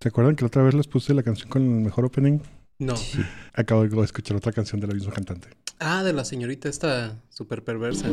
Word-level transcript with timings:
¿Se 0.00 0.08
acuerdan 0.08 0.36
que 0.36 0.42
la 0.42 0.48
otra 0.48 0.62
vez 0.62 0.74
les 0.74 0.86
puse 0.86 1.14
la 1.14 1.22
canción 1.22 1.48
con 1.48 1.62
el 1.62 1.84
mejor 1.84 2.04
opening? 2.04 2.40
No. 2.78 2.94
Acabo 3.54 3.86
de 3.86 4.04
escuchar 4.04 4.36
otra 4.36 4.52
canción 4.52 4.80
de 4.80 4.86
la 4.86 4.94
misma 4.94 5.12
cantante. 5.12 5.48
Ah, 5.78 6.02
de 6.02 6.12
la 6.12 6.24
señorita 6.24 6.68
esta 6.68 7.16
súper 7.30 7.62
perversa. 7.64 8.08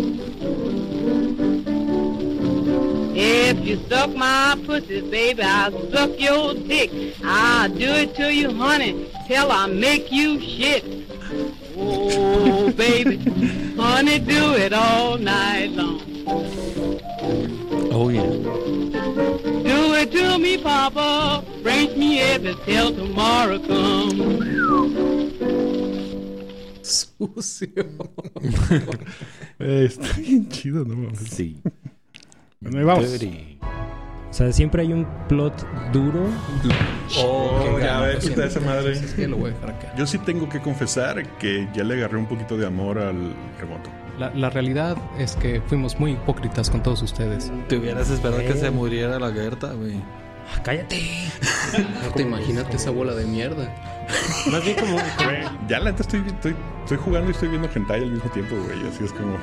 If 3.15 3.59
you 3.63 3.77
suck 3.89 4.15
my 4.15 4.55
pussy, 4.65 5.01
baby, 5.01 5.43
I'll 5.43 5.71
suck 5.91 6.19
your 6.19 6.55
dick. 6.55 6.89
I'll 7.23 7.69
do 7.69 7.93
it 7.93 8.15
to 8.15 8.33
you, 8.33 8.49
honey, 8.51 9.07
till 9.27 9.51
I 9.51 9.67
make 9.67 10.11
you 10.11 10.39
shit. 10.39 10.83
Oh, 11.77 12.71
baby, 12.71 13.17
honey, 13.77 14.19
do 14.19 14.55
it 14.55 14.73
all 14.73 15.17
night 15.17 15.71
long. 15.71 16.01
Oh, 17.91 18.09
yeah. 18.09 19.02
It 20.03 20.11
to 20.11 20.37
me, 20.37 20.57
Papa. 20.57 21.41
Me 21.63 22.19
every 22.19 22.55
till 22.65 22.93
tomorrow 22.93 23.57
comes. 23.57 24.43
Sucio. 26.81 27.85
Está 29.59 30.13
bien 30.17 30.49
chido, 30.49 30.83
¿no? 30.83 30.97
mames? 30.97 31.19
Sí. 31.19 31.55
Bueno, 32.59 32.79
ahí 32.79 32.83
vamos. 32.83 33.11
Dirty. 33.13 33.59
O 34.29 34.33
sea, 34.33 34.51
siempre 34.51 34.81
hay 34.81 34.91
un 34.91 35.07
plot 35.29 35.65
duro. 35.93 36.27
Oh, 37.19 37.79
ya 37.79 37.99
Lo 37.99 38.07
ves, 38.07 38.27
está 38.27 38.45
esa 38.47 38.59
madre. 38.59 38.91
Es 38.91 39.13
que 39.13 39.25
lo 39.25 39.37
voy 39.37 39.51
a 39.51 39.53
dejar 39.53 39.69
acá. 39.69 39.95
Yo 39.95 40.05
sí 40.05 40.17
tengo 40.17 40.49
que 40.49 40.59
confesar 40.59 41.25
que 41.37 41.69
ya 41.73 41.85
le 41.85 41.93
agarré 41.93 42.17
un 42.17 42.25
poquito 42.25 42.57
de 42.57 42.65
amor 42.65 42.99
al 42.99 43.33
remoto. 43.57 43.89
La, 44.17 44.29
la 44.35 44.49
realidad 44.49 44.97
es 45.17 45.35
que 45.35 45.61
fuimos 45.61 45.99
muy 45.99 46.11
hipócritas 46.11 46.69
con 46.69 46.83
todos 46.83 47.01
ustedes. 47.01 47.51
Te 47.67 47.77
hubieras 47.77 48.09
esperado 48.09 48.39
que 48.41 48.53
se 48.53 48.69
muriera 48.69 49.19
la 49.19 49.31
Gerta, 49.31 49.73
güey. 49.73 49.95
Ah, 50.51 50.61
¡Cállate! 50.63 51.01
No 52.03 52.09
te 52.13 52.21
imagínate 52.21 52.75
esa 52.75 52.91
bola 52.91 53.13
de 53.13 53.25
mierda. 53.25 53.73
Más 54.51 54.63
bien 54.63 54.77
como... 54.77 54.97
Ya 55.67 55.79
la 55.79 55.91
neta 55.91 56.03
estoy, 56.03 56.23
estoy, 56.27 56.55
estoy 56.83 56.97
jugando 56.97 57.29
y 57.29 57.31
estoy 57.31 57.49
viendo 57.49 57.69
hentai 57.73 58.03
al 58.03 58.11
mismo 58.11 58.29
tiempo, 58.29 58.55
güey. 58.55 58.87
Así 58.87 59.03
es 59.03 59.13
como... 59.13 59.37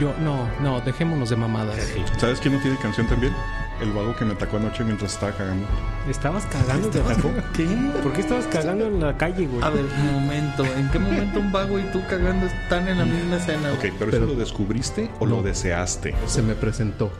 Yo, 0.00 0.14
no, 0.20 0.48
no, 0.60 0.80
dejémonos 0.82 1.30
de 1.30 1.36
mamadas. 1.36 1.76
¿Sabes 2.18 2.38
quién 2.38 2.54
no 2.54 2.60
tiene 2.60 2.76
canción 2.78 3.08
también? 3.08 3.32
El 3.80 3.92
vago 3.92 4.14
que 4.16 4.24
me 4.24 4.32
atacó 4.32 4.56
anoche 4.56 4.82
mientras 4.82 5.12
estaba 5.14 5.30
cagando. 5.32 5.64
¿Estabas 6.08 6.44
cagando? 6.46 6.88
¿Te 6.88 6.98
atacó? 7.00 7.30
¿Qué? 7.54 7.64
¿Por 8.02 8.12
qué 8.12 8.22
estabas 8.22 8.46
cagando 8.46 8.86
en 8.86 8.98
la 9.00 9.16
calle, 9.16 9.46
güey? 9.46 9.62
A 9.62 9.70
ver, 9.70 9.84
un 9.84 10.12
momento. 10.20 10.64
¿En 10.64 10.88
qué 10.90 10.98
momento 10.98 11.38
un 11.38 11.52
vago 11.52 11.78
y 11.78 11.82
tú 11.92 12.02
cagando 12.10 12.46
están 12.46 12.88
en 12.88 12.98
la 12.98 13.04
misma 13.04 13.36
escena? 13.36 13.72
Ok, 13.72 13.80
pero, 13.98 14.10
Pero- 14.10 14.24
¿eso 14.24 14.26
lo 14.26 14.34
descubriste 14.34 15.10
o 15.20 15.26
lo 15.26 15.42
deseaste? 15.42 16.14
Se 16.26 16.42
me 16.42 16.54
presentó. 16.54 17.10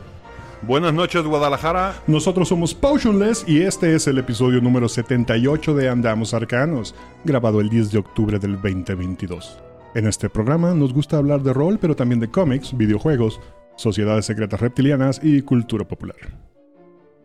Buenas 0.61 0.93
noches, 0.93 1.23
Guadalajara. 1.23 1.93
Nosotros 2.07 2.49
somos 2.49 2.73
Potionless 2.75 3.45
y 3.47 3.61
este 3.61 3.95
es 3.95 4.07
el 4.07 4.17
episodio 4.17 4.59
número 4.59 4.89
78 4.89 5.73
de 5.73 5.87
Andamos 5.87 6.33
Arcanos, 6.33 6.93
grabado 7.23 7.61
el 7.61 7.69
10 7.69 7.91
de 7.93 7.99
octubre 7.99 8.37
del 8.39 8.55
2022. 8.61 9.57
En 9.95 10.05
este 10.07 10.29
programa 10.29 10.73
nos 10.73 10.91
gusta 10.93 11.15
hablar 11.15 11.41
de 11.41 11.53
rol, 11.53 11.77
pero 11.79 11.95
también 11.95 12.19
de 12.19 12.29
cómics, 12.29 12.75
videojuegos, 12.75 13.39
sociedades 13.77 14.25
secretas 14.25 14.59
reptilianas 14.59 15.21
y 15.23 15.41
cultura 15.41 15.87
popular. 15.87 16.17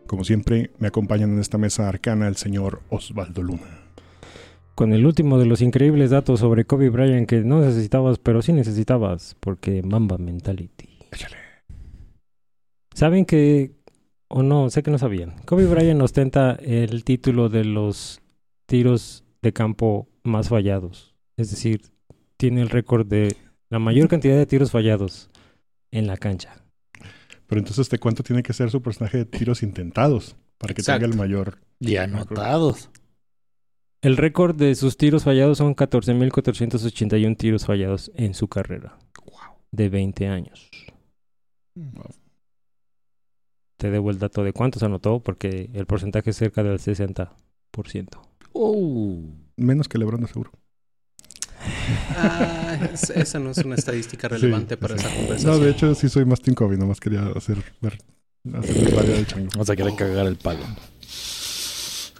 Como 0.07 0.23
siempre, 0.23 0.71
me 0.77 0.87
acompañan 0.87 1.33
en 1.33 1.39
esta 1.39 1.57
mesa 1.57 1.89
arcana 1.89 2.27
el 2.27 2.35
señor 2.35 2.81
Osvaldo 2.89 3.41
Luna. 3.41 3.85
Con 4.75 4.93
el 4.93 5.05
último 5.05 5.39
de 5.39 5.45
los 5.45 5.61
increíbles 5.61 6.11
datos 6.11 6.41
sobre 6.41 6.65
Kobe 6.65 6.89
Bryant 6.89 7.27
que 7.27 7.41
no 7.41 7.61
necesitabas, 7.61 8.19
pero 8.19 8.41
sí 8.41 8.53
necesitabas, 8.53 9.35
porque 9.39 9.81
Mamba 9.81 10.17
Mentality. 10.17 10.89
¿Saben 12.93 13.25
que, 13.25 13.71
o 14.27 14.43
no, 14.43 14.69
sé 14.69 14.83
que 14.83 14.91
no 14.91 14.97
sabían? 14.97 15.35
Kobe 15.45 15.65
Bryant 15.65 16.01
ostenta 16.01 16.51
el 16.61 17.03
título 17.03 17.49
de 17.49 17.65
los 17.65 18.21
tiros 18.65 19.23
de 19.41 19.53
campo 19.53 20.07
más 20.23 20.49
fallados. 20.49 21.15
Es 21.37 21.51
decir, 21.51 21.81
tiene 22.37 22.61
el 22.61 22.69
récord 22.69 23.07
de 23.07 23.35
la 23.69 23.79
mayor 23.79 24.07
cantidad 24.07 24.37
de 24.37 24.45
tiros 24.45 24.71
fallados 24.71 25.29
en 25.91 26.07
la 26.07 26.17
cancha. 26.17 26.64
Pero 27.47 27.59
entonces, 27.59 27.89
¿de 27.89 27.99
cuánto 27.99 28.23
tiene 28.23 28.43
que 28.43 28.53
ser 28.53 28.71
su 28.71 28.81
personaje 28.81 29.19
de 29.19 29.25
tiros 29.25 29.63
intentados 29.63 30.35
para 30.57 30.73
que 30.73 30.81
Exacto. 30.81 31.01
tenga 31.01 31.13
el 31.13 31.17
mayor? 31.17 31.59
Y 31.79 31.97
anotados. 31.97 32.89
El 34.01 34.17
récord 34.17 34.55
de 34.55 34.75
sus 34.75 34.97
tiros 34.97 35.23
fallados 35.23 35.57
son 35.57 35.75
14.481 35.75 37.37
tiros 37.37 37.65
fallados 37.65 38.11
en 38.15 38.33
su 38.33 38.47
carrera. 38.47 38.97
De 39.71 39.89
20 39.89 40.27
años. 40.27 40.69
Te 43.77 43.89
debo 43.91 44.09
el 44.09 44.19
dato 44.19 44.43
de 44.43 44.53
cuántos 44.53 44.83
anotó 44.83 45.21
porque 45.21 45.69
el 45.73 45.85
porcentaje 45.85 46.29
es 46.29 46.37
cerca 46.37 46.63
del 46.63 46.79
60%. 46.79 47.29
Oh. 48.53 49.21
Menos 49.57 49.87
que 49.87 49.97
LeBron, 49.97 50.27
seguro. 50.27 50.51
Ah, 52.15 52.77
es- 52.93 53.09
esa 53.09 53.39
no 53.39 53.51
es 53.51 53.57
una 53.59 53.75
estadística 53.75 54.27
relevante 54.27 54.75
Sí, 54.75 54.81
para 54.81 54.97
sí. 54.97 55.05
esa 55.05 55.15
conversación. 55.15 55.51
No, 55.51 55.59
de 55.59 55.71
hecho, 55.71 55.95
sí 55.95 56.09
soy 56.09 56.25
más 56.25 56.41
Team 56.41 56.55
Kobe. 56.55 56.77
Nomás 56.77 56.99
quería 56.99 57.25
hacer 57.35 57.57
ver, 57.81 57.97
hacer 58.57 58.77
el 58.77 58.97
área 58.99 59.15
del 59.15 59.27
chango. 59.27 59.49
Vamos 59.53 59.69
a 59.69 59.75
querer 59.75 59.95
cagar 59.95 60.25
el 60.27 60.35
palo. 60.37 60.65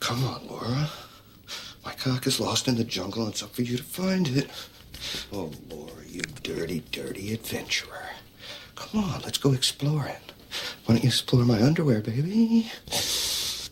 Come 0.07 0.25
on, 0.25 0.47
Laura. 0.47 0.89
My 1.85 1.91
cock 2.03 2.27
is 2.27 2.39
lost 2.39 2.67
in 2.67 2.75
the 2.75 2.83
jungle, 2.85 3.23
and 3.23 3.31
it's 3.31 3.41
up 3.43 3.53
for 3.55 3.63
you 3.63 3.77
to 3.77 3.83
find 3.83 4.27
it. 4.27 4.47
Oh, 5.31 5.51
Laura, 5.69 6.03
you 6.11 6.21
dirty, 6.43 6.83
dirty 6.91 7.33
adventurer. 7.33 8.09
Come 8.75 9.03
on, 9.03 9.21
let's 9.23 9.37
go 9.39 9.53
exploring. 9.53 10.21
Why 10.85 10.95
don't 10.95 11.03
you 11.03 11.09
explore 11.09 11.45
my 11.45 11.61
underwear, 11.61 12.01
baby? 12.01 12.69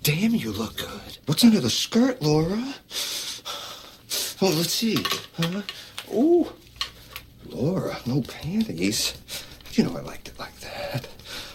Damn, 0.04 0.36
you 0.36 0.52
look 0.52 0.78
good. 0.78 1.18
What's 1.26 1.44
under 1.44 1.60
the 1.62 1.70
skirt, 1.70 2.22
Laura? 2.22 2.74
Oh, 4.46 4.50
let's 4.58 4.74
see. 4.74 4.98
Huh? 5.40 5.62
Ooh. 6.14 6.52
Laura, 7.50 7.96
no 8.06 8.22
panties. 8.22 9.14
You 9.72 9.86
know 9.86 9.96
I 9.98 10.02
liked 10.02 10.28
it 10.28 10.38
like 10.38 10.60
that. 10.60 11.08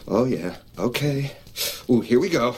Oh, 0.07 0.25
yeah. 0.25 0.57
Okay. 0.79 1.33
Oh, 1.89 2.01
here 2.01 2.19
we 2.19 2.31
go. 2.31 2.57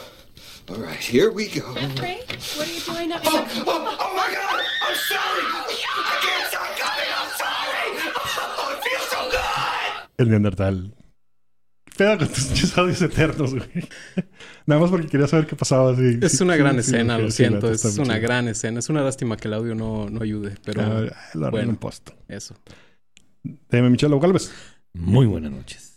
All 0.68 0.76
right, 0.76 0.96
here 1.02 1.32
we 1.32 1.48
go. 1.48 1.74
Jeffrey, 1.74 2.22
what 2.56 2.68
are 2.68 2.72
you 2.72 2.80
doing 2.80 3.10
up 3.12 3.22
Oh, 3.26 3.44
here? 3.44 3.64
oh, 3.66 3.96
oh 3.98 4.12
my 4.14 4.28
God! 4.32 4.62
I'm 4.86 4.94
sorry! 4.94 5.42
I 5.42 6.16
can't 6.22 6.46
stop 6.46 6.70
coming! 6.78 7.10
I'm 7.10 7.30
sorry! 7.34 7.90
Oh, 8.54 8.76
it 8.76 8.80
feels 8.86 9.08
so 9.10 9.20
good! 9.34 9.92
El 10.20 10.26
Neandertal. 10.30 10.92
Pedo 12.00 12.16
con 12.16 12.28
tus 12.28 12.44
pinches 12.46 12.78
audios 12.78 13.02
eternos, 13.02 13.50
güey. 13.54 13.68
Nada 14.64 14.80
más 14.80 14.90
porque 14.90 15.06
quería 15.06 15.26
saber 15.26 15.46
qué 15.46 15.54
pasaba. 15.54 15.94
sí, 15.94 16.18
Es 16.22 16.32
sí, 16.38 16.42
una 16.42 16.54
sí, 16.54 16.58
gran 16.58 16.74
sí, 16.76 16.80
escena, 16.80 17.16
sí, 17.16 17.22
lo 17.22 17.30
siento. 17.30 17.70
Es 17.70 17.84
una 17.98 18.14
chido. 18.14 18.20
gran 18.22 18.48
escena. 18.48 18.78
Es 18.78 18.88
una 18.88 19.02
lástima 19.02 19.36
que 19.36 19.48
el 19.48 19.52
audio 19.54 19.74
no, 19.74 20.08
no 20.08 20.22
ayude, 20.22 20.54
pero 20.64 20.80
Ah, 20.80 21.02
lo 21.34 21.46
haré 21.46 21.50
bueno. 21.50 21.70
en 21.72 21.76
post. 21.76 22.08
eso. 22.26 22.54
Deme 23.68 23.90
Michelo 23.90 24.18
Galvez. 24.18 24.50
Muy 24.94 25.26
buenas 25.26 25.52
noches. 25.52 25.92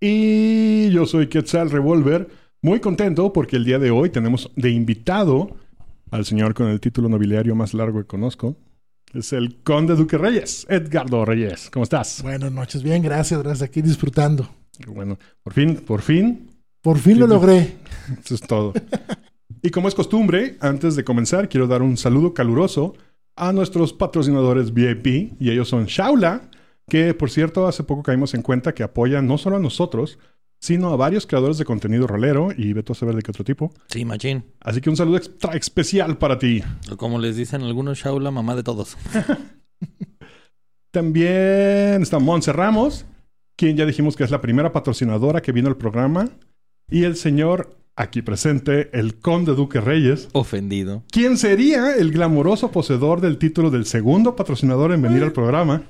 Y 0.00 0.88
yo 0.90 1.04
soy 1.04 1.26
Quetzal 1.26 1.70
Revolver. 1.70 2.26
Muy 2.62 2.80
contento 2.80 3.30
porque 3.30 3.56
el 3.56 3.66
día 3.66 3.78
de 3.78 3.90
hoy 3.90 4.08
tenemos 4.08 4.50
de 4.56 4.70
invitado 4.70 5.54
al 6.12 6.24
señor 6.24 6.54
con 6.54 6.68
el 6.68 6.80
título 6.80 7.10
nobiliario 7.10 7.54
más 7.54 7.74
largo 7.74 7.98
que 8.00 8.06
conozco. 8.06 8.56
Es 9.12 9.34
el 9.34 9.56
Conde 9.62 9.96
Duque 9.96 10.16
Reyes, 10.16 10.66
Edgardo 10.70 11.26
Reyes. 11.26 11.68
¿Cómo 11.70 11.82
estás? 11.82 12.22
Buenas 12.22 12.50
noches, 12.50 12.82
bien, 12.82 13.02
gracias, 13.02 13.42
gracias, 13.42 13.68
aquí 13.68 13.82
disfrutando. 13.82 14.48
Bueno, 14.86 15.18
por 15.42 15.52
fin, 15.52 15.76
por 15.76 16.02
fin, 16.02 16.50
Por 16.80 16.98
fin 16.98 17.18
lo 17.18 17.26
logré. 17.26 17.76
Eso 18.24 18.34
es 18.34 18.40
todo. 18.40 18.72
y 19.62 19.70
como 19.70 19.88
es 19.88 19.94
costumbre, 19.94 20.56
antes 20.60 20.96
de 20.96 21.04
comenzar, 21.04 21.48
quiero 21.48 21.66
dar 21.66 21.82
un 21.82 21.96
saludo 21.96 22.34
caluroso 22.34 22.94
a 23.36 23.52
nuestros 23.52 23.92
patrocinadores 23.92 24.72
VIP, 24.72 25.34
y 25.40 25.50
ellos 25.50 25.68
son 25.68 25.86
Shaula, 25.86 26.50
que 26.88 27.14
por 27.14 27.30
cierto, 27.30 27.66
hace 27.66 27.82
poco 27.82 28.02
caímos 28.02 28.34
en 28.34 28.42
cuenta 28.42 28.74
que 28.74 28.82
apoyan 28.82 29.26
no 29.26 29.38
solo 29.38 29.56
a 29.56 29.60
nosotros, 29.60 30.18
sino 30.60 30.90
a 30.90 30.96
varios 30.96 31.26
creadores 31.26 31.58
de 31.58 31.64
contenido 31.64 32.06
rolero, 32.06 32.48
y 32.56 32.72
veto 32.72 32.92
a 32.92 32.96
saber 32.96 33.14
de 33.16 33.22
qué 33.22 33.30
otro 33.30 33.44
tipo. 33.44 33.72
Sí, 33.88 34.04
machín. 34.04 34.44
Así 34.60 34.80
que 34.80 34.88
un 34.88 34.96
saludo 34.96 35.16
extra 35.18 35.52
especial 35.54 36.16
para 36.16 36.38
ti. 36.38 36.62
O 36.90 36.96
como 36.96 37.18
les 37.18 37.36
dicen 37.36 37.62
algunos, 37.62 37.98
Shaula, 37.98 38.30
mamá 38.30 38.54
de 38.54 38.62
todos. 38.62 38.96
También 40.90 42.02
está 42.02 42.18
Monse 42.18 42.52
Ramos, 42.52 43.04
quien 43.56 43.76
ya 43.76 43.86
dijimos 43.86 44.16
que 44.16 44.24
es 44.24 44.30
la 44.30 44.40
primera 44.40 44.72
patrocinadora 44.72 45.42
que 45.42 45.52
vino 45.52 45.68
al 45.68 45.76
programa, 45.76 46.28
y 46.90 47.04
el 47.04 47.16
señor 47.16 47.76
aquí 47.96 48.22
presente, 48.22 48.90
el 48.92 49.18
Conde 49.20 49.54
Duque 49.54 49.80
Reyes, 49.80 50.28
Ofendido. 50.32 51.04
¿Quién 51.10 51.36
sería 51.36 51.94
el 51.96 52.10
glamoroso 52.10 52.70
poseedor 52.72 53.20
del 53.20 53.38
título 53.38 53.70
del 53.70 53.86
segundo 53.86 54.34
patrocinador 54.36 54.92
en 54.92 55.02
venir 55.02 55.22
al 55.22 55.32
programa? 55.32 55.84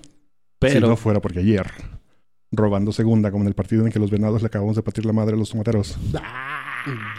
Pero 0.58 0.75
Si 0.75 0.81
no 0.81 0.96
fuera 0.96 1.20
porque 1.20 1.40
ayer, 1.40 1.66
robando 2.52 2.93
segunda, 2.93 3.31
como 3.31 3.44
en 3.44 3.49
el 3.49 3.55
partido 3.55 3.84
en 3.87 3.93
que 3.93 3.99
los 3.99 4.10
venados 4.10 4.43
le 4.43 4.46
acabamos 4.46 4.76
de 4.76 4.82
partir 4.82 5.05
la 5.06 5.12
madre 5.12 5.34
a 5.34 5.38
los 5.38 5.50
tomateros. 5.50 5.96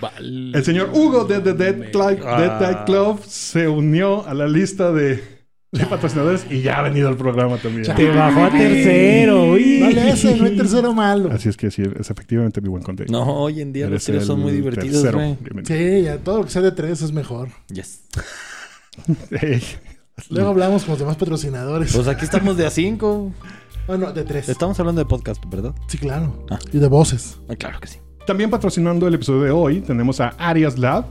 Vale. 0.01 0.57
El 0.57 0.63
señor 0.63 0.91
Hugo 0.93 1.25
de 1.25 1.39
The 1.39 1.53
Dead, 1.53 1.91
Ah. 2.23 2.83
Club 2.85 3.21
se 3.25 3.67
unió 3.67 4.25
a 4.27 4.33
la 4.33 4.47
lista 4.47 4.91
de 4.91 5.34
Sí, 5.75 5.85
patrocinadores 5.85 6.45
y 6.49 6.61
ya 6.61 6.79
ha 6.79 6.81
venido 6.81 7.09
el 7.09 7.17
programa 7.17 7.57
también. 7.57 7.95
Te 7.95 8.09
bajó 8.09 8.45
a 8.45 8.49
tercero, 8.49 9.51
uy. 9.51 9.79
No 9.81 9.89
le 9.89 10.11
hace, 10.11 10.35
no 10.35 10.45
hay 10.45 10.55
tercero 10.55 10.93
malo. 10.93 11.31
Así 11.31 11.49
es 11.49 11.57
que 11.57 11.71
sí, 11.71 11.83
es 11.83 12.09
efectivamente 12.09 12.61
mi 12.61 12.69
buen 12.69 12.83
contenido. 12.83 13.17
No, 13.17 13.31
hoy 13.35 13.61
en 13.61 13.73
día 13.73 13.89
los 13.89 14.03
tiros 14.03 14.25
son 14.25 14.39
muy 14.39 14.53
divertidos, 14.53 15.03
tercero. 15.03 15.37
Sí, 15.65 16.03
ya 16.03 16.17
todo 16.17 16.39
lo 16.39 16.45
que 16.45 16.51
sea 16.51 16.61
de 16.61 16.71
tres 16.71 17.01
es 17.01 17.11
mejor. 17.11 17.49
Yes. 17.69 18.01
Luego 20.29 20.49
hablamos 20.49 20.83
con 20.83 20.91
los 20.91 20.99
demás 20.99 21.17
patrocinadores. 21.17 21.93
Pues 21.93 22.07
aquí 22.07 22.23
estamos 22.25 22.55
de 22.57 22.65
a 22.65 22.69
cinco. 22.69 23.33
Bueno, 23.87 24.11
de 24.11 24.23
tres. 24.23 24.49
Estamos 24.49 24.79
hablando 24.79 24.99
de 24.99 25.05
podcast, 25.05 25.43
¿verdad? 25.47 25.75
Sí, 25.87 25.97
claro. 25.97 26.45
Ah. 26.49 26.57
Y 26.71 26.79
de 26.79 26.87
voces. 26.87 27.37
Ah, 27.49 27.55
claro 27.55 27.79
que 27.79 27.87
sí. 27.87 27.99
También 28.25 28.49
patrocinando 28.49 29.07
el 29.07 29.13
episodio 29.13 29.41
de 29.41 29.51
hoy 29.51 29.81
tenemos 29.81 30.19
a 30.19 30.29
Arias 30.39 30.79
Lab, 30.79 31.05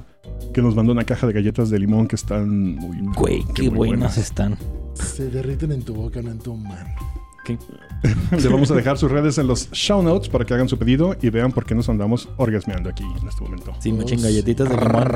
que 0.53 0.63
nos 0.63 0.75
mandó 0.75 0.93
una 0.93 1.05
caja 1.05 1.27
de 1.27 1.33
galletas 1.33 1.71
de 1.71 1.79
limón 1.79 2.07
que 2.07 2.17
están 2.17 2.77
muy... 2.77 2.99
Güey, 3.17 3.45
qué 3.55 3.71
muy 3.71 3.89
buenas 3.89 4.19
están. 4.19 4.57
Se 4.95 5.29
derriten 5.31 5.73
en 5.73 5.83
tu 5.83 5.95
boca, 5.95 6.23
no 6.23 6.31
en 6.31 6.39
tu 6.39 6.55
mano. 6.55 6.95
¿Qué? 7.45 7.59
Les 8.31 8.51
vamos 8.51 8.71
a 8.71 8.75
dejar 8.75 8.97
sus 8.97 9.11
redes 9.11 9.39
en 9.39 9.47
los 9.47 9.71
show 9.73 10.03
notes 10.03 10.29
para 10.29 10.45
que 10.45 10.55
hagan 10.55 10.69
su 10.69 10.79
pedido 10.79 11.17
y 11.21 11.31
vean 11.31 11.53
por 11.53 11.67
qué 11.67 11.75
nos 11.75 11.89
andamos 11.89 12.29
orgasmeando 12.37 12.91
aquí 12.91 13.05
en 13.21 13.29
este 13.29 13.43
momento. 13.43 13.73
Sí, 13.81 13.93
me 13.93 14.03
echen 14.03 14.23
galletitas 14.23 14.69
de 14.69 14.77
limón. 14.77 15.09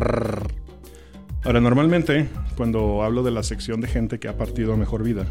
Ahora, 1.45 1.61
normalmente, 1.61 2.29
cuando 2.57 3.03
hablo 3.03 3.23
de 3.23 3.31
la 3.31 3.43
sección 3.43 3.81
de 3.81 3.89
gente 3.89 4.19
que 4.19 4.29
ha 4.29 4.37
partido 4.37 4.75
a 4.75 4.77
mejor 4.77 5.03
vida, 5.03 5.27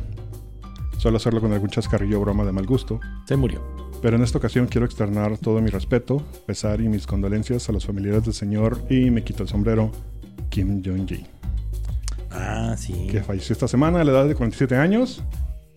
suelo 1.07 1.17
hacerlo 1.17 1.39
con 1.39 1.53
algún 1.53 1.69
chascarrillo 1.69 2.17
o 2.17 2.21
broma 2.21 2.43
de 2.43 2.51
mal 2.51 2.65
gusto, 2.65 2.99
Se 3.25 3.37
murió. 3.37 3.61
pero 4.01 4.17
en 4.17 4.23
esta 4.23 4.39
ocasión 4.39 4.67
quiero 4.67 4.85
externar 4.85 5.37
todo 5.37 5.61
mi 5.61 5.69
respeto, 5.69 6.21
pesar 6.45 6.81
y 6.81 6.89
mis 6.89 7.07
condolencias 7.07 7.69
a 7.69 7.71
los 7.71 7.85
familiares 7.85 8.25
del 8.25 8.33
señor 8.33 8.81
y 8.89 9.09
me 9.09 9.23
quito 9.23 9.43
el 9.43 9.47
sombrero, 9.49 9.89
Kim 10.49 10.81
Jong-ji, 10.83 11.25
Ah, 12.29 12.75
sí. 12.77 13.07
que 13.09 13.23
falleció 13.23 13.53
esta 13.53 13.69
semana 13.69 14.01
a 14.01 14.03
la 14.03 14.11
edad 14.11 14.27
de 14.27 14.35
47 14.35 14.75
años. 14.75 15.23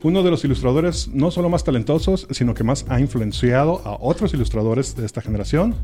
Uno 0.03 0.23
de 0.25 0.31
los 0.31 0.45
ilustradores 0.45 1.07
no 1.09 1.31
solo 1.31 1.49
más 1.49 1.63
talentosos, 1.63 2.27
sino 2.31 2.55
que 2.55 2.65
más 2.65 2.87
ha 2.89 2.99
influenciado 2.99 3.83
a 3.87 3.97
otros 4.01 4.35
ilustradores 4.35 4.97
de 4.97 5.07
esta 5.07 5.21
generación. 5.21 5.77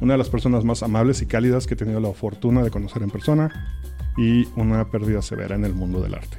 Una 0.00 0.14
de 0.14 0.18
las 0.18 0.28
personas 0.28 0.62
más 0.64 0.84
amables 0.84 1.20
y 1.22 1.26
cálidas 1.26 1.66
que 1.66 1.74
he 1.74 1.76
tenido 1.76 1.98
la 1.98 2.12
fortuna 2.12 2.62
de 2.62 2.70
conocer 2.70 3.02
en 3.02 3.10
persona. 3.10 3.74
Y 4.16 4.46
una 4.56 4.88
pérdida 4.90 5.20
severa 5.22 5.56
en 5.56 5.64
el 5.64 5.74
mundo 5.74 6.00
del 6.00 6.14
arte. 6.14 6.36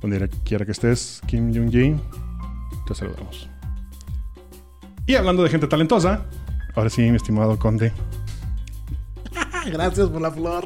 Donde 0.00 0.28
quiera 0.44 0.64
que 0.64 0.72
estés, 0.72 1.20
Kim 1.26 1.52
Jong-ji, 1.54 1.96
te 2.86 2.94
saludamos. 2.94 3.48
Y 5.06 5.14
hablando 5.14 5.42
de 5.42 5.48
gente 5.50 5.66
talentosa, 5.66 6.24
ahora 6.74 6.90
sí, 6.90 7.02
mi 7.02 7.16
estimado 7.16 7.58
conde. 7.58 7.92
Gracias 9.72 10.08
por 10.08 10.20
la 10.20 10.30
flor. 10.30 10.64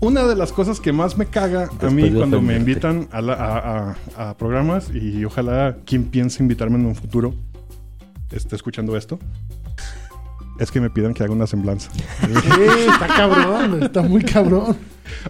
Una 0.00 0.24
de 0.24 0.36
las 0.36 0.52
cosas 0.52 0.80
que 0.80 0.92
más 0.92 1.16
me 1.16 1.26
caga 1.26 1.70
a 1.80 1.90
mí 1.90 2.10
cuando 2.10 2.42
me 2.42 2.56
invitan 2.56 3.08
a, 3.12 3.22
la- 3.22 3.34
a- 3.34 3.96
a- 4.18 4.30
a 4.30 4.36
programas 4.36 4.90
y 4.92 5.24
ojalá 5.24 5.76
quien 5.86 6.04
piense 6.04 6.42
invitarme 6.42 6.76
en 6.76 6.86
un 6.86 6.94
futuro 6.94 7.34
esté 8.30 8.56
escuchando 8.56 8.96
esto, 8.96 9.18
es 10.58 10.70
que 10.72 10.80
me 10.80 10.90
pidan 10.90 11.14
que 11.14 11.22
haga 11.22 11.32
una 11.32 11.46
semblanza. 11.46 11.88
Sí, 11.92 12.32
está 12.88 13.06
cabrón. 13.06 13.80
Está 13.82 14.02
muy 14.02 14.22
cabrón. 14.24 14.76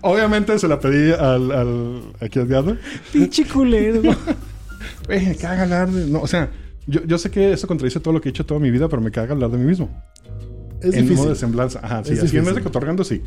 Obviamente 0.02 0.58
se 0.58 0.68
la 0.68 0.78
pedí 0.78 1.12
al, 1.12 1.50
al 1.50 2.02
aquí 2.20 2.38
al 2.38 2.48
diablo. 2.48 2.76
Pinche 3.12 3.46
culero. 3.46 4.02
Me 5.08 5.36
caga 5.36 5.62
hablar 5.62 5.90
de... 5.90 6.06
No, 6.06 6.20
o 6.20 6.26
sea, 6.26 6.50
yo, 6.86 7.04
yo 7.04 7.18
sé 7.18 7.30
que 7.30 7.52
eso 7.52 7.66
contradice 7.66 8.00
todo 8.00 8.14
lo 8.14 8.20
que 8.20 8.28
he 8.28 8.30
hecho 8.30 8.44
toda 8.44 8.60
mi 8.60 8.70
vida, 8.70 8.88
pero 8.88 9.00
me 9.00 9.10
caga 9.10 9.32
hablar 9.32 9.50
de 9.50 9.58
mí 9.58 9.64
mismo. 9.64 9.90
Es 10.80 10.94
en 10.94 11.04
modo 11.04 11.10
difícil. 11.10 11.28
de 11.28 11.34
semblanza. 11.36 11.80
Ajá, 11.82 12.04
sí. 12.04 12.12
Es 12.12 12.22
así 12.22 12.36
en 12.36 12.44
vez 12.44 12.54
de 12.54 13.04
sí. 13.04 13.22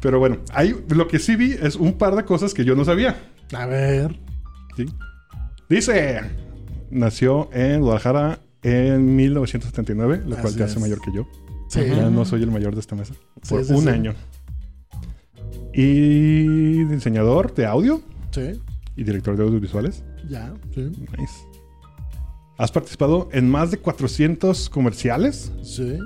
Pero 0.00 0.18
bueno, 0.18 0.38
hay, 0.52 0.76
lo 0.88 1.08
que 1.08 1.18
sí 1.18 1.36
vi 1.36 1.52
es 1.52 1.76
un 1.76 1.94
par 1.94 2.16
de 2.16 2.24
cosas 2.24 2.52
que 2.52 2.64
yo 2.64 2.76
no 2.76 2.84
sabía. 2.84 3.16
A 3.54 3.66
ver. 3.66 4.18
¿sí? 4.76 4.86
Dice, 5.68 6.20
nació 6.90 7.48
en 7.52 7.80
Guadalajara 7.80 8.40
en 8.62 9.16
1979, 9.16 10.22
lo 10.26 10.36
cual 10.36 10.54
te 10.54 10.64
hace 10.64 10.74
es. 10.74 10.80
mayor 10.80 11.00
que 11.00 11.12
yo. 11.14 11.26
Sí. 11.68 11.80
Ya 11.86 12.10
no 12.10 12.24
soy 12.24 12.42
el 12.42 12.50
mayor 12.50 12.74
de 12.74 12.80
esta 12.80 12.94
mesa. 12.94 13.14
Por 13.48 13.64
sí, 13.64 13.72
un 13.72 13.88
año. 13.88 14.14
Y 15.80 16.84
diseñador 16.84 17.54
de 17.54 17.66
audio 17.66 18.00
Sí. 18.30 18.52
y 18.96 19.04
director 19.04 19.36
de 19.36 19.42
audiovisuales. 19.44 20.02
Ya. 20.28 20.52
Sí. 20.74 20.80
Nice. 21.18 21.34
Has 22.58 22.72
participado 22.72 23.28
en 23.32 23.50
más 23.50 23.70
de 23.70 23.76
400 23.78 24.70
comerciales. 24.70 25.52
Sí. 25.62 25.98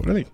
Órale. 0.00 0.28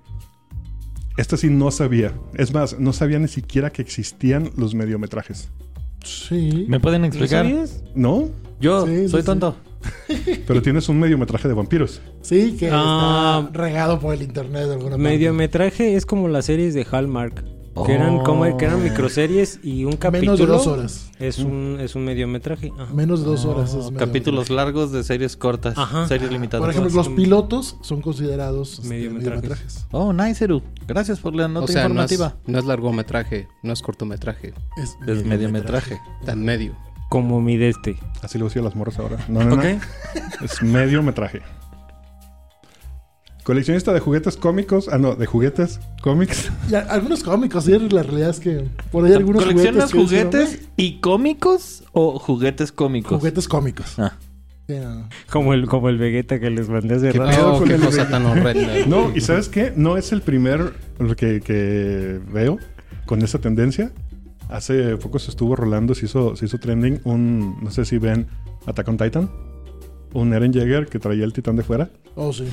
Esto 1.17 1.37
sí 1.37 1.49
no 1.49 1.71
sabía. 1.71 2.13
Es 2.35 2.53
más, 2.53 2.79
no 2.79 2.93
sabía 2.93 3.19
ni 3.19 3.29
siquiera 3.29 3.71
que 3.71 3.81
existían 3.81 4.51
los 4.57 4.75
mediometrajes. 4.75 5.49
Sí. 6.05 6.67
¿Me 6.69 6.81
pueden 6.81 7.05
explicar? 7.07 7.47
¿No? 7.95 8.29
Yo 8.61 8.87
Sí, 8.87 9.09
soy 9.09 9.23
sí. 9.23 9.27
tonto. 9.27 9.57
Pero 10.47 10.61
tienes 10.61 10.89
un 10.91 10.99
mediometraje 11.01 11.49
de 11.49 11.55
vampiros. 11.55 12.03
Sí, 12.21 12.57
que 12.59 12.69
Ah. 12.73 13.45
está 13.47 13.59
regado 13.59 13.99
por 14.01 14.13
el 14.15 14.23
internet 14.23 14.67
de 14.67 14.73
alguna 14.73 14.91
parte. 14.91 15.03
Mediometraje 15.03 15.95
es 15.97 16.05
como 16.05 16.29
las 16.29 16.45
series 16.47 16.75
de 16.75 16.85
Hallmark. 16.91 17.43
Que 17.87 17.93
eran, 17.95 18.21
como, 18.21 18.57
que 18.57 18.65
eran 18.67 18.83
microseries 18.85 19.59
y 19.65 19.85
un 19.85 19.97
capítulo. 19.97 20.33
Menos 20.33 20.39
de 20.39 20.47
dos 20.47 20.67
horas. 20.69 21.11
Es 21.19 21.39
un, 21.41 21.79
es 21.81 21.97
un 21.97 22.05
mediometraje. 22.05 22.71
Ajá. 22.79 22.93
Menos 22.95 23.21
de 23.21 23.27
dos 23.27 23.45
horas. 23.45 23.75
es 23.75 23.91
medio- 23.91 23.99
Capítulos 23.99 24.49
largos 24.51 24.93
de 24.93 25.03
series 25.03 25.37
cortas. 25.37 25.77
Ajá. 25.77 26.07
Series 26.07 26.31
limitadas. 26.31 26.61
Por 26.63 26.71
ejemplo, 26.71 26.93
los 26.95 27.09
pilotos 27.09 27.77
son 27.83 28.01
considerados 28.01 28.75
este, 28.75 28.89
Mediometrajes. 28.89 29.43
mediometrajes. 29.43 29.87
Oh, 29.91 30.13
nice, 30.13 30.45
Eru. 30.45 30.63
Gracias 30.87 31.19
por 31.19 31.35
la 31.35 31.49
nota 31.49 31.65
o 31.65 31.69
sea, 31.69 31.89
no 31.89 32.03
es, 32.05 32.13
informativa. 32.13 32.41
no 32.47 32.59
es 32.61 32.65
largometraje, 32.65 33.49
no 33.63 33.73
es 33.73 33.83
cortometraje, 33.83 34.55
Es, 34.83 34.97
Es 35.07 35.25
mediometraje. 35.25 35.99
en 36.27 36.45
medio. 36.45 36.77
Como 37.11 37.41
mi 37.41 37.57
de 37.57 37.69
este. 37.71 37.97
Así 38.23 38.39
lo 38.39 38.47
decía 38.47 38.63
las 38.63 38.75
morras 38.77 38.99
ahora. 38.99 39.19
No, 39.29 39.41
no, 39.45 39.57
no. 39.57 39.63
Ok. 39.63 39.65
Es 40.43 40.63
mediometraje. 40.63 41.43
Coleccionista 43.45 43.93
de 43.93 44.01
juguetes 44.01 44.37
cómicos. 44.37 44.89
Ah, 44.91 44.99
no, 44.99 45.15
de 45.15 45.27
juguetes 45.27 45.79
cómics. 46.03 46.51
Y 46.71 46.75
a- 46.75 46.81
algunos 46.81 47.23
cómicos, 47.23 47.65
sí, 47.65 47.79
la 47.79 48.03
realidad 48.03 48.31
es 48.31 48.41
que 48.41 48.65
por 48.91 49.05
ahí 49.05 49.13
algunos 49.13 49.45
¿Coleccionas 49.45 49.93
juguetes. 49.93 50.31
que 50.31 50.47
juguetes 50.57 50.69
y 50.77 51.01
cómicos 51.01 51.85
o 51.93 52.19
juguetes 52.19 52.73
cómicos? 52.73 53.13
"Oh, 53.13 53.19
Juguetes 53.19 53.47
cómicos. 53.49 53.99
Ah. 53.99 54.17
Como 55.31 55.53
el, 55.53 55.67
como 55.67 55.91
el 55.91 55.99
Vegeta 55.99 56.41
que 56.41 56.49
les 56.49 56.71
mandé 56.71 56.95
hace 56.95 57.11
¿Qué 57.13 57.19
rato. 57.19 57.57
Oh, 57.57 57.65
qué 57.65 57.77
cosa 57.77 58.09
tan 58.09 58.25
horrenda. 58.25 58.87
No, 58.87 59.15
y 59.15 59.21
¿sabes 59.21 59.51
qué? 59.51 59.75
No 59.77 59.99
es 59.99 60.11
el 60.13 60.23
primer 60.23 60.73
que, 61.19 61.43
que 61.43 62.19
veo 62.33 62.59
con 63.05 63.21
esa 63.21 63.39
tendencia. 63.41 63.93
Hace 64.49 64.97
poco 64.97 65.19
se 65.19 65.31
estuvo 65.31 65.55
rolando, 65.55 65.95
se 65.95 66.07
hizo, 66.07 66.35
se 66.37 66.47
hizo 66.47 66.59
trending 66.59 67.01
un, 67.05 67.59
no 67.63 67.71
sé 67.71 67.85
si 67.85 67.99
ven 67.99 68.27
Attack 68.67 68.89
on 68.89 68.97
Titan, 68.97 69.31
un 70.15 70.33
Eren 70.33 70.53
Jaeger 70.53 70.87
que 70.87 70.99
traía 70.99 71.25
el 71.25 71.33
titán 71.35 71.57
de 71.57 71.63
fuera. 71.63 71.91
Oh, 72.15 72.33
sí. 72.33 72.45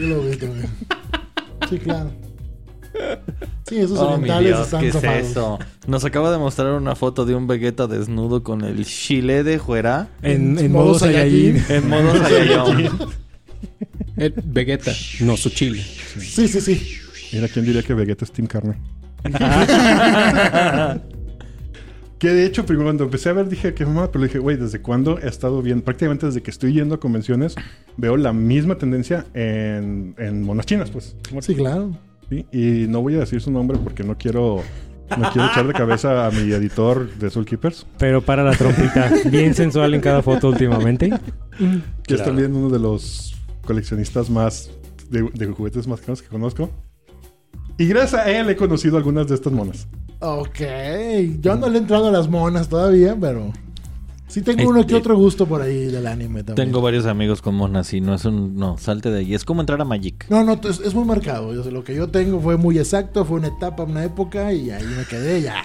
Yo 0.00 0.06
lo 0.06 0.22
vi 0.22 0.36
también. 0.36 0.68
Sí, 1.68 1.78
claro. 1.78 2.10
Sí, 3.68 3.78
esos 3.78 3.98
Oh, 3.98 4.10
orientales 4.12 4.46
Dios, 4.46 4.60
están 4.66 4.80
¿qué 4.82 4.86
es 4.88 4.94
zafados. 4.94 5.26
eso? 5.30 5.58
Nos 5.88 6.04
acaba 6.04 6.30
de 6.30 6.38
mostrar 6.38 6.72
una 6.74 6.94
foto 6.94 7.24
de 7.26 7.34
un 7.34 7.46
Vegeta 7.48 7.88
desnudo 7.88 8.42
con 8.44 8.62
el 8.62 8.84
chile 8.86 9.42
de 9.42 9.58
fuera 9.58 10.08
En, 10.22 10.56
en 10.58 10.70
Modo 10.70 10.84
modo 10.86 10.98
Saiyajin. 11.00 11.60
en 11.68 11.88
modo 11.88 12.16
Saiyajin. 12.28 12.90
El 14.16 14.32
Vegeta, 14.44 14.92
no 15.20 15.36
su 15.36 15.50
chile. 15.50 15.82
Sí, 15.82 16.46
sí, 16.46 16.60
sí. 16.60 16.80
Mira, 17.32 17.48
¿quién 17.48 17.64
diría 17.64 17.82
que 17.82 17.92
Vegeta 17.94 18.24
es 18.24 18.30
Team 18.32 18.46
Carne? 18.46 18.76
que 22.18 22.30
de 22.30 22.46
hecho, 22.46 22.64
primero 22.64 22.86
cuando 22.86 23.04
empecé 23.04 23.28
a 23.28 23.32
ver 23.34 23.48
dije 23.48 23.74
que 23.74 23.84
mamá, 23.84 24.10
pero 24.10 24.24
dije, 24.24 24.38
güey, 24.38 24.56
¿desde 24.56 24.80
cuándo 24.80 25.18
he 25.18 25.28
estado 25.28 25.60
viendo? 25.60 25.84
Prácticamente 25.84 26.26
desde 26.26 26.42
que 26.42 26.50
estoy 26.50 26.72
yendo 26.72 26.94
a 26.94 27.00
convenciones, 27.00 27.54
veo 27.96 28.16
la 28.16 28.32
misma 28.32 28.76
tendencia 28.78 29.26
en, 29.34 30.14
en 30.18 30.42
monas 30.42 30.64
chinas, 30.66 30.90
pues. 30.90 31.14
Sí, 31.40 31.54
claro. 31.54 31.96
Sí, 32.30 32.46
Y 32.52 32.88
no 32.88 33.02
voy 33.02 33.16
a 33.16 33.20
decir 33.20 33.40
su 33.40 33.50
nombre 33.50 33.78
porque 33.82 34.02
no 34.02 34.16
quiero, 34.16 34.62
no 35.10 35.30
quiero 35.30 35.48
echar 35.48 35.66
de 35.66 35.74
cabeza 35.74 36.26
a 36.26 36.30
mi 36.30 36.50
editor 36.52 37.08
de 37.16 37.30
Soul 37.30 37.44
Keepers, 37.44 37.86
Pero 37.98 38.22
para 38.22 38.42
la 38.42 38.52
trompita. 38.52 39.12
Bien 39.30 39.54
sensual 39.54 39.94
en 39.94 40.00
cada 40.00 40.22
foto 40.22 40.48
últimamente. 40.48 41.10
que 42.02 42.14
es 42.14 42.24
también 42.24 42.54
uno 42.56 42.70
de 42.70 42.78
los 42.78 43.36
coleccionistas 43.64 44.30
más 44.30 44.70
de, 45.10 45.28
de 45.34 45.46
juguetes 45.46 45.86
más 45.86 46.00
caros 46.00 46.22
que 46.22 46.28
conozco. 46.28 46.70
Y 47.78 47.86
gracias 47.88 48.22
a 48.22 48.30
él 48.30 48.48
he 48.48 48.56
conocido 48.56 48.96
algunas 48.96 49.28
de 49.28 49.34
estas 49.34 49.52
monas. 49.52 49.86
Ok. 50.20 50.60
Yo 51.40 51.56
no 51.56 51.68
le 51.68 51.76
he 51.78 51.80
entrado 51.80 52.08
a 52.08 52.10
las 52.10 52.28
monas 52.28 52.68
todavía, 52.68 53.16
pero. 53.20 53.52
Sí 54.28 54.42
tengo 54.42 54.64
uno 54.68 54.80
que 54.80 54.86
Este- 54.86 54.94
otro 54.96 55.16
gusto 55.16 55.46
por 55.46 55.62
ahí 55.62 55.86
del 55.86 56.06
anime 56.06 56.42
también. 56.42 56.68
Tengo 56.68 56.80
varios 56.82 57.06
amigos 57.06 57.40
con 57.40 57.54
monas 57.54 57.92
y 57.94 58.00
no 58.00 58.12
es 58.14 58.24
un... 58.24 58.56
No, 58.56 58.76
salte 58.76 59.08
de 59.10 59.20
ahí. 59.20 59.34
Es 59.34 59.44
como 59.44 59.60
entrar 59.60 59.80
a 59.80 59.84
Magic. 59.84 60.26
No, 60.28 60.42
no, 60.42 60.54
es, 60.54 60.80
es 60.80 60.94
muy 60.94 61.04
marcado. 61.04 61.54
Yo 61.54 61.62
sé, 61.62 61.70
lo 61.70 61.84
que 61.84 61.94
yo 61.94 62.08
tengo 62.08 62.40
fue 62.40 62.56
muy 62.56 62.76
exacto, 62.78 63.24
fue 63.24 63.38
una 63.38 63.48
etapa, 63.48 63.84
una 63.84 64.04
época 64.04 64.52
y 64.52 64.70
ahí 64.70 64.84
me 64.84 65.04
quedé 65.04 65.42
ya. 65.42 65.64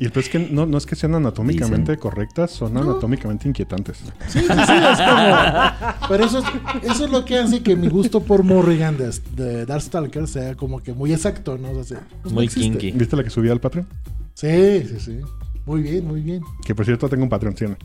Y 0.00 0.04
el 0.06 0.12
es 0.14 0.28
que 0.28 0.38
no, 0.38 0.64
no 0.64 0.78
es 0.78 0.86
que 0.86 0.94
sean 0.94 1.16
anatómicamente 1.16 1.96
correctas, 1.96 2.52
son 2.52 2.76
anatómicamente 2.76 3.48
inquietantes. 3.48 3.98
Sí, 4.28 4.38
sí, 4.38 4.46
sí, 4.46 4.46
es 4.46 4.98
como. 5.00 6.08
Pero 6.08 6.24
eso 6.24 6.38
es, 6.38 6.44
eso 6.84 7.04
es 7.06 7.10
lo 7.10 7.24
que 7.24 7.36
hace 7.36 7.64
que 7.64 7.74
mi 7.74 7.88
gusto 7.88 8.22
por 8.22 8.44
Morrigan 8.44 8.96
de, 8.96 9.12
de 9.34 9.66
Darkstalker 9.66 10.28
sea 10.28 10.54
como 10.54 10.80
que 10.80 10.92
muy 10.92 11.12
exacto, 11.12 11.58
¿no? 11.58 11.72
O 11.72 11.82
sea, 11.82 11.98
sí, 11.98 12.04
pues 12.22 12.32
Muy 12.32 12.46
kinky. 12.46 12.92
¿Viste 12.92 13.16
la 13.16 13.24
que 13.24 13.30
subí 13.30 13.48
al 13.50 13.60
Patreon? 13.60 13.88
Sí, 14.34 14.84
sí, 14.88 15.00
sí. 15.00 15.20
Muy 15.66 15.82
bien, 15.82 16.06
muy 16.06 16.20
bien. 16.20 16.42
Que 16.64 16.76
por 16.76 16.84
cierto 16.84 17.08
tengo 17.08 17.24
un 17.24 17.28
Patreon, 17.28 17.54
tiene. 17.56 17.76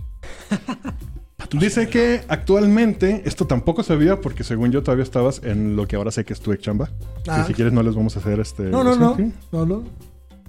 Dice 1.52 1.90
que 1.90 2.22
actualmente, 2.28 3.24
esto 3.26 3.48
tampoco 3.48 3.82
sabía 3.82 4.22
porque 4.22 4.44
según 4.44 4.72
yo 4.72 4.84
todavía 4.84 5.04
estabas 5.04 5.42
en 5.44 5.76
lo 5.76 5.88
que 5.88 5.96
ahora 5.96 6.12
sé 6.12 6.26
que 6.26 6.34
es 6.34 6.42
tu 6.42 6.52
ex 6.52 6.62
chamba. 6.64 6.92
Ah. 7.28 7.42
Que 7.42 7.48
si 7.48 7.54
quieres 7.56 7.74
no 7.74 7.82
les 7.82 7.96
vamos 7.96 8.16
a 8.16 8.20
hacer 8.20 8.40
este... 8.40 8.64
No, 8.64 8.84
no, 8.84 8.94
¿sí? 8.94 9.00
no. 9.00 9.16
¿Sí? 9.16 9.34
No, 9.52 9.66
no. 9.66 9.84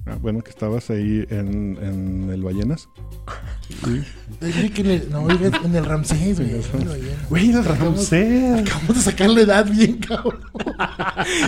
Ah, 0.06 0.16
bueno, 0.20 0.42
que 0.42 0.50
estabas 0.50 0.90
ahí 0.90 1.24
en, 1.30 1.78
en 1.80 2.30
el 2.30 2.42
Ballenas. 2.42 2.88
Que 4.40 4.80
en 4.82 4.86
el, 4.90 5.10
no, 5.10 5.26
en 5.30 5.74
el 5.74 5.84
Ramsés, 5.84 6.38
güey. 6.38 6.60
Güey, 7.30 7.50
el 7.52 7.64
Ramsés. 7.64 8.60
Acabamos 8.60 8.96
de 8.96 9.00
sacar 9.00 9.30
la 9.30 9.40
edad 9.40 9.64
bien, 9.66 9.96
cabrón. 9.98 10.40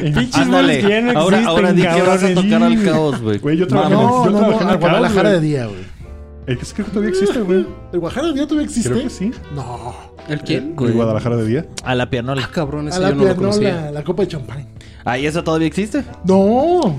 Pinches 0.01 0.31
que 0.33 0.39
ya 0.41 0.45
no 0.47 0.57
ahora, 1.21 1.37
existen, 1.39 1.47
ahora 1.47 1.73
di 1.75 1.83
que 1.83 2.03
vas 2.03 2.23
a 2.25 2.35
tocar 2.35 2.63
al 2.63 2.83
caos, 2.83 3.21
güey. 3.21 3.39
Güey, 3.39 3.57
yo 3.59 3.67
trabajé 3.67 3.93
No, 3.95 4.01
el- 4.01 4.25
yo 4.25 4.31
no, 4.31 4.39
trabajé 4.39 4.55
no, 4.57 4.61
en 4.63 4.69
al 4.69 4.75
el 4.75 4.81
Guadalajara 4.81 5.31
de 5.33 5.41
día, 5.41 5.67
güey. 5.67 5.97
Es 6.47 6.59
que 6.59 6.75
creo 6.75 6.87
que 6.87 6.93
todavía 6.93 7.11
existe, 7.11 7.41
güey. 7.41 7.67
¿El 7.93 7.99
Guadalajara 7.99 8.29
de 8.29 8.35
día 8.35 8.47
todavía 8.47 8.67
existe? 8.67 8.89
Creo 8.91 9.03
que 9.03 9.11
sí. 9.11 9.31
No. 9.55 9.95
¿El 10.29 10.41
quién? 10.41 10.75
El 10.79 10.93
Guadalajara 10.93 11.37
de 11.37 11.47
día. 11.47 11.67
A 11.85 11.95
la 11.95 12.09
pianola. 12.09 12.43
Ah, 12.45 12.51
cabrón, 12.53 12.87
A 12.87 12.91
ese 12.91 13.01
la 13.01 13.11
yo 13.11 13.15
no 13.17 13.23
lo 13.25 13.29
pianola, 13.35 13.49
conocía. 13.51 13.91
la 13.91 14.03
copa 14.03 14.23
de 14.23 14.29
champán. 14.29 14.67
Ah, 15.09 15.17
¿y 15.19 15.25
eso 15.27 15.43
todavía 15.45 15.69
existe? 15.69 16.05
No. 16.25 16.99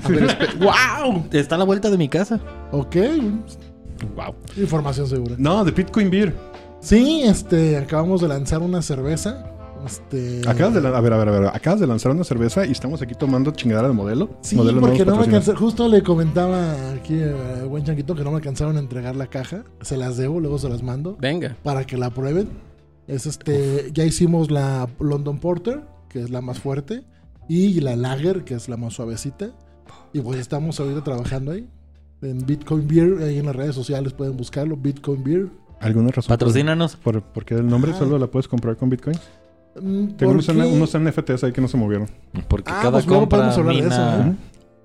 ¡Wow! 0.58 1.24
Está 1.32 1.54
a 1.56 1.58
la 1.58 1.64
vuelta 1.64 1.90
de 1.90 1.98
mi 1.98 2.08
casa. 2.08 2.40
Ok. 2.72 2.96
Wow. 4.16 4.34
Información 4.56 5.06
segura. 5.06 5.34
No, 5.38 5.64
de 5.64 5.70
Bitcoin 5.72 6.10
Beer. 6.10 6.34
Sí, 6.80 7.22
este, 7.24 7.76
acabamos 7.76 8.20
de 8.20 8.28
lanzar 8.28 8.62
una 8.62 8.80
cerveza. 8.82 9.44
Este. 9.84 10.40
Acabas 10.48 10.74
de, 10.74 10.80
la- 10.80 10.96
a 10.96 11.00
ver, 11.00 11.12
a 11.12 11.16
ver, 11.18 11.28
a 11.28 11.30
ver. 11.32 11.50
Acabas 11.52 11.80
de 11.80 11.86
lanzar 11.86 12.12
una 12.12 12.24
cerveza 12.24 12.64
y 12.66 12.72
estamos 12.72 13.00
aquí 13.02 13.14
tomando 13.14 13.50
chingadera 13.52 13.88
de 13.88 13.94
modelo. 13.94 14.30
Sí, 14.40 14.56
modelo 14.56 14.80
porque 14.80 15.04
no 15.04 15.16
me 15.16 15.24
alcanzó. 15.24 15.54
Justo 15.56 15.86
le 15.88 16.02
comentaba 16.02 16.72
aquí 16.94 17.20
al 17.22 17.66
buen 17.68 17.84
Chanquito 17.84 18.14
que 18.14 18.24
no 18.24 18.30
me 18.30 18.36
alcanzaron 18.36 18.76
a 18.76 18.80
entregar 18.80 19.16
la 19.16 19.26
caja. 19.26 19.64
Se 19.82 19.96
las 19.96 20.16
debo, 20.16 20.40
luego 20.40 20.58
se 20.58 20.68
las 20.68 20.82
mando. 20.82 21.16
Venga. 21.20 21.56
para 21.62 21.84
que 21.84 21.96
la 21.96 22.10
prueben. 22.10 22.48
Es 23.06 23.26
este, 23.26 23.90
ya 23.92 24.04
hicimos 24.04 24.50
la 24.50 24.88
London 25.00 25.38
Porter, 25.38 25.80
que 26.08 26.20
es 26.22 26.30
la 26.30 26.40
más 26.42 26.58
fuerte, 26.58 27.04
y 27.48 27.80
la 27.80 27.96
Lager, 27.96 28.44
que 28.44 28.54
es 28.54 28.68
la 28.68 28.76
más 28.76 28.94
suavecita. 28.94 29.50
Y 30.12 30.20
pues 30.20 30.38
estamos 30.38 30.78
ahorita 30.80 31.02
trabajando 31.02 31.52
ahí. 31.52 31.68
En 32.22 32.44
Bitcoin 32.44 32.86
Beer, 32.88 33.22
ahí 33.22 33.38
en 33.38 33.46
las 33.46 33.54
redes 33.56 33.74
sociales 33.74 34.12
pueden 34.12 34.36
buscarlo, 34.36 34.76
Bitcoin 34.76 35.22
Beer. 35.22 35.48
¿Alguna 35.80 36.10
razón? 36.10 36.28
Patrocínanos. 36.28 36.96
¿Por, 36.96 37.22
por 37.22 37.44
qué 37.44 37.54
el 37.54 37.66
nombre 37.68 37.92
Ah. 37.94 37.98
solo 37.98 38.18
la 38.18 38.26
puedes 38.26 38.48
comprar 38.48 38.76
con 38.76 38.90
Bitcoin? 38.90 39.16
Mm, 39.80 40.08
Tengo 40.16 40.32
unos, 40.32 40.94
NFTs 40.94 41.44
ahí 41.44 41.52
que 41.52 41.60
no 41.60 41.68
se 41.68 41.76
movieron. 41.76 42.08
Porque 42.48 42.70
Ah, 42.72 42.78
cada 42.82 42.90
pues 42.92 43.06
luego 43.06 43.20
compra 43.22 43.38
podemos 43.38 43.58
hablar 43.58 43.76
de 43.76 43.88
eso. 43.88 44.30
¿eh? 44.32 44.36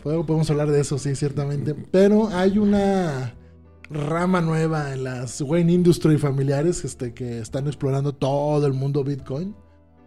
Luego 0.05 0.25
podemos 0.25 0.49
hablar 0.51 0.69
de 0.71 0.81
eso, 0.81 0.97
sí, 0.99 1.15
ciertamente. 1.15 1.73
Pero 1.73 2.27
hay 2.29 2.59
una 2.59 3.33
rama 3.89 4.41
nueva 4.41 4.93
en 4.93 5.03
las 5.03 5.41
Wayne 5.41 5.71
Industry 5.73 6.17
familiares 6.17 6.85
este, 6.85 7.13
que 7.13 7.39
están 7.39 7.65
explorando 7.67 8.13
todo 8.13 8.67
el 8.67 8.73
mundo 8.73 9.03
Bitcoin. 9.03 9.55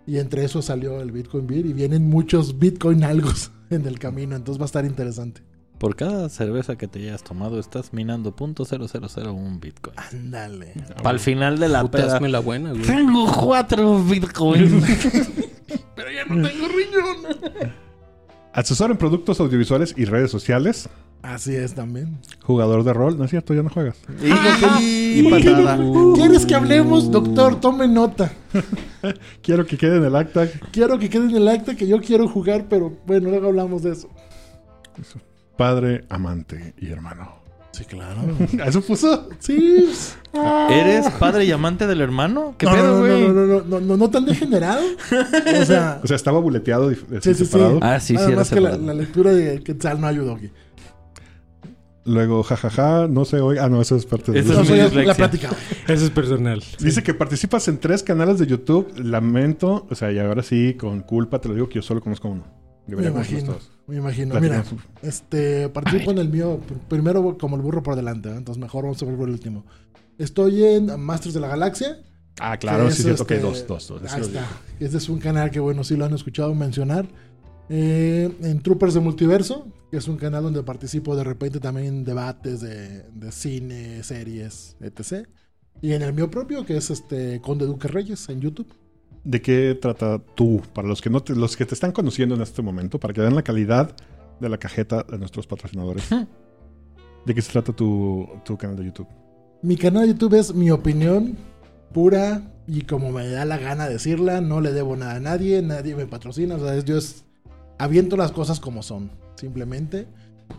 Y 0.07 0.19
entre 0.19 0.45
eso 0.45 0.63
salió 0.63 1.01
el 1.01 1.11
Bitcoin 1.11 1.47
Beer 1.47 1.67
y 1.67 1.73
vienen 1.73 2.09
muchos 2.09 2.59
Bitcoin 2.59 3.05
algos 3.05 3.51
en 3.71 3.87
el 3.87 3.99
camino. 3.99 4.37
Entonces 4.37 4.61
va 4.61 4.65
a 4.65 4.67
estar 4.67 4.85
interesante. 4.85 5.43
Por 5.79 5.95
cada 5.95 6.31
cerveza 6.31 6.77
que 6.77 6.89
te 6.89 7.01
hayas 7.01 7.23
tomado, 7.23 7.61
estás 7.61 7.93
minando 7.93 8.35
.0001 8.35 9.61
Bitcoin. 9.61 9.95
Ándale. 9.99 10.73
Para 11.03 11.11
el 11.11 11.21
final 11.21 11.59
de 11.59 11.69
la 11.69 11.91
peda. 11.91 12.17
hazme 12.17 12.31
la 12.31 12.39
buena, 12.39 12.71
güey. 12.71 12.83
Tengo 12.83 13.31
cuatro 13.31 14.03
Bitcoin. 14.03 14.81
Asesor 18.57 18.91
en 18.91 18.97
productos 18.97 19.39
audiovisuales 19.39 19.93
y 19.99 20.07
redes 20.07 20.31
sociales. 20.31 20.89
Así 21.21 21.55
es 21.55 21.75
también. 21.75 22.19
Jugador 22.43 22.85
de 22.85 22.95
rol. 22.95 23.19
No 23.19 23.25
es 23.25 23.31
cierto, 23.31 23.53
ya 23.53 23.63
no 23.63 23.69
juegas. 23.69 23.99
y 24.81 25.29
patada. 25.29 25.79
¿Quieres 26.15 26.47
que 26.47 26.55
hablemos, 26.55 27.11
doctor? 27.11 27.61
Tome 27.61 27.87
nota. 27.87 28.33
Quiero 29.43 29.67
que 29.67 29.77
quede 29.77 29.99
en 29.99 30.05
el 30.05 30.17
acta. 30.17 30.49
Quiero 30.73 30.99
que 30.99 31.11
quede 31.11 31.25
en 31.27 31.37
el 31.37 31.49
acta 31.49 31.77
que 31.77 31.87
yo 31.87 32.01
quiero 32.01 32.29
jugar, 32.29 32.65
pero 32.71 32.97
bueno, 33.07 33.29
luego 33.29 33.49
hablamos 33.49 33.83
de 33.83 33.93
eso. 33.93 34.09
Padre, 35.59 36.07
amante 36.09 36.73
y 36.79 36.91
hermano. 36.91 37.46
Sí, 37.77 37.85
claro. 37.85 38.23
¿Eso 38.67 38.81
puso? 38.81 39.29
Sí. 39.39 39.91
¿Eres 40.71 41.11
padre 41.19 41.45
y 41.45 41.53
amante 41.53 41.87
del 41.87 42.01
hermano? 42.01 42.55
¿Qué 42.57 42.65
no, 42.65 42.73
pedo, 42.73 42.95
no, 42.95 43.01
güey? 43.01 43.29
no, 43.29 43.33
no, 43.35 43.47
no, 43.47 43.63
no, 43.65 43.81
no, 43.81 43.97
no 43.99 44.11
tan 44.11 44.25
degenerado. 44.25 44.81
O 45.61 45.65
sea, 45.67 46.01
O 46.05 46.07
sea, 46.07 46.17
estaba 46.17 46.41
buleteado 46.41 46.91
sí, 46.91 46.97
sí, 47.21 47.35
sí. 47.35 47.45
separado. 47.45 47.79
Ah, 47.83 48.01
sí, 48.01 48.09
sí, 48.09 48.15
Nada 48.15 48.29
era 48.29 48.37
más 48.37 48.51
que 48.51 48.61
la, 48.61 48.77
la 48.79 48.95
lectura 48.95 49.33
de 49.35 49.63
Quetzal 49.63 50.01
no 50.01 50.07
ayudó 50.07 50.37
aquí. 50.37 50.51
Luego, 52.07 52.43
jajaja, 52.45 53.09
no 53.09 53.25
sé 53.25 53.41
hoy. 53.41 53.59
Ah, 53.59 53.69
no, 53.69 53.83
eso 53.83 53.97
es 53.97 54.07
parte 54.07 54.31
de 54.33 54.39
Eso 54.41 54.53
No, 54.55 54.61
es 54.63 54.69
dislexia. 54.69 55.03
la 55.05 55.15
plática. 55.15 55.51
Eso 55.89 56.05
es 56.05 56.11
personal. 56.11 56.63
Dice 56.79 57.03
que 57.03 57.13
participas 57.13 57.67
en 57.69 57.79
tres 57.79 58.03
canales 58.03 58.39
de 58.39 58.47
YouTube. 58.47 58.91
Lamento, 58.97 59.87
o 59.91 59.95
sea, 59.95 60.13
y 60.13 60.19
ahora 60.19 60.43
sí, 60.43 60.75
con 60.75 61.01
culpa 61.01 61.41
te 61.41 61.49
lo 61.49 61.55
digo 61.55 61.69
que 61.69 61.75
yo 61.75 61.83
solo 61.83 62.01
conozco 62.01 62.29
uno. 62.29 62.56
Me 62.87 63.07
imagino. 63.07 63.59
Me 63.87 63.97
imagino. 63.97 64.41
Mira, 64.41 64.65
este, 65.03 65.69
participo 65.69 66.11
en 66.11 66.19
el 66.19 66.29
mío 66.29 66.61
pr- 66.61 66.79
primero 66.89 67.37
como 67.39 67.57
el 67.57 67.63
burro 67.63 67.83
por 67.83 67.97
delante, 67.97 68.29
¿eh? 68.29 68.37
entonces 68.37 68.61
mejor 68.61 68.85
vamos 68.85 69.03
a 69.03 69.07
ver 69.07 69.17
por 69.17 69.29
el 69.29 69.35
último. 69.35 69.65
Estoy 70.19 70.65
en 70.65 70.99
Masters 71.01 71.35
de 71.35 71.41
la 71.41 71.49
Galaxia. 71.49 71.99
Ah, 72.41 72.57
claro, 72.59 72.87
que 72.87 72.93
sí, 72.93 72.99
es, 72.99 73.05
cierto. 73.05 73.23
Este, 73.23 73.39
dos, 73.41 73.67
dos, 73.67 73.89
dos. 73.89 74.13
Ahí 74.13 74.21
está. 74.23 74.47
Este 74.81 74.97
es 74.99 75.09
un 75.09 75.19
canal 75.19 75.51
que, 75.51 75.61
bueno, 75.61 75.85
sí 75.85 75.97
lo 75.97 76.05
han 76.05 76.15
escuchado 76.15 76.55
mencionar. 76.55 77.07
Eh, 77.69 78.31
en 78.43 78.61
Troopers 78.63 78.95
de 78.95 79.01
Multiverso, 79.01 79.67
que 79.91 79.97
es 79.97 80.07
un 80.07 80.17
canal 80.17 80.43
donde 80.45 80.63
participo 80.63 81.17
de 81.17 81.25
repente 81.25 81.59
también 81.61 81.87
en 81.89 82.05
debates 82.05 82.61
de, 82.61 83.03
de 83.11 83.33
cine, 83.33 84.03
series, 84.05 84.77
etc. 84.81 85.27
Y 85.83 85.93
en 85.93 86.03
el 86.03 86.13
mío 86.13 86.31
propio, 86.31 86.65
que 86.65 86.77
es 86.77 86.91
este 86.91 87.41
Conde 87.41 87.67
Duque 87.67 87.89
Reyes 87.89 88.29
en 88.29 88.41
YouTube. 88.41 88.69
¿De 89.27 89.43
qué 89.43 89.77
trata 89.81 90.21
tú? 90.37 90.63
Para 90.73 90.87
los 90.87 91.01
que 91.03 91.11
no 91.11 91.21
te, 91.21 91.35
los 91.35 91.57
que 91.57 91.67
te 91.67 91.75
están 91.75 91.91
conociendo 91.91 92.37
en 92.37 92.43
este 92.43 92.63
momento, 92.63 93.01
para 93.01 93.13
que 93.13 93.21
vean 93.21 93.35
la 93.35 93.43
calidad 93.43 93.91
de 94.39 94.49
la 94.49 94.57
cajeta 94.57 95.03
de 95.03 95.19
nuestros 95.19 95.49
patrocinadores. 95.49 96.09
¿De 97.25 97.35
qué 97.35 97.43
se 97.43 97.51
trata 97.51 97.73
tu, 97.73 98.29
tu 98.45 98.57
canal 98.57 98.77
de 98.77 98.85
YouTube? 98.85 99.09
Mi 99.63 99.77
canal 99.77 100.03
de 100.03 100.13
YouTube 100.13 100.35
es 100.35 100.55
mi 100.55 100.71
opinión 100.71 101.37
pura 101.93 102.53
y 102.69 102.83
como 102.83 103.11
me 103.11 103.27
da 103.29 103.45
la 103.45 103.59
gana 103.59 103.89
decirla, 103.89 104.41
no 104.41 104.61
le 104.61 104.73
debo 104.73 104.95
nada 104.95 105.17
a 105.17 105.21
nadie, 105.21 105.61
nadie 105.61 105.97
me 105.97 106.07
patrocina, 106.07 106.55
o 106.55 106.61
sea, 106.61 106.77
es- 106.77 106.85
yo 106.85 106.97
es, 106.97 107.25
aviento 107.79 108.17
las 108.17 108.31
cosas 108.31 108.61
como 108.61 108.85
son, 108.85 109.11
simplemente. 109.35 110.07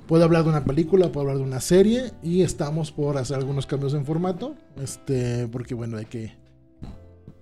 Puedo 0.08 0.26
hablar 0.26 0.44
de 0.44 0.50
una 0.50 0.66
película, 0.66 1.10
puedo 1.10 1.22
hablar 1.22 1.38
de 1.38 1.44
una 1.44 1.62
serie 1.62 2.12
y 2.22 2.42
estamos 2.42 2.92
por 2.92 3.18
hacer 3.18 3.38
algunos 3.38 3.66
cambios 3.66 3.94
en 3.94 4.06
formato, 4.06 4.56
este, 4.82 5.48
porque 5.48 5.74
bueno, 5.74 5.96
hay 5.96 6.06
que 6.06 6.34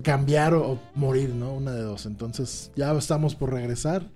cambiar 0.02 0.54
o, 0.54 0.72
o 0.74 0.80
morir, 0.96 1.30
¿no? 1.36 1.54
Una 1.54 1.72
de 1.72 1.82
dos. 1.82 2.06
Entonces, 2.06 2.72
ya 2.76 2.92
estamos 2.98 3.36
por 3.36 3.52
regresar. 3.54 4.10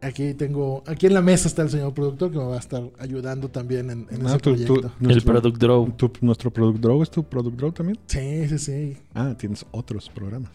Aquí 0.00 0.34
tengo, 0.34 0.82
aquí 0.86 1.06
en 1.06 1.14
la 1.14 1.22
mesa 1.22 1.48
está 1.48 1.62
el 1.62 1.70
señor 1.70 1.94
productor 1.94 2.30
que 2.30 2.36
me 2.36 2.44
va 2.44 2.56
a 2.56 2.58
estar 2.58 2.82
ayudando 2.98 3.48
también 3.48 3.88
en, 3.90 4.06
en 4.10 4.26
Ah, 4.26 4.30
ese 4.30 4.38
proyecto. 4.38 4.74
El 4.76 4.90
nuestro- 5.00 5.32
Product 5.32 5.56
Draw. 5.58 5.90
tu- 5.92 6.12
nuestro 6.20 6.50
Product 6.50 6.78
Draw 6.78 7.02
es 7.02 7.10
tu 7.10 7.24
Product 7.24 7.56
Draw 7.56 7.72
también. 7.72 7.98
Sí, 8.06 8.46
sí, 8.48 8.58
sí. 8.58 8.96
Ah, 9.14 9.34
tienes 9.38 9.64
otros 9.70 10.10
programas. 10.10 10.50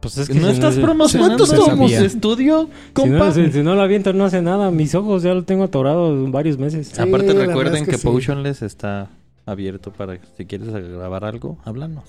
Pues 0.00 0.18
es 0.18 0.28
que 0.28 0.34
¿No 0.34 0.48
si 0.48 0.54
estás 0.54 0.76
promocionando 0.76 1.36
¿Cuántos 1.46 1.56
tu 1.58 1.70
tomos? 1.70 1.90
estudio, 1.92 2.62
Si 2.64 2.68
no, 2.74 2.92
compa? 2.92 3.32
si, 3.32 3.50
si 3.52 3.62
no 3.62 3.74
lo 3.74 3.80
aviento, 3.80 4.12
no 4.12 4.24
hace 4.24 4.42
nada. 4.42 4.70
Mis 4.70 4.94
ojos 4.94 5.22
ya 5.22 5.32
lo 5.32 5.44
tengo 5.44 5.62
atorado 5.64 6.30
varios 6.30 6.58
meses. 6.58 6.88
Sí, 6.88 7.00
Aparte 7.00 7.32
recuerden 7.32 7.76
es 7.76 7.82
que, 7.84 7.90
que 7.92 7.98
sí. 7.98 8.06
Potionless 8.06 8.60
está 8.62 9.08
abierto 9.46 9.90
para 9.92 10.18
que 10.20 10.26
si 10.36 10.44
quieres 10.44 10.68
grabar 10.68 11.24
algo, 11.24 11.56
háblanos. 11.64 12.04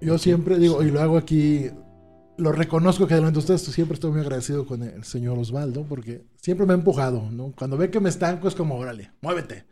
Yo 0.00 0.18
siempre 0.18 0.58
digo, 0.58 0.82
y 0.82 0.90
lo 0.90 1.00
hago 1.00 1.16
aquí, 1.18 1.70
lo 2.36 2.52
reconozco 2.52 3.06
que 3.06 3.14
delante 3.14 3.34
de 3.34 3.38
ustedes, 3.40 3.62
siempre 3.62 3.94
estoy 3.94 4.12
muy 4.12 4.20
agradecido 4.20 4.66
con 4.66 4.82
el 4.82 5.04
señor 5.04 5.38
Osvaldo, 5.38 5.84
porque 5.88 6.24
siempre 6.40 6.66
me 6.66 6.72
ha 6.72 6.76
empujado, 6.76 7.30
¿no? 7.30 7.52
Cuando 7.56 7.76
ve 7.76 7.90
que 7.90 8.00
me 8.00 8.08
estanco 8.08 8.48
es 8.48 8.54
como, 8.54 8.76
órale, 8.76 9.10
muévete. 9.20 9.64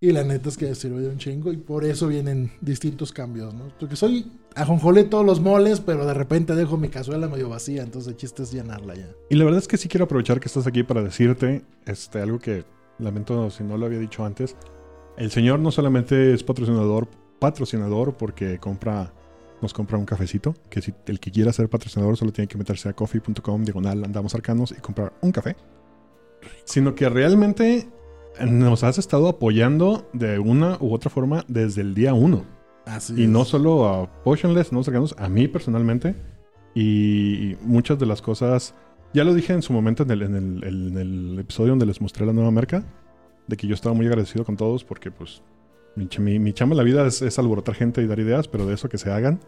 Y 0.00 0.12
la 0.12 0.22
neta 0.22 0.50
es 0.50 0.58
que 0.58 0.74
sirve 0.74 1.00
de 1.00 1.08
un 1.08 1.16
chingo 1.18 1.50
y 1.50 1.56
por 1.56 1.84
eso 1.84 2.08
vienen 2.08 2.52
distintos 2.60 3.10
cambios, 3.12 3.54
¿no? 3.54 3.68
Porque 3.80 3.96
soy 3.96 4.30
ajonjolé 4.54 5.04
todos 5.04 5.24
los 5.24 5.40
moles, 5.40 5.80
pero 5.80 6.04
de 6.04 6.12
repente 6.12 6.54
dejo 6.54 6.76
mi 6.76 6.88
cazuela 6.88 7.28
medio 7.28 7.48
vacía, 7.48 7.82
entonces 7.82 8.10
el 8.10 8.16
chiste 8.18 8.42
es 8.42 8.52
llenarla 8.52 8.94
ya. 8.96 9.08
Y 9.30 9.36
la 9.36 9.44
verdad 9.44 9.60
es 9.60 9.68
que 9.68 9.78
sí 9.78 9.88
quiero 9.88 10.04
aprovechar 10.04 10.40
que 10.40 10.48
estás 10.48 10.66
aquí 10.66 10.82
para 10.82 11.02
decirte 11.02 11.64
este, 11.86 12.20
algo 12.20 12.38
que 12.38 12.64
lamento 12.98 13.48
si 13.50 13.64
no 13.64 13.78
lo 13.78 13.86
había 13.86 13.98
dicho 13.98 14.24
antes. 14.24 14.56
El 15.16 15.30
señor 15.30 15.60
no 15.60 15.70
solamente 15.70 16.34
es 16.34 16.42
patrocinador, 16.42 17.08
patrocinador 17.38 18.14
porque 18.16 18.58
compra, 18.58 19.14
nos 19.64 19.74
compra 19.74 19.98
un 19.98 20.04
cafecito, 20.06 20.54
que 20.70 20.80
si 20.80 20.94
el 21.06 21.18
que 21.18 21.30
quiera 21.32 21.52
ser 21.52 21.68
patrocinador 21.68 22.16
solo 22.16 22.30
tiene 22.32 22.46
que 22.48 22.56
meterse 22.56 22.88
a 22.88 22.92
coffee.com, 22.92 23.64
diagonal, 23.64 24.04
andamos 24.04 24.34
arcanos 24.34 24.70
y 24.72 24.80
comprar 24.80 25.12
un 25.22 25.32
café. 25.32 25.56
Sino 26.64 26.94
que 26.94 27.08
realmente 27.08 27.88
nos 28.46 28.84
has 28.84 28.98
estado 28.98 29.28
apoyando 29.28 30.08
de 30.12 30.38
una 30.38 30.76
u 30.80 30.92
otra 30.94 31.10
forma 31.10 31.44
desde 31.48 31.80
el 31.80 31.94
día 31.94 32.14
uno. 32.14 32.44
Así 32.86 33.14
Y 33.16 33.22
es. 33.24 33.28
no 33.28 33.44
solo 33.44 33.88
a 33.88 34.22
Potionless, 34.22 34.72
no 34.72 34.82
cercanos, 34.84 35.14
a 35.18 35.28
mí 35.28 35.48
personalmente. 35.48 36.14
Y 36.74 37.56
muchas 37.62 37.98
de 37.98 38.06
las 38.06 38.20
cosas, 38.20 38.74
ya 39.14 39.24
lo 39.24 39.32
dije 39.32 39.52
en 39.52 39.62
su 39.62 39.72
momento 39.72 40.02
en 40.02 40.10
el, 40.10 40.22
en 40.22 40.34
el- 40.36 40.64
en 40.64 40.96
el 40.98 41.38
episodio 41.38 41.70
donde 41.70 41.86
les 41.86 42.00
mostré 42.00 42.26
la 42.26 42.32
nueva 42.32 42.50
marca, 42.50 42.84
de 43.46 43.56
que 43.56 43.66
yo 43.66 43.74
estaba 43.74 43.94
muy 43.94 44.06
agradecido 44.06 44.44
con 44.44 44.56
todos 44.56 44.84
porque 44.84 45.10
pues 45.10 45.42
Mi, 45.96 46.08
mi, 46.38 46.54
en 46.58 46.76
la 46.76 46.82
vida 46.82 47.06
es, 47.06 47.22
es 47.22 47.38
alborotar 47.38 47.74
gente 47.74 48.02
y 48.02 48.06
dar 48.06 48.18
ideas, 48.18 48.48
pero 48.48 48.66
de 48.66 48.74
eso 48.74 48.88
que 48.88 48.98
se 48.98 49.10
hagan 49.10 49.40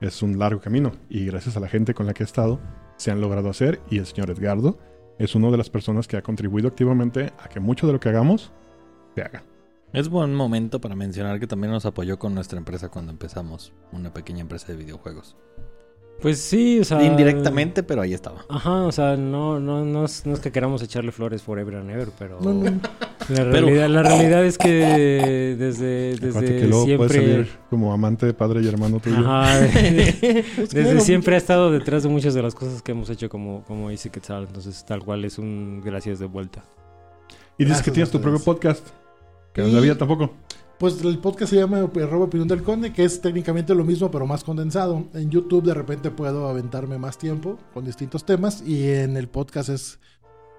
es 0.00 0.22
un 0.22 0.38
largo 0.38 0.60
camino. 0.60 0.92
Y 1.08 1.26
gracias 1.26 1.56
a 1.56 1.60
la 1.60 1.68
gente 1.68 1.94
con 1.94 2.06
la 2.06 2.14
que 2.14 2.22
he 2.22 2.26
estado, 2.26 2.60
se 2.96 3.10
han 3.10 3.20
logrado 3.20 3.50
hacer. 3.50 3.80
Y 3.90 3.98
el 3.98 4.06
señor 4.06 4.30
Edgardo 4.30 4.78
es 5.18 5.34
una 5.34 5.50
de 5.50 5.56
las 5.56 5.70
personas 5.70 6.06
que 6.06 6.16
ha 6.16 6.22
contribuido 6.22 6.68
activamente 6.68 7.32
a 7.38 7.48
que 7.48 7.60
mucho 7.60 7.86
de 7.86 7.92
lo 7.92 8.00
que 8.00 8.08
hagamos 8.08 8.52
se 9.14 9.22
haga. 9.22 9.44
Es 9.92 10.08
buen 10.08 10.34
momento 10.34 10.80
para 10.80 10.94
mencionar 10.94 11.40
que 11.40 11.46
también 11.46 11.72
nos 11.72 11.86
apoyó 11.86 12.18
con 12.18 12.34
nuestra 12.34 12.58
empresa 12.58 12.90
cuando 12.90 13.10
empezamos, 13.10 13.72
una 13.90 14.12
pequeña 14.12 14.42
empresa 14.42 14.68
de 14.68 14.76
videojuegos. 14.76 15.36
Pues 16.20 16.38
sí, 16.40 16.80
o 16.80 16.84
sea... 16.84 17.02
Indirectamente, 17.02 17.82
pero 17.84 18.02
ahí 18.02 18.12
estaba. 18.12 18.44
Ajá, 18.48 18.82
o 18.82 18.92
sea, 18.92 19.16
no, 19.16 19.60
no, 19.60 19.84
no, 19.84 20.04
es, 20.04 20.26
no 20.26 20.34
es 20.34 20.40
que 20.40 20.50
queramos 20.50 20.82
echarle 20.82 21.12
flores 21.12 21.42
forever 21.42 21.76
and 21.76 21.90
ever, 21.90 22.08
pero... 22.18 22.40
No, 22.40 22.52
no. 22.52 22.80
La, 23.28 23.44
realidad, 23.44 23.88
la 23.88 24.02
realidad 24.02 24.44
es 24.44 24.58
que 24.58 25.54
desde, 25.58 26.16
desde 26.16 26.44
que 26.46 26.66
luego 26.66 26.84
puedes 26.96 27.12
siempre... 27.12 27.32
salir 27.44 27.48
como 27.70 27.92
amante 27.92 28.26
de 28.26 28.34
padre 28.34 28.62
y 28.62 28.68
hermano 28.68 28.98
tuyo. 29.00 29.18
Ajá, 29.18 29.58
de- 29.60 30.44
desde 30.72 31.00
siempre 31.00 31.34
ha 31.34 31.38
estado 31.38 31.70
detrás 31.70 32.02
de 32.02 32.08
muchas 32.08 32.34
de 32.34 32.42
las 32.42 32.54
cosas 32.54 32.82
que 32.82 32.92
hemos 32.92 33.10
hecho 33.10 33.28
como, 33.28 33.62
como 33.64 33.90
Easy 33.90 34.08
Quetzal, 34.10 34.44
entonces 34.44 34.84
tal 34.86 35.04
cual 35.04 35.24
es 35.24 35.38
un 35.38 35.82
gracias 35.84 36.18
de 36.18 36.26
vuelta. 36.26 36.64
y 37.58 37.64
dices 37.64 37.82
que 37.82 37.90
tienes 37.90 38.10
tu 38.10 38.20
propio 38.20 38.40
podcast. 38.40 38.86
Que 39.52 39.62
no 39.62 39.70
sabía 39.72 39.96
tampoco. 39.96 40.32
Pues 40.78 41.02
el 41.02 41.18
podcast 41.18 41.50
se 41.50 41.56
llama 41.56 41.78
Arroba 41.78 42.26
Opinión 42.26 42.46
del 42.46 42.62
Conde, 42.62 42.92
que 42.92 43.02
es 43.04 43.20
técnicamente 43.20 43.74
lo 43.74 43.84
mismo, 43.84 44.10
pero 44.12 44.26
más 44.26 44.44
condensado. 44.44 45.08
En 45.12 45.28
YouTube 45.28 45.64
de 45.64 45.74
repente 45.74 46.10
puedo 46.12 46.48
aventarme 46.48 46.98
más 46.98 47.18
tiempo 47.18 47.58
con 47.74 47.84
distintos 47.84 48.24
temas 48.24 48.62
y 48.64 48.88
en 48.90 49.16
el 49.16 49.28
podcast 49.28 49.70
es 49.70 49.98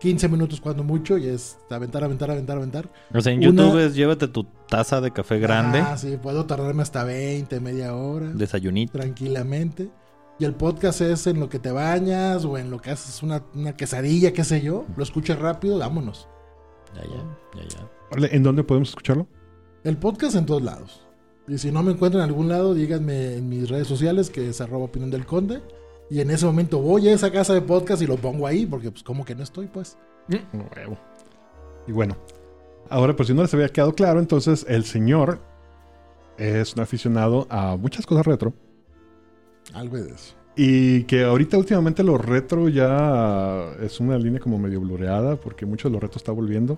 15 0.01 0.27
minutos 0.27 0.59
cuando 0.59 0.83
mucho 0.83 1.17
y 1.17 1.27
es 1.27 1.57
aventar, 1.69 2.03
aventar, 2.03 2.31
aventar, 2.31 2.57
aventar. 2.57 2.91
O 3.13 3.21
sea, 3.21 3.31
en 3.31 3.39
Una- 3.39 3.63
YouTube 3.63 3.79
es 3.79 3.95
llévate 3.95 4.27
tu 4.27 4.43
taza 4.67 4.99
de 4.99 5.11
café 5.11 5.39
grande, 5.39 5.79
Ah, 5.79 5.97
sí, 5.97 6.17
puedo 6.21 6.45
tardarme 6.45 6.81
hasta 6.81 7.05
20, 7.05 7.59
media 7.61 7.95
hora, 7.95 8.27
desayunito. 8.33 8.91
tranquilamente. 8.93 9.89
Y 10.37 10.43
el 10.45 10.53
podcast 10.53 10.99
es 11.01 11.27
en 11.27 11.39
lo 11.39 11.47
que 11.47 11.59
te 11.59 11.71
bañas 11.71 12.43
o 12.43 12.57
en 12.57 12.71
lo 12.71 12.79
que 12.81 12.91
haces 12.91 13.23
una, 13.23 13.43
una 13.55 13.73
quesadilla, 13.75 14.31
qué 14.33 14.43
sé 14.43 14.61
yo. 14.61 14.85
Lo 14.97 15.03
escuchas 15.03 15.39
rápido, 15.39 15.77
vámonos. 15.79 16.27
Ya, 16.95 17.03
ya, 17.03 17.61
ya, 17.63 17.67
ya. 18.21 18.27
¿En 18.35 18.43
dónde 18.43 18.63
podemos 18.63 18.89
escucharlo? 18.89 19.27
El 19.83 19.97
podcast 19.97 20.35
en 20.35 20.45
todos 20.45 20.61
lados. 20.61 21.01
Y 21.47 21.57
si 21.57 21.71
no 21.71 21.81
me 21.83 21.93
encuentran 21.93 22.23
en 22.23 22.29
algún 22.29 22.49
lado, 22.49 22.73
díganme 22.73 23.35
en 23.35 23.47
mis 23.47 23.69
redes 23.69 23.87
sociales, 23.87 24.29
que 24.29 24.49
es 24.49 24.59
arroba 24.59 24.85
opinión 24.85 25.09
del 25.09 25.25
conde. 25.25 25.61
Y 26.09 26.19
en 26.19 26.31
ese 26.31 26.45
momento 26.45 26.79
voy 26.79 27.07
a 27.07 27.13
esa 27.13 27.31
casa 27.31 27.53
de 27.53 27.61
podcast 27.61 28.01
y 28.01 28.07
lo 28.07 28.17
pongo 28.17 28.45
ahí, 28.45 28.65
porque 28.65 28.91
pues 28.91 29.03
como 29.03 29.23
que 29.23 29.35
no 29.35 29.43
estoy, 29.43 29.67
pues. 29.67 29.97
Huevo. 30.29 30.97
Y 31.87 31.91
bueno, 31.91 32.17
ahora 32.89 33.15
por 33.15 33.25
si 33.25 33.33
no 33.33 33.41
les 33.41 33.53
había 33.53 33.69
quedado 33.69 33.93
claro, 33.93 34.19
entonces 34.19 34.65
el 34.67 34.83
señor 34.83 35.39
es 36.37 36.73
un 36.73 36.81
aficionado 36.81 37.47
a 37.49 37.77
muchas 37.77 38.05
cosas 38.05 38.25
retro. 38.25 38.53
Algo 39.73 39.97
de 39.97 40.11
eso. 40.11 40.35
Y 40.55 41.03
que 41.03 41.23
ahorita 41.23 41.57
últimamente 41.57 42.03
lo 42.03 42.17
retro 42.17 42.67
ya 42.67 43.71
es 43.81 43.99
una 44.01 44.17
línea 44.17 44.41
como 44.41 44.59
medio 44.59 44.81
blureada 44.81 45.37
porque 45.37 45.65
mucho 45.65 45.87
de 45.87 45.93
lo 45.93 45.99
retro 46.01 46.17
está 46.17 46.33
volviendo. 46.33 46.77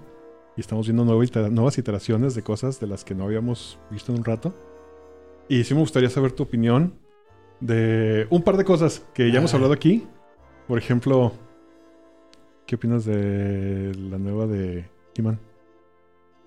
Y 0.58 0.62
estamos 0.62 0.86
viendo 0.88 1.05
nuevas 1.05 1.77
iteraciones 1.77 2.36
de 2.36 2.41
cosas 2.43 2.79
de 2.79 2.88
las 2.88 3.03
que 3.05 3.15
no 3.15 3.24
habíamos 3.25 3.79
visto 3.89 4.12
en 4.12 4.20
un 4.20 4.25
rato. 4.25 4.53
Y 5.48 5.63
sí 5.63 5.74
me 5.74 5.79
gustaría 5.79 6.10
saber 6.10 6.34
tu 6.34 6.43
opinión 6.43 6.93
de 7.60 8.27
un 8.29 8.41
par 8.41 8.58
de 8.58 8.65
cosas 8.65 9.05
que 9.13 9.31
ya 9.31 9.39
hemos 9.39 9.53
Ah. 9.53 9.58
hablado 9.58 9.74
aquí. 9.74 10.08
Por 10.67 10.77
ejemplo, 10.77 11.31
¿qué 12.65 12.75
opinas 12.75 13.05
de 13.05 13.93
la 13.96 14.17
nueva 14.17 14.46
de 14.48 14.86
He-Man? 15.15 15.39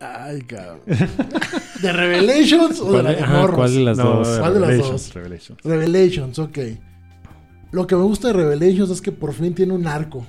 Ay, 0.00 0.42
cabrón. 0.42 0.80
¿De 1.82 1.92
Revelations 1.92 2.80
o 2.80 2.92
de 2.92 3.02
la 3.02 3.10
de 3.12 3.20
Ajá? 3.22 3.48
¿cuál 3.52 3.74
de 3.74 3.80
las 3.80 3.96
No, 3.98 4.04
dos? 4.16 4.38
¿Cuál 4.38 4.54
de 4.54 4.60
las 4.60 4.78
dos? 4.78 5.14
Revelations. 5.14 5.62
Revelations, 5.62 6.38
ok. 6.38 6.58
Lo 7.72 7.86
que 7.86 7.96
me 7.96 8.02
gusta 8.02 8.28
de 8.28 8.34
Revelations 8.34 8.90
es 8.90 9.00
que 9.00 9.12
por 9.12 9.32
fin 9.32 9.54
tiene 9.54 9.72
un 9.72 9.86
arco. 9.86 10.26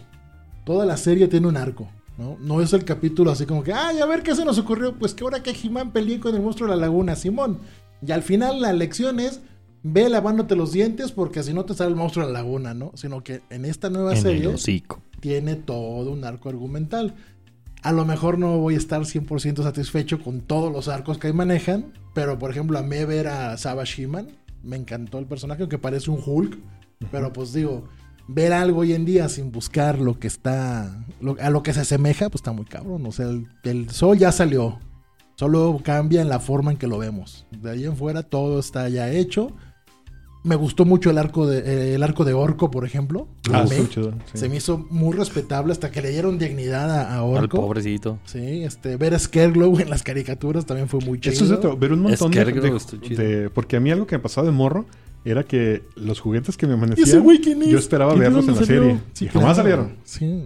Toda 0.65 0.86
la 0.86 0.98
serie 0.98 1.27
tiene 1.27 1.48
un 1.48 1.58
arco. 1.58 1.89
¿No? 2.17 2.38
No 2.39 2.62
es 2.62 2.74
el 2.74 2.86
capítulo 2.86 3.31
así 3.31 3.45
como 3.45 3.63
que, 3.63 3.74
ay, 3.74 4.00
a 4.00 4.05
ver 4.05 4.24
qué 4.24 4.36
se 4.36 4.45
nos 4.45 4.57
ocurrió. 4.57 4.95
Pues 4.95 5.13
que 5.13 5.24
ahora 5.24 5.43
que 5.43 5.51
He-Man 5.51 5.91
peleé 5.91 6.19
con 6.19 6.36
el 6.36 6.41
monstruo 6.41 6.69
de 6.69 6.75
la 6.75 6.81
laguna, 6.81 7.15
Simón. 7.15 7.60
Y 8.05 8.12
al 8.12 8.24
final 8.24 8.62
la 8.62 8.74
lección 8.74 9.20
es, 9.20 9.42
ve 9.83 10.09
lavándote 10.09 10.55
los 10.55 10.72
dientes 10.72 11.11
porque 11.11 11.44
si 11.44 11.53
no 11.53 11.66
te 11.66 11.74
sale 11.74 11.92
el 11.92 11.96
monstruo 11.96 12.25
de 12.25 12.33
la 12.33 12.39
laguna, 12.39 12.74
¿no? 12.74 12.92
Sino 12.96 13.24
que 13.24 13.42
en 13.50 13.66
esta 13.66 13.89
nueva 13.89 14.13
En 14.13 14.22
serie 14.22 14.55
tiene 15.20 15.55
todo 15.55 16.11
un 16.11 16.24
arco 16.24 16.50
argumental. 16.50 17.16
A 17.81 17.92
lo 17.92 18.05
mejor 18.05 18.39
no 18.39 18.57
voy 18.57 18.74
a 18.75 18.77
estar 18.77 19.01
100% 19.01 19.61
satisfecho 19.63 20.20
con 20.22 20.42
todos 20.42 20.72
los 20.72 20.87
arcos 20.87 21.18
que 21.18 21.27
ahí 21.27 21.33
manejan, 21.33 21.94
pero 22.13 22.39
por 22.39 22.50
ejemplo 22.50 22.79
a 22.79 22.81
mí 22.81 23.03
ver 23.05 23.27
a 23.27 23.57
Savage 23.57 24.03
He-Man, 24.03 24.27
me 24.63 24.75
encantó 24.75 25.20
el 25.20 25.25
personaje, 25.25 25.61
aunque 25.61 25.77
parece 25.77 26.09
un 26.09 26.20
Hulk, 26.25 26.57
pero 27.11 27.31
pues 27.31 27.53
digo, 27.53 27.87
ver 28.27 28.53
algo 28.53 28.81
hoy 28.81 28.94
en 28.94 29.05
día 29.05 29.29
sin 29.29 29.51
buscar 29.51 30.00
lo 30.00 30.20
que 30.20 30.27
está, 30.27 31.05
lo- 31.22 31.38
a 31.40 31.50
lo 31.50 31.64
que 31.64 31.74
se 31.74 31.81
asemeja, 31.81 32.29
pues 32.29 32.40
está 32.40 32.51
muy 32.51 32.66
cabrón. 32.66 33.05
O 33.05 33.11
sea, 33.11 33.27
el, 33.29 33.48
el 33.64 33.90
sol 33.90 34.18
ya 34.18 34.31
salió, 34.31 34.79
solo 35.35 35.79
cambia 35.83 36.22
en 36.22 36.29
la 36.29 36.40
forma 36.40 36.72
en 36.72 36.77
que 36.77 36.88
lo 36.88 36.98
vemos. 36.98 37.46
De 37.51 37.72
ahí 37.72 37.85
en 37.85 37.96
fuera 37.96 38.24
todo 38.24 38.59
está 38.59 38.90
ya 38.90 39.09
hecho. 39.11 39.51
Me 40.44 40.55
gustó 40.55 40.85
mucho 40.85 41.09
el 41.09 41.18
arco 41.18 41.48
de, 41.48 41.57
eh, 41.59 41.96
el 41.96 42.03
arco 42.03 42.24
de 42.24 42.33
Orco, 42.33 42.70
por 42.70 42.85
ejemplo. 42.85 43.27
Ah, 43.51 43.66
chido, 43.90 44.11
sí. 44.31 44.38
Se 44.38 44.48
me 44.48 44.57
hizo 44.57 44.77
muy 44.92 45.16
respetable 45.18 45.72
hasta 45.72 45.90
que 45.90 46.03
le 46.03 46.11
dieron 46.11 46.38
dignidad 46.38 46.92
a, 46.92 47.16
a 47.16 47.20
Al 47.22 47.24
Orco. 47.46 47.61
pobrecito. 47.61 48.20
Sí, 48.25 48.64
este, 48.64 48.96
ver 48.96 49.16
a 49.16 49.20
Scareglow 49.20 49.79
en 49.79 49.90
las 49.90 50.03
caricaturas 50.03 50.68
también 50.68 50.88
fue 50.88 51.00
muy 51.00 51.20
chido. 51.20 51.33
Eso 51.33 51.46
es 51.46 51.51
otro, 51.51 51.75
ver 51.75 51.94
un 51.94 52.01
montón 52.01 52.29
de, 52.29 52.46
de- 52.46 53.16
de- 53.16 53.50
Porque 53.50 53.77
a 53.77 53.79
mí 53.79 53.90
algo 53.90 54.05
que 54.05 54.18
me 54.18 54.22
pasaba 54.22 54.46
de 54.46 54.53
morro 54.53 54.85
era 55.31 55.44
que 55.44 55.83
los 55.96 56.20
juguetes 56.20 56.55
que 56.57 56.68
me 56.68 56.74
¿Y 56.74 56.75
ese 56.75 56.83
amanecían, 56.85 57.24
güey 57.24 57.40
quién 57.40 57.61
es? 57.64 57.70
yo 57.70 57.77
esperaba 57.79 58.11
¿Quién 58.11 58.24
verlos 58.24 58.48
en 58.48 58.55
la 58.55 58.59
salió? 58.66 58.81
serie. 58.83 59.00
Sí, 59.14 59.25
y 59.25 59.27
jamás 59.29 59.57
salieron. 59.57 59.96
Sí. 60.03 60.46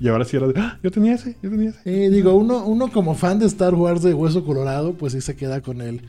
Y 0.00 0.08
ahora 0.08 0.24
sí 0.24 0.36
era 0.36 0.48
de, 0.48 0.54
"Ah, 0.60 0.78
yo 0.82 0.90
tenía 0.90 1.14
ese, 1.14 1.36
yo 1.42 1.50
tenía 1.50 1.70
ese. 1.70 1.80
Eh, 2.06 2.10
digo, 2.10 2.34
uno, 2.34 2.64
uno 2.66 2.90
como 2.90 3.14
fan 3.14 3.38
de 3.38 3.46
Star 3.46 3.74
Wars 3.74 4.02
de 4.02 4.12
Hueso 4.12 4.44
Colorado, 4.44 4.94
pues 4.94 5.12
sí 5.12 5.20
se 5.20 5.36
queda 5.36 5.60
con 5.60 5.80
él. 5.80 6.02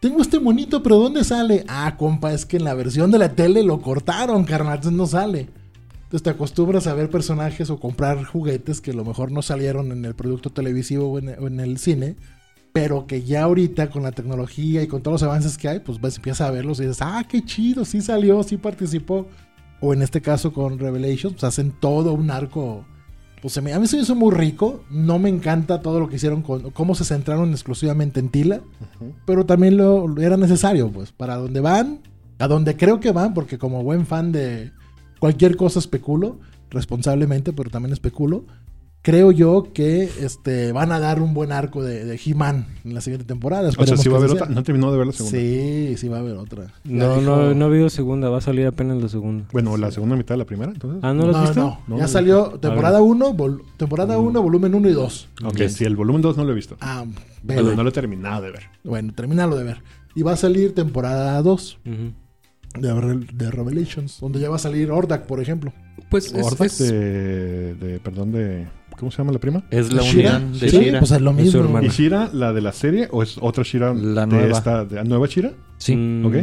Tengo 0.00 0.20
este 0.22 0.38
monito, 0.40 0.82
pero 0.82 0.98
¿dónde 0.98 1.22
sale? 1.24 1.64
Ah, 1.68 1.96
compa, 1.96 2.32
es 2.32 2.46
que 2.46 2.56
en 2.56 2.64
la 2.64 2.74
versión 2.74 3.10
de 3.10 3.18
la 3.18 3.34
tele 3.34 3.62
lo 3.62 3.80
cortaron, 3.80 4.44
carnal, 4.44 4.76
entonces 4.76 4.96
no 4.96 5.06
sale. 5.06 5.48
Entonces 6.04 6.22
te 6.22 6.30
acostumbras 6.30 6.86
a 6.86 6.94
ver 6.94 7.08
personajes 7.10 7.70
o 7.70 7.78
comprar 7.80 8.22
juguetes 8.24 8.80
que 8.80 8.90
a 8.90 8.94
lo 8.94 9.04
mejor 9.04 9.32
no 9.32 9.42
salieron 9.42 9.92
en 9.92 10.04
el 10.04 10.14
producto 10.14 10.50
televisivo 10.50 11.10
o 11.10 11.18
en, 11.18 11.28
o 11.40 11.46
en 11.46 11.58
el 11.60 11.78
cine, 11.78 12.16
pero 12.72 13.06
que 13.06 13.22
ya 13.22 13.44
ahorita 13.44 13.90
con 13.90 14.02
la 14.02 14.12
tecnología 14.12 14.82
y 14.82 14.86
con 14.86 15.02
todos 15.02 15.20
los 15.20 15.28
avances 15.28 15.58
que 15.58 15.68
hay, 15.68 15.80
pues 15.80 16.00
ves, 16.00 16.16
empiezas 16.16 16.48
a 16.48 16.50
verlos 16.50 16.78
y 16.80 16.82
dices, 16.82 17.02
ah, 17.02 17.24
qué 17.28 17.44
chido, 17.44 17.84
sí 17.84 18.00
salió, 18.00 18.42
sí 18.42 18.56
participó. 18.56 19.26
O 19.80 19.92
en 19.92 20.02
este 20.02 20.20
caso 20.20 20.52
con 20.52 20.78
Revelations, 20.78 21.34
pues 21.34 21.44
hacen 21.44 21.72
todo 21.72 22.12
un 22.12 22.30
arco 22.30 22.84
pues 23.42 23.58
a 23.58 23.60
mí 23.60 23.70
se 23.88 23.96
me 23.96 24.02
hizo 24.02 24.14
muy 24.14 24.32
rico. 24.32 24.84
No 24.88 25.18
me 25.18 25.28
encanta 25.28 25.82
todo 25.82 25.98
lo 25.98 26.08
que 26.08 26.14
hicieron 26.14 26.42
con 26.42 26.70
cómo 26.70 26.94
se 26.94 27.04
centraron 27.04 27.50
exclusivamente 27.50 28.20
en 28.20 28.28
Tila, 28.28 28.60
pero 29.26 29.44
también 29.44 29.76
lo 29.76 30.16
era 30.20 30.36
necesario, 30.36 30.92
pues, 30.92 31.10
para 31.10 31.36
donde 31.36 31.58
van, 31.58 31.98
a 32.38 32.46
donde 32.46 32.76
creo 32.76 33.00
que 33.00 33.10
van, 33.10 33.34
porque 33.34 33.58
como 33.58 33.82
buen 33.82 34.06
fan 34.06 34.30
de 34.30 34.70
cualquier 35.18 35.56
cosa 35.56 35.80
especulo, 35.80 36.38
responsablemente, 36.70 37.52
pero 37.52 37.68
también 37.68 37.92
especulo. 37.92 38.44
Creo 39.04 39.32
yo 39.32 39.72
que 39.74 40.04
este 40.04 40.70
van 40.70 40.92
a 40.92 41.00
dar 41.00 41.20
un 41.20 41.34
buen 41.34 41.50
arco 41.50 41.82
de, 41.82 42.04
de 42.04 42.20
He-Man 42.24 42.68
en 42.84 42.94
la 42.94 43.00
siguiente 43.00 43.26
temporada. 43.26 43.70
O 43.76 43.84
sea, 43.84 43.96
sí 43.96 44.08
va 44.08 44.14
a 44.14 44.18
haber 44.20 44.30
otra. 44.30 44.46
No 44.46 44.62
terminó 44.62 44.92
de 44.92 44.98
ver 44.98 45.08
la 45.08 45.12
segunda. 45.12 45.36
Sí, 45.38 45.94
sí 45.96 46.06
va 46.06 46.18
a 46.18 46.20
haber 46.20 46.36
otra. 46.36 46.66
Ya 46.84 46.92
No, 47.08 47.16
dijo- 47.16 47.20
no, 47.22 47.52
no 47.54 47.64
ha 47.64 47.68
habido 47.68 47.90
segunda, 47.90 48.28
va 48.28 48.38
a 48.38 48.40
salir 48.40 48.64
apenas 48.64 49.02
la 49.02 49.08
segunda. 49.08 49.44
Bueno, 49.50 49.76
la 49.76 49.90
segunda 49.90 50.14
mitad 50.14 50.34
de 50.34 50.38
la 50.38 50.44
primera, 50.44 50.70
entonces. 50.70 51.00
Ah, 51.02 51.12
¿no 51.12 51.26
lo 51.26 51.30
has 51.30 51.36
No, 51.36 51.42
visto? 51.42 51.60
no, 51.60 51.80
No, 51.88 51.96
ya 51.96 52.02
no, 52.02 52.08
salió 52.08 52.44
temporada 52.60 53.02
1, 53.02 53.36
temporada 53.76 54.18
1, 54.20 54.40
volumen 54.40 54.72
1 54.72 54.88
y 54.88 54.92
2. 54.92 55.28
ok, 55.44 55.54
Bien. 55.56 55.70
sí, 55.70 55.84
el 55.84 55.96
volumen 55.96 56.22
2 56.22 56.36
no 56.36 56.44
lo 56.44 56.52
he 56.52 56.54
visto. 56.54 56.76
Ah, 56.80 57.04
Pero 57.44 57.64
vele. 57.64 57.76
no 57.76 57.82
lo 57.82 57.88
he 57.88 57.92
terminado 57.92 58.40
de 58.42 58.52
ver. 58.52 58.62
Bueno, 58.84 59.12
termínalo 59.16 59.56
de 59.56 59.64
ver. 59.64 59.82
Y 60.14 60.22
va 60.22 60.34
a 60.34 60.36
salir 60.36 60.76
temporada 60.76 61.42
2 61.42 61.78
Ujú. 61.84 62.80
de, 62.80 62.94
Re- 63.00 63.26
de 63.34 63.50
Revelations, 63.50 64.20
donde 64.20 64.38
ya 64.38 64.48
va 64.48 64.56
a 64.56 64.60
salir 64.60 64.92
Ordak, 64.92 65.26
por 65.26 65.40
ejemplo. 65.40 65.72
Pues 66.08 66.32
es, 66.32 66.46
Ordax 66.46 66.80
es- 66.80 66.88
de, 66.92 67.74
de. 67.74 67.98
Perdón, 67.98 68.30
de. 68.30 68.68
¿Cómo 68.98 69.10
se 69.10 69.18
llama 69.18 69.32
la 69.32 69.38
prima? 69.40 69.64
Es 69.70 69.92
la 69.92 70.02
¿Shira? 70.02 70.36
unión 70.36 70.52
de 70.58 70.68
Sí, 70.70 70.78
Shira. 70.78 70.98
pues 71.00 71.10
es 71.10 71.20
lo 71.20 71.30
Es 71.32 71.36
mismo. 71.36 71.60
hermana. 71.60 71.86
¿Y 71.86 71.90
Shira, 71.90 72.30
la 72.32 72.52
de 72.52 72.60
la 72.60 72.72
serie, 72.72 73.08
o 73.10 73.22
es 73.22 73.36
otra 73.40 73.64
Shira 73.64 73.92
La 73.94 74.26
de 74.26 74.26
nueva. 74.26 74.56
esta 74.58 74.84
de, 74.84 75.02
nueva 75.04 75.26
Shira? 75.26 75.52
sí. 75.78 75.96
Mm, 75.96 76.24
ok. 76.26 76.34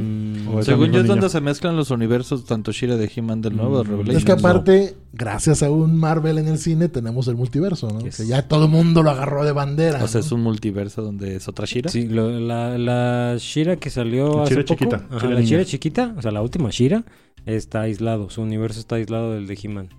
O 0.55 0.59
es 0.59 0.65
Según 0.65 0.91
yo 0.91 0.99
es 1.01 1.07
donde 1.07 1.29
se 1.29 1.39
mezclan 1.39 1.77
los 1.77 1.89
universos, 1.91 2.43
tanto 2.45 2.71
Shira 2.73 2.97
de 2.97 3.09
He-Man 3.15 3.41
del 3.41 3.55
nuevo 3.55 3.77
de 3.77 3.83
Mm. 3.85 3.91
Revelations. 3.91 4.17
Es 4.17 4.25
que 4.25 4.31
aparte, 4.33 4.97
gracias 5.13 5.63
a 5.63 5.71
un 5.71 5.95
Marvel 5.97 6.37
en 6.39 6.47
el 6.49 6.57
cine, 6.57 6.89
tenemos 6.89 7.27
el 7.29 7.35
multiverso, 7.35 7.87
¿no? 7.89 8.01
Yes. 8.01 8.17
Que 8.17 8.27
ya 8.27 8.41
todo 8.47 8.65
el 8.65 8.71
mundo 8.71 9.03
lo 9.03 9.11
agarró 9.11 9.45
de 9.45 9.53
bandera. 9.53 10.03
O 10.03 10.07
sea, 10.07 10.19
¿no? 10.19 10.25
es 10.25 10.31
un 10.33 10.41
multiverso 10.41 11.01
donde 11.01 11.35
es 11.37 11.47
otra 11.47 11.65
Shira. 11.65 11.89
Sí, 11.89 12.07
lo- 12.09 12.37
la, 12.39 12.77
la 12.77 13.35
Shira 13.37 13.77
que 13.77 13.89
salió 13.89 14.35
La 14.37 14.43
hace 14.43 14.55
Shira 14.55 14.65
poco, 14.65 14.79
chiquita, 14.79 14.95
ajá, 15.09 15.17
Shira 15.19 15.29
la 15.29 15.35
niña. 15.39 15.49
Shira 15.49 15.65
chiquita, 15.65 16.13
o 16.17 16.21
sea, 16.21 16.31
la 16.31 16.41
última 16.41 16.69
Shira, 16.71 17.05
está 17.45 17.81
aislado. 17.81 18.29
Su 18.29 18.41
universo 18.41 18.79
está 18.81 18.95
aislado 18.95 19.33
del 19.33 19.47
de 19.47 19.57
He-Man. 19.63 19.89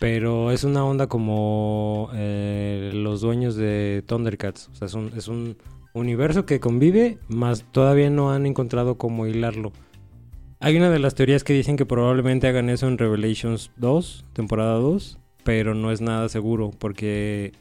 Pero 0.00 0.50
es 0.50 0.64
una 0.64 0.84
onda 0.84 1.06
como 1.08 2.08
eh, 2.14 2.90
los 2.94 3.20
dueños 3.20 3.54
de 3.54 4.02
Thundercats. 4.06 4.68
O 4.72 4.74
sea, 4.74 4.86
es 4.86 4.94
un, 4.94 5.12
es 5.16 5.28
un 5.28 5.56
universo 5.92 6.46
que 6.46 6.58
convive, 6.58 7.18
más 7.28 7.64
todavía 7.70 8.10
no 8.10 8.32
han 8.32 8.46
encontrado 8.46 8.96
cómo 8.96 9.26
hilarlo. 9.26 9.72
Hay 10.58 10.76
una 10.76 10.88
de 10.90 10.98
las 10.98 11.14
teorías 11.14 11.44
que 11.44 11.52
dicen 11.52 11.76
que 11.76 11.84
probablemente 11.86 12.46
hagan 12.48 12.70
eso 12.70 12.88
en 12.88 12.96
Revelations 12.98 13.70
2, 13.76 14.24
temporada 14.32 14.74
2, 14.74 15.18
pero 15.44 15.74
no 15.74 15.90
es 15.92 16.00
nada 16.00 16.28
seguro 16.30 16.70
porque 16.78 17.52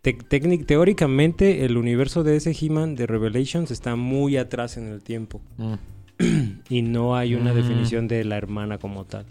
te- 0.00 0.14
teóricamente 0.14 1.64
el 1.64 1.76
universo 1.76 2.24
de 2.24 2.36
ese 2.36 2.56
He-Man 2.58 2.94
de 2.94 3.06
Revelations 3.06 3.70
está 3.70 3.96
muy 3.96 4.36
atrás 4.38 4.76
en 4.76 4.88
el 4.88 5.02
tiempo 5.02 5.40
Mm, 5.58 5.74
y 6.70 6.82
no 6.82 7.16
hay 7.16 7.34
una 7.34 7.52
Mm. 7.52 7.56
definición 7.56 8.08
de 8.08 8.24
la 8.24 8.36
hermana 8.38 8.78
como 8.78 9.04
tal. 9.04 9.26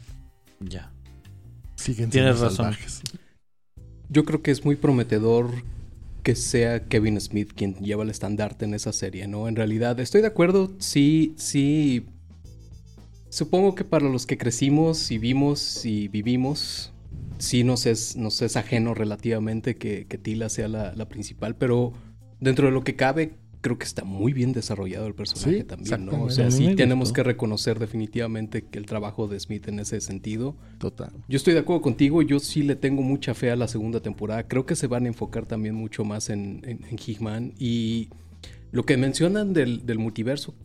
ya. 0.60 0.92
Siguen 1.82 2.10
Tienes 2.10 2.38
siendo 2.38 2.50
razón. 2.50 2.74
salvajes. 2.74 3.02
Yo 4.10 4.24
creo 4.24 4.42
que 4.42 4.52
es 4.52 4.64
muy 4.66 4.76
prometedor 4.76 5.50
que 6.24 6.36
sea 6.36 6.86
Kevin 6.86 7.20
Smith 7.20 7.52
quien 7.56 7.74
lleva 7.76 8.04
el 8.04 8.10
estandarte 8.10 8.66
en 8.66 8.74
esa 8.74 8.94
serie, 8.94 9.28
¿no? 9.28 9.48
En 9.48 9.56
realidad, 9.56 10.00
estoy 10.00 10.22
de 10.22 10.28
acuerdo, 10.28 10.72
sí, 10.80 11.34
sí. 11.38 12.06
Supongo 13.30 13.74
que 13.76 13.84
para 13.84 14.08
los 14.10 14.26
que 14.26 14.38
crecimos 14.38 15.10
y 15.10 15.18
vimos 15.18 15.86
y 15.86 16.10
vivimos, 16.10 16.92
sí 17.40 17.64
nos 17.64 17.86
es, 17.86 18.16
nos 18.16 18.42
es 18.42 18.58
ajeno 18.58 18.94
relativamente 18.94 19.76
que, 19.78 20.06
que 20.06 20.18
Tila 20.18 20.50
sea 20.50 20.68
la, 20.68 20.94
la 20.94 21.08
principal, 21.08 21.56
pero 21.56 21.94
dentro 22.40 22.68
de 22.68 22.74
lo 22.74 22.84
que 22.84 22.96
cabe, 22.96 23.34
creo 23.62 23.78
que 23.78 23.86
está 23.86 24.04
muy 24.04 24.34
bien 24.34 24.54
desarrollado 24.54 25.06
el 25.08 25.14
personaje 25.14 25.60
Sí, 25.60 25.64
también, 25.64 26.06
¿no? 26.06 26.24
O 26.24 26.30
sea, 26.32 26.50
sí 26.50 26.76
tenemos 26.76 27.10
gustó. 27.10 27.14
que 27.16 27.24
reconocer 27.24 27.78
definitivamente 27.78 28.64
que 28.66 28.80
el 28.80 28.86
trabajo 28.88 29.28
de 29.28 29.40
Smith 29.40 29.68
en 29.68 29.80
ese 29.80 30.02
sentido. 30.02 30.56
Total. 30.80 31.12
Yo 31.30 31.38
estoy 31.38 31.54
de 31.54 31.60
acuerdo 31.60 31.82
contigo, 31.84 32.22
yo 32.24 32.40
sí 32.40 32.64
le 32.64 32.76
tengo 32.76 33.02
mucha 33.04 33.34
fe 33.36 33.52
a 33.52 33.56
la 33.56 33.68
segunda 33.68 34.00
temporada. 34.02 34.48
Creo 34.48 34.66
que 34.66 34.76
se 34.76 34.88
van 34.88 35.06
a 35.06 35.08
enfocar 35.10 35.46
también 35.46 35.76
mucho 35.76 36.04
más 36.04 36.30
en, 36.32 36.62
en, 36.66 36.84
en 36.90 36.98
Hickman. 36.98 37.54
Y 37.60 38.10
lo 38.72 38.84
que 38.84 38.98
mencionan 38.98 39.54
del, 39.54 39.86
del 39.86 40.00
multiverso, 40.00 40.56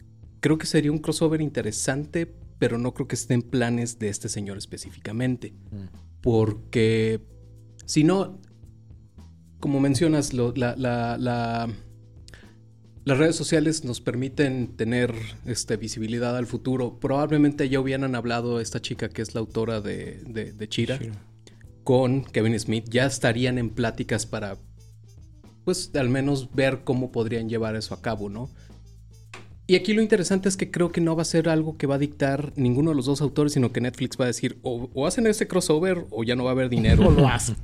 creo 0.41 0.57
que 0.57 0.67
sería 0.67 0.91
un 0.91 0.99
crossover 0.99 1.43
interesante, 1.43 2.27
pero 2.59 2.79
no 2.79 2.95
creo 2.95 3.07
que 3.09 3.17
esté 3.17 3.35
en 3.35 3.43
planes 3.43 3.99
de 3.99 4.09
este 4.09 4.31
señor 4.31 4.57
específicamente. 4.57 5.53
Porque 6.23 7.21
si 7.85 8.05
no, 8.05 8.41
como 9.61 9.81
mencionas, 9.81 10.33
lo- 10.33 10.53
la, 10.57 10.75
la- 10.77 11.19
la- 11.19 11.69
las 13.07 13.19
redes 13.19 13.37
sociales 13.37 13.85
nos 13.85 14.01
permiten 14.01 14.77
tener 14.77 15.14
este, 15.47 15.77
visibilidad 15.77 16.37
al 16.37 16.47
futuro. 16.47 16.99
Probablemente 16.99 17.69
ya 17.69 17.79
hubieran 17.79 18.16
hablado 18.16 18.59
esta 18.59 18.83
chica 18.83 19.09
que 19.09 19.23
es 19.23 19.33
la 19.33 19.40
autora 19.40 19.81
de, 19.81 20.21
de, 20.27 20.53
de 20.53 20.69
Chira 20.69 20.99
con 21.85 22.25
Kevin 22.25 22.59
Smith. 22.59 22.87
Ya 22.90 23.07
estarían 23.07 23.59
en 23.59 23.71
pláticas 23.71 24.27
para, 24.27 24.59
pues, 25.64 25.92
al 25.95 26.09
menos 26.09 26.53
ver 26.53 26.81
cómo 26.83 27.12
podrían 27.12 27.49
llevar 27.49 27.77
eso 27.77 27.95
a 27.95 28.03
cabo, 28.03 28.29
¿no? 28.29 28.51
Y 29.69 29.77
aquí 29.77 29.95
lo 29.95 30.03
interesante 30.03 30.49
es 30.49 30.57
que 30.57 30.73
creo 30.73 30.90
que 30.90 31.01
no 31.01 31.14
va 31.14 31.23
a 31.23 31.27
ser 31.27 31.49
algo 31.49 31.77
que 31.77 31.87
va 31.87 31.95
a 31.95 31.99
dictar 31.99 32.53
ninguno 32.57 32.90
de 32.90 32.97
los 32.97 33.07
dos 33.07 33.21
autores, 33.21 33.53
sino 33.53 33.71
que 33.71 33.81
Netflix 33.81 34.19
va 34.21 34.25
a 34.25 34.29
decir 34.29 34.59
o, 34.62 34.90
o 34.95 35.07
hacen 35.07 35.29
ese 35.29 35.47
crossover 35.47 36.07
o 36.11 36.25
ya 36.25 36.35
no 36.35 36.42
va 36.42 36.51
a 36.51 36.55
haber 36.55 36.69
dinero. 36.69 37.05
O 37.07 37.12
lo 37.12 37.29
hacen. 37.29 37.55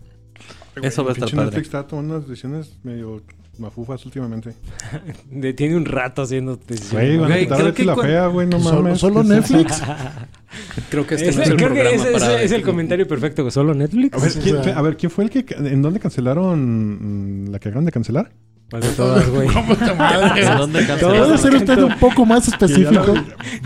Eso 0.81 1.03
va 1.03 1.11
a 1.11 1.15
estar 1.15 1.29
padre. 1.31 1.47
Netflix 1.47 1.67
está 1.67 1.85
tomando 1.89 2.15
unas 2.15 2.29
decisiones 2.29 2.79
medio 2.85 3.25
mafufas 3.59 4.05
últimamente. 4.07 4.55
De- 5.31 5.53
tiene 5.53 5.77
un 5.77 5.85
rato 5.85 6.23
haciendo 6.23 6.59
Güey, 6.91 7.17
van 7.19 7.33
a 7.33 7.39
quitar 7.39 7.59
creo 7.61 7.75
que 7.75 7.85
la 7.85 7.95
cuan- 7.95 8.07
fea, 8.07 8.27
güey, 8.29 8.47
no 8.47 8.61
Solo, 8.61 8.83
mames. 8.83 8.99
solo 8.99 9.15
¿Qué 9.17 9.21
es? 9.21 9.29
Netflix. 9.29 9.83
Creo 10.91 11.07
que 11.07 11.15
este 11.15 11.29
Ese- 11.31 11.39
no 11.39 11.43
es 11.45 11.51
el 11.51 11.57
creo 11.57 11.73
que 11.73 11.95
ese- 11.95 12.13
para... 12.13 12.35
ese 12.35 12.45
es 12.45 12.53
el 12.53 12.63
comentario 12.63 13.09
perfecto. 13.09 13.51
¿Solo 13.51 13.73
Netflix? 13.75 14.15
A 14.17 14.21
ver, 14.21 14.33
¿quién, 14.43 14.57
O 14.57 14.65
sea- 14.65 14.79
a 14.79 14.83
ver, 14.83 14.97
¿quién 14.99 15.11
fue 15.11 15.25
el 15.25 15.31
que... 15.31 15.47
¿En 15.55 15.81
dónde 15.81 15.99
cancelaron 16.01 17.47
mm, 17.47 17.51
la 17.51 17.59
que 17.59 17.69
acaban 17.71 17.85
de 17.87 17.93
cancelar? 17.93 18.31
¿Cuál 18.73 18.83
de 18.85 18.89
todas, 18.93 19.29
güey? 19.29 19.49
¿Cómo 19.53 19.77
te 19.77 19.95
madre? 19.95 20.47
¿En 20.47 20.57
dónde 20.57 20.83
¿Puede 20.83 21.37
ser 21.37 21.55
usted 21.57 21.83
un 21.83 21.95
poco 21.99 22.25
más 22.25 22.49
específico? 22.49 23.05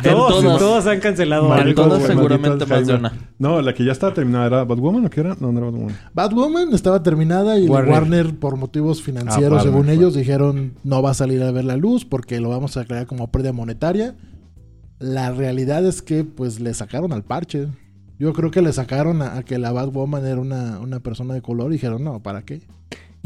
Todos, 0.02 0.42
todas. 0.42 0.58
todos 0.58 0.86
han 0.88 0.98
cancelado 0.98 1.52
algo. 1.52 1.74
todas 1.80 2.02
seguramente 2.02 2.66
más 2.66 2.84
de 2.88 2.94
una. 2.96 3.12
No, 3.38 3.62
la 3.62 3.72
que 3.72 3.84
ya 3.84 3.92
estaba 3.92 4.12
terminada 4.12 4.46
era 4.46 4.64
Batwoman, 4.64 5.06
¿o 5.06 5.10
qué 5.10 5.20
era? 5.20 5.36
No, 5.38 5.52
no 5.52 5.58
era 5.60 5.70
Batwoman. 5.70 5.96
Batwoman 6.12 6.74
estaba 6.74 7.04
terminada 7.04 7.56
y 7.56 7.68
Warner. 7.68 7.92
Warner, 7.92 8.34
por 8.34 8.56
motivos 8.56 9.00
financieros, 9.00 9.60
Ah, 9.60 9.62
según 9.62 9.90
ellos, 9.90 10.12
dijeron 10.14 10.72
no 10.82 11.00
va 11.02 11.12
a 11.12 11.14
salir 11.14 11.40
a 11.44 11.52
ver 11.52 11.66
la 11.66 11.76
luz 11.76 12.04
porque 12.04 12.40
lo 12.40 12.48
vamos 12.48 12.76
a 12.76 12.80
declarar 12.80 13.06
como 13.06 13.30
pérdida 13.30 13.52
monetaria. 13.52 14.16
La 14.98 15.30
realidad 15.30 15.86
es 15.86 16.02
que 16.02 16.24
pues 16.24 16.58
le 16.58 16.74
sacaron 16.74 17.12
al 17.12 17.22
parche. 17.22 17.68
Yo 18.18 18.32
creo 18.32 18.50
que 18.50 18.60
le 18.60 18.72
sacaron 18.72 19.22
a, 19.22 19.36
a 19.36 19.42
que 19.44 19.58
la 19.58 19.70
Batwoman 19.70 20.26
era 20.26 20.40
una, 20.40 20.80
una 20.80 20.98
persona 20.98 21.32
de 21.32 21.42
color 21.42 21.70
y 21.70 21.74
dijeron, 21.74 22.02
no, 22.02 22.20
¿para 22.24 22.42
qué? 22.42 22.62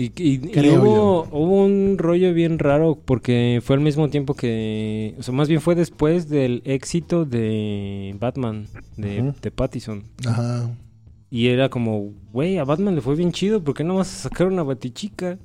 Y, 0.01 0.13
y- 0.17 0.69
hubo, 0.71 1.29
hubo 1.31 1.65
un 1.65 1.97
rollo 1.99 2.33
bien 2.33 2.59
raro 2.59 2.99
porque 3.05 3.61
fue 3.63 3.77
al 3.77 3.83
mismo 3.83 4.09
tiempo 4.09 4.35
que... 4.35 5.15
O 5.19 5.23
sea, 5.23 5.35
más 5.35 5.49
bien 5.49 5.61
fue 5.61 5.75
después 5.75 6.29
del 6.29 6.63
éxito 6.65 7.25
de 7.27 8.17
Batman, 8.19 8.67
de, 8.97 9.35
de 9.43 9.51
Pattison. 9.51 10.05
Ajá. 10.27 10.71
Y 11.29 11.49
era 11.49 11.69
como, 11.69 12.13
güey, 12.33 12.57
a 12.59 12.65
Batman 12.65 12.95
le 12.95 13.03
fue 13.03 13.15
bien 13.15 13.33
chido, 13.33 13.63
¿por 13.63 13.75
qué 13.75 13.85
no 13.85 13.97
vas 13.97 14.09
a 14.09 14.29
sacar 14.29 14.47
una 14.47 14.63
batichica? 14.63 15.39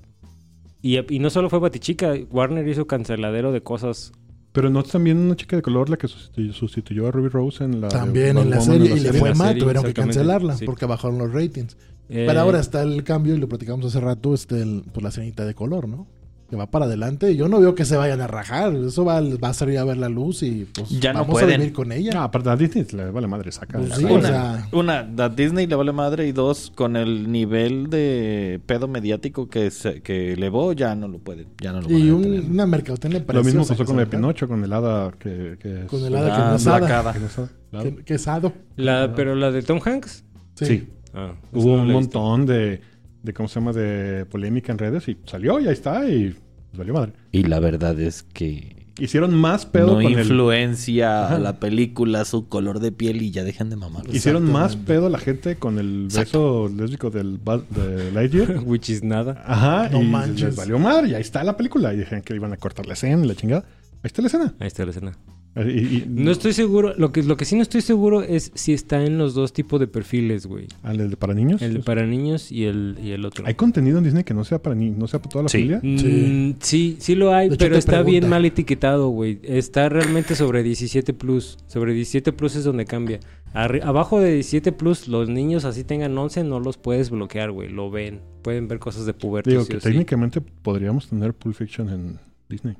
Y, 0.81 0.97
y 1.13 1.19
no 1.19 1.29
solo 1.29 1.49
fue 1.49 1.59
batichica, 1.59 2.13
Warner 2.31 2.67
hizo 2.67 2.87
canceladero 2.87 3.51
de 3.51 3.61
cosas. 3.61 4.13
Pero 4.51 4.69
no 4.69 4.79
es 4.79 4.87
también 4.87 5.17
una 5.17 5.35
chica 5.35 5.57
de 5.57 5.61
color 5.61 5.89
la 5.89 5.97
que 5.97 6.07
sustitu- 6.07 6.53
sustituyó 6.53 7.07
a 7.07 7.11
Ruby 7.11 7.27
Rose 7.27 7.63
en 7.63 7.81
la... 7.81 7.89
También 7.89 8.37
en 8.37 8.49
la 8.51 8.61
serie 8.61 8.95
y 8.95 8.99
le 9.01 9.11
fue 9.11 9.35
mal, 9.35 9.57
tuvieron 9.57 9.83
que 9.83 9.93
cancelarla 9.93 10.55
sí. 10.55 10.65
porque 10.65 10.85
bajaron 10.85 11.17
los 11.17 11.33
ratings. 11.33 11.75
Eh, 12.09 12.25
Pero 12.27 12.39
ahora 12.39 12.59
está 12.59 12.83
el 12.83 13.03
cambio 13.03 13.35
y 13.35 13.39
lo 13.39 13.47
platicamos 13.49 13.85
hace 13.85 13.99
rato, 13.99 14.33
este, 14.33 14.61
el- 14.61 14.83
pues 14.93 15.03
la 15.03 15.11
cenita 15.11 15.45
de 15.45 15.53
color, 15.55 15.87
¿no? 15.87 16.07
Que 16.47 16.55
va 16.55 16.69
para 16.69 16.85
adelante 16.85 17.31
y 17.31 17.37
yo 17.37 17.47
no 17.49 17.59
veo 17.59 17.73
que 17.73 17.85
se 17.85 17.97
vayan 17.97 18.21
a 18.21 18.27
rajar. 18.27 18.75
Eso 18.75 19.03
va, 19.03 19.19
va 19.19 19.49
a 19.49 19.53
salir 19.55 19.79
a 19.79 19.83
ver 19.83 19.97
la 19.97 20.09
luz 20.09 20.43
y 20.43 20.65
pues 20.71 20.91
Ya 20.99 21.11
no 21.11 21.21
vamos 21.21 21.37
a 21.37 21.41
pueden. 21.41 21.59
vivir 21.59 21.73
con 21.73 21.91
ella. 21.91 22.11
No, 22.13 22.21
aparte 22.21 22.49
a 22.51 22.55
Disney 22.55 22.85
le 22.91 23.09
vale 23.09 23.25
madre, 23.25 23.51
saca. 23.51 23.79
Pues 23.79 23.95
sí, 23.95 24.05
o 24.05 24.21
sea- 24.21 24.67
Una, 24.71 24.99
a 25.17 25.29
Disney 25.29 25.65
le 25.65 25.73
vale 25.73 25.91
madre 25.91 26.27
y 26.27 26.31
dos, 26.33 26.71
con 26.75 26.95
el 26.97 27.31
nivel 27.31 27.89
de 27.89 28.61
pedo 28.67 28.87
mediático 28.87 29.49
que 29.49 29.71
se, 29.71 30.01
que 30.03 30.33
elevó, 30.33 30.73
ya 30.73 30.93
no 30.93 31.07
lo 31.07 31.17
puede, 31.17 31.47
ya 31.59 31.71
no 31.71 31.81
lo 31.81 31.89
y 31.89 32.09
a 32.09 32.13
un- 32.13 32.21
detener. 32.21 32.51
una 32.51 32.65
mercadotecnia 32.67 33.25
Lo 33.27 33.43
mismo 33.43 33.63
que 33.63 33.69
pasó 33.69 33.83
con 33.85 33.99
el. 33.99 34.07
Pinocho, 34.07 34.47
con 34.47 34.63
el 34.63 34.71
hada 34.71 35.11
que... 35.17 35.57
que 35.59 35.79
es- 35.81 35.85
Con 35.87 36.05
el 36.05 36.15
hada 36.15 36.27
Ah, 36.31 36.37
que 36.37 36.49
no 36.51 36.55
es 36.57 36.67
hada, 36.67 37.13
que 37.13 37.19
no 37.21 37.25
es 37.25 37.39
hada, 37.39 37.49
que, 37.81 37.95
que 38.03 38.13
es 38.13 38.27
hado. 38.27 38.53
la, 38.75 39.13
pero 39.15 39.33
la 39.33 39.49
de 39.49 39.63
Tom 39.63 39.79
Hanks. 39.83 40.23
Sí. 40.53 40.65
Sí. 40.67 40.87
Ah, 41.15 41.33
Hubo 41.53 41.77
no 41.77 41.83
un 41.83 41.91
montón 41.91 42.45
de, 42.45 42.81
de, 43.23 43.33
¿cómo 43.33 43.47
se 43.47 43.55
llama? 43.59 43.71
De 43.73 44.25
polémica 44.25 44.71
en 44.71 44.77
redes 44.77 45.07
y 45.07 45.17
salió 45.25 45.59
y 45.59 45.67
ahí 45.67 45.73
está 45.73 46.07
y 46.09 46.29
pues, 46.29 46.77
valió 46.77 46.93
madre. 46.93 47.13
Y 47.31 47.43
la 47.43 47.59
verdad 47.59 47.99
es 47.99 48.23
que 48.23 48.75
Hicieron 48.97 49.33
más 49.35 49.65
pedo 49.65 49.87
no 49.87 49.93
con 49.95 50.05
el... 50.05 50.19
influencia 50.19 51.25
Ajá. 51.25 51.35
a 51.35 51.39
la 51.39 51.59
película 51.59 52.23
su 52.23 52.47
color 52.47 52.79
de 52.79 52.93
piel 52.93 53.21
y 53.21 53.31
ya 53.31 53.43
dejan 53.43 53.69
de 53.69 53.75
mamar. 53.75 54.03
Hicieron 54.09 54.49
más 54.49 54.77
pedo 54.77 55.09
la 55.09 55.17
gente 55.17 55.57
con 55.57 55.79
el 55.79 56.07
beso 56.13 56.69
lésbico 56.73 57.09
del 57.09 57.37
de 57.71 58.11
Lightyear. 58.13 58.59
Which 58.65 58.89
is 58.89 59.03
nada. 59.03 59.43
Ajá, 59.45 59.89
No 59.89 60.01
y 60.01 60.07
manches. 60.07 60.41
les 60.43 60.55
valió 60.55 60.79
madre 60.79 61.09
y 61.09 61.13
ahí 61.13 61.19
está 61.21 61.43
la 61.43 61.57
película. 61.57 61.93
Y 61.93 61.97
dijeron 61.97 62.21
que 62.21 62.35
iban 62.35 62.53
a 62.53 62.57
cortar 62.57 62.85
la 62.87 62.93
escena 62.93 63.21
y 63.25 63.27
la 63.27 63.35
chingada. 63.35 63.65
Ahí 63.95 64.07
está 64.07 64.21
la 64.21 64.27
escena. 64.29 64.53
Ahí 64.59 64.67
está 64.67 64.85
la 64.85 64.91
escena. 64.91 65.17
Y, 65.55 65.69
y- 65.69 66.05
No 66.09 66.31
estoy 66.31 66.51
seguro. 66.53 66.93
Lo 66.97 67.11
que, 67.13 67.23
lo 67.23 67.37
que 67.37 67.45
sí 67.45 67.55
no 67.55 67.61
estoy 67.61 67.79
seguro 67.81 68.21
es 68.21 68.51
si 68.55 68.73
está 68.73 69.03
en 69.05 69.17
los 69.17 69.33
dos 69.33 69.53
tipos 69.53 69.79
de 69.79 69.87
perfiles, 69.87 70.45
güey. 70.47 70.67
Ah, 70.83 70.91
¿El 70.91 71.09
de 71.09 71.15
para 71.15 71.33
niños? 71.33 71.61
El 71.61 71.75
de 71.75 71.79
para 71.79 72.05
niños 72.05 72.51
y 72.51 72.65
el, 72.65 72.97
y 73.01 73.11
el 73.11 73.23
otro. 73.25 73.45
¿Hay 73.47 73.53
contenido 73.53 73.97
en 73.99 74.03
Disney 74.03 74.23
que 74.25 74.33
no 74.33 74.43
sea 74.43 74.61
para 74.61 74.75
niños, 74.75 74.97
no 74.97 75.07
sea 75.07 75.19
para 75.21 75.29
toda 75.29 75.43
la 75.43 75.49
Sí. 75.49 75.69
familia? 75.69 75.79
Mm, 75.81 76.55
sí, 76.59 76.97
sí 76.99 77.15
lo 77.15 77.33
hay, 77.33 77.47
hecho, 77.47 77.57
pero 77.57 77.77
está 77.77 77.93
pregunta. 77.93 78.11
bien 78.11 78.29
mal 78.29 78.43
etiquetado, 78.45 79.07
güey. 79.09 79.39
Está 79.43 79.87
realmente 79.87 80.35
sobre 80.35 80.61
17 80.61 81.13
plus. 81.13 81.57
Sobre 81.67 81.93
17 81.93 82.33
plus 82.33 82.55
es 82.57 82.63
donde 82.65 82.83
cambia. 82.85 83.19
Arri- 83.53 83.81
abajo 83.81 84.19
de 84.19 84.33
17 84.33 84.73
plus, 84.73 85.07
los 85.07 85.29
niños 85.29 85.63
así 85.63 85.85
tengan 85.85 86.17
11 86.17 86.43
no 86.43 86.59
los 86.59 86.77
puedes 86.77 87.09
bloquear, 87.09 87.51
güey. 87.51 87.69
Lo 87.69 87.89
ven. 87.89 88.19
Pueden 88.41 88.67
ver 88.67 88.79
cosas 88.79 89.05
de 89.05 89.13
pubertos. 89.13 89.49
Digo 89.53 89.63
sí 89.63 89.69
que 89.71 89.77
o 89.77 89.79
sí. 89.79 89.87
técnicamente 89.87 90.41
podríamos 90.41 91.07
tener 91.07 91.33
Pulp 91.33 91.55
Fiction 91.55 91.89
en 91.89 92.19
Disney. 92.49 92.75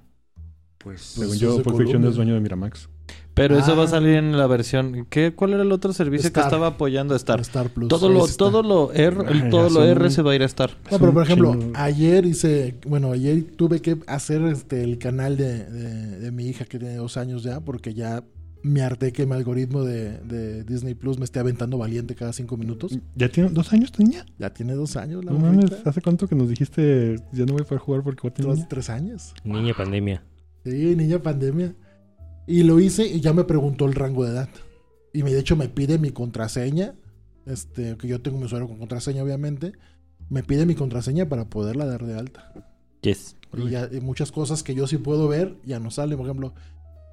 Pues, 0.85 1.01
Según 1.01 1.27
Pues 1.29 1.39
yo, 1.41 1.49
es 1.51 1.57
de 1.57 1.63
Pulp 1.63 1.77
Fiction 1.79 2.05
es 2.05 2.15
dueño 2.15 2.33
de 2.35 2.39
Miramax. 2.39 2.87
Pero 3.33 3.57
eso 3.59 3.75
va 3.75 3.81
a 3.81 3.85
Ah. 3.85 3.89
salir 3.89 4.15
en 4.15 4.37
la 4.37 4.47
versión. 4.47 5.05
¿qué, 5.09 5.33
¿Cuál 5.35 5.53
era 5.53 5.63
el 5.63 5.71
otro 5.73 5.91
servicio 5.91 6.23
que 6.31 6.39
Star. 6.39 6.45
estaba 6.45 6.67
apoyando 6.67 7.13
a 7.13 7.17
Star? 7.17 7.41
Star 7.41 7.69
Plus. 7.69 7.89
Todo 7.89 8.07
lo, 8.07 8.25
todo 8.27 8.63
lo 8.63 8.93
R, 8.93 9.17
el- 9.29 9.41
Ay, 9.43 9.49
todo 9.49 9.69
lo 9.69 9.83
R 9.83 10.09
se 10.09 10.21
va 10.21 10.31
a 10.31 10.35
ir 10.35 10.41
a 10.43 10.45
Star. 10.45 10.69
No, 10.89 10.97
pero 10.99 11.11
por 11.11 11.23
ejemplo, 11.23 11.51
chingo. 11.53 11.73
ayer 11.75 12.25
hice, 12.25 12.77
bueno, 12.87 13.11
ayer 13.11 13.43
tuve 13.57 13.81
que 13.81 13.97
hacer 14.07 14.41
este 14.43 14.83
el 14.83 14.97
canal 14.99 15.35
de, 15.35 15.65
de- 15.65 16.19
de 16.19 16.31
mi 16.31 16.45
hija 16.45 16.63
que 16.63 16.79
tiene 16.79 16.95
dos 16.95 17.17
años 17.17 17.43
ya, 17.43 17.59
porque 17.59 17.93
ya 17.93 18.23
me 18.63 18.81
harté 18.81 19.11
que 19.11 19.25
mi 19.25 19.33
algoritmo 19.33 19.83
de, 19.83 20.17
de 20.19 20.63
Disney 20.63 20.93
Plus 20.95 21.19
me 21.19 21.25
esté 21.25 21.39
aventando 21.39 21.77
valiente 21.77 22.15
cada 22.15 22.31
cinco 22.31 22.55
minutos. 22.55 22.97
¿Ya 23.15 23.27
tiene 23.27 23.49
dos 23.49 23.73
años 23.73 23.91
tu 23.91 24.01
niña? 24.01 24.25
Ya 24.39 24.49
tiene 24.51 24.73
dos 24.75 24.95
años 24.95 25.25
la 25.25 25.31
No 25.33 25.39
mames. 25.39 25.71
¿hace 25.85 26.01
cuánto 26.01 26.27
que 26.27 26.35
nos 26.35 26.47
dijiste 26.47 27.17
ya 27.33 27.45
no 27.45 27.51
voy 27.53 27.63
a 27.63 27.65
poder 27.65 27.79
jugar 27.81 28.01
porque 28.01 28.21
voy 28.23 28.31
a 28.31 28.33
tener 28.33 28.67
tres 28.69 28.89
años. 28.89 29.33
Niña 29.43 29.73
pandemia. 29.75 30.23
Sí, 30.65 30.95
niña 30.95 31.21
pandemia. 31.21 31.73
Y 32.47 32.63
lo 32.63 32.79
hice 32.79 33.07
y 33.07 33.21
ya 33.21 33.31
me 33.33 33.43
preguntó 33.45 33.85
el 33.85 33.93
rango 33.95 34.25
de 34.25 34.31
edad. 34.31 34.49
Y 35.13 35.23
me, 35.23 35.31
de 35.33 35.39
hecho 35.39 35.55
me 35.55 35.69
pide 35.69 35.97
mi 35.97 36.09
contraseña. 36.11 36.95
Este, 37.45 37.95
que 37.97 38.07
yo 38.07 38.21
tengo 38.21 38.37
mi 38.39 38.45
usuario 38.45 38.67
con 38.67 38.77
contraseña, 38.79 39.23
obviamente. 39.23 39.73
Me 40.29 40.43
pide 40.43 40.65
mi 40.65 40.75
contraseña 40.75 41.29
para 41.29 41.49
poderla 41.49 41.85
dar 41.85 42.05
de 42.05 42.15
alta. 42.17 42.51
Yes. 43.01 43.35
Y, 43.55 43.69
ya- 43.69 43.89
y 43.91 44.01
muchas 44.01 44.31
cosas 44.31 44.63
que 44.63 44.75
yo 44.75 44.87
sí 44.87 44.97
puedo 44.97 45.27
ver 45.27 45.55
ya 45.63 45.79
no 45.79 45.91
salen. 45.91 46.17
Por 46.17 46.25
ejemplo, 46.25 46.53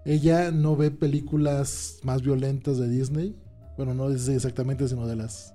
ella 0.05 0.51
no 0.51 0.75
ve 0.77 0.91
películas 0.91 1.99
más 2.03 2.23
violentas 2.23 2.79
de 2.79 2.89
Disney. 2.89 3.37
Bueno, 3.77 3.95
no 3.95 4.09
dice 4.11 4.35
exactamente, 4.35 4.89
sino 4.89 5.07
de 5.07 5.17
las... 5.17 5.55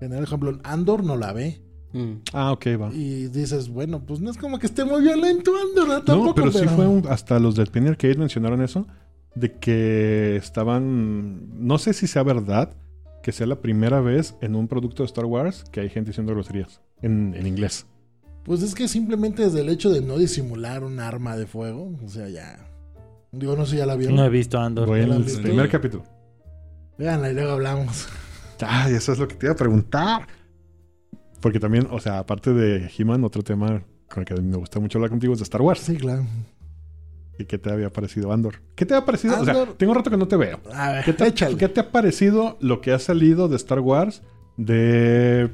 En 0.00 0.08
general, 0.08 0.24
por 0.24 0.28
ejemplo, 0.48 0.60
Andor 0.64 1.04
no 1.04 1.16
la 1.16 1.32
ve. 1.32 1.60
Mm. 1.92 2.12
Ah, 2.32 2.52
ok, 2.52 2.66
va. 2.80 2.90
Y 2.92 3.26
dices, 3.28 3.68
bueno, 3.68 4.02
pues 4.04 4.20
no 4.20 4.30
es 4.30 4.36
como 4.38 4.58
que 4.58 4.66
esté 4.66 4.84
muy 4.84 5.02
violento 5.02 5.52
Andor, 5.56 5.88
¿no? 5.88 6.02
Tampoco, 6.02 6.26
no, 6.28 6.34
pero, 6.34 6.52
sí 6.52 6.66
fue 6.66 6.86
un- 6.86 7.06
hasta 7.08 7.38
los 7.38 7.54
de 7.54 7.66
Penny 7.66 7.88
Arcade 7.88 8.14
mencionaron 8.16 8.62
eso, 8.62 8.86
de 9.34 9.52
que 9.58 10.36
estaban, 10.36 11.66
no 11.66 11.78
sé 11.78 11.92
si 11.92 12.06
sea 12.06 12.22
verdad, 12.22 12.74
que 13.22 13.32
sea 13.32 13.46
la 13.46 13.60
primera 13.60 14.00
vez 14.00 14.34
en 14.40 14.54
un 14.54 14.68
producto 14.68 15.02
de 15.02 15.06
Star 15.06 15.26
Wars 15.26 15.64
que 15.70 15.80
hay 15.80 15.88
gente 15.88 16.10
diciendo 16.10 16.32
groserías 16.32 16.80
en, 17.02 17.34
en 17.36 17.46
inglés. 17.46 17.86
Pues 18.44 18.62
es 18.62 18.74
que 18.74 18.88
simplemente 18.88 19.44
desde 19.44 19.60
el 19.60 19.68
hecho 19.68 19.90
de 19.90 20.00
no 20.00 20.18
disimular 20.18 20.82
un 20.82 20.98
arma 20.98 21.36
de 21.36 21.46
fuego, 21.46 21.92
o 22.04 22.08
sea, 22.08 22.28
ya... 22.28 22.68
Digo, 23.30 23.54
no 23.56 23.64
sé 23.64 23.72
si 23.72 23.76
ya 23.78 23.86
la 23.86 23.96
vieron. 23.96 24.16
No 24.16 24.24
he 24.24 24.28
visto 24.28 24.58
Andor. 24.58 24.88
Voy 24.88 25.00
en 25.00 25.12
el 25.12 25.24
primer 25.24 25.70
capítulo. 25.70 26.04
Veanla 26.98 27.30
y 27.30 27.34
luego 27.34 27.52
hablamos. 27.52 28.06
Ay, 28.60 28.94
eso 28.94 29.12
es 29.12 29.18
lo 29.18 29.26
que 29.26 29.36
te 29.36 29.46
iba 29.46 29.54
a 29.54 29.56
preguntar. 29.56 30.26
Porque 31.42 31.60
también, 31.60 31.86
o 31.90 32.00
sea, 32.00 32.18
aparte 32.20 32.54
de 32.54 32.90
He-Man, 32.96 33.22
otro 33.24 33.42
tema 33.42 33.82
con 34.08 34.20
el 34.22 34.24
que 34.24 34.40
me 34.40 34.56
gusta 34.56 34.80
mucho 34.80 34.96
hablar 34.98 35.10
contigo 35.10 35.34
es 35.34 35.40
de 35.40 35.42
Star 35.44 35.60
Wars. 35.60 35.80
Sí, 35.80 35.96
claro. 35.96 36.24
¿Y 37.38 37.44
qué 37.46 37.58
te 37.58 37.70
había 37.70 37.90
parecido 37.90 38.32
Andor? 38.32 38.62
¿Qué 38.74 38.86
te 38.86 38.94
ha 38.94 39.04
parecido? 39.04 39.38
O 39.40 39.44
sea, 39.44 39.52
Andor- 39.54 39.74
tengo 39.76 39.92
un 39.92 39.96
rato 39.98 40.10
que 40.10 40.16
no 40.16 40.28
te 40.28 40.36
veo. 40.36 40.60
A 40.72 40.92
ver, 40.92 41.04
¿Qué 41.04 41.12
te, 41.12 41.26
échale. 41.26 41.56
¿Qué 41.56 41.68
te 41.68 41.80
ha 41.80 41.90
parecido 41.90 42.56
lo 42.60 42.80
que 42.80 42.92
ha 42.92 42.98
salido 42.98 43.48
de 43.48 43.56
Star 43.56 43.80
Wars 43.80 44.22
de 44.56 45.50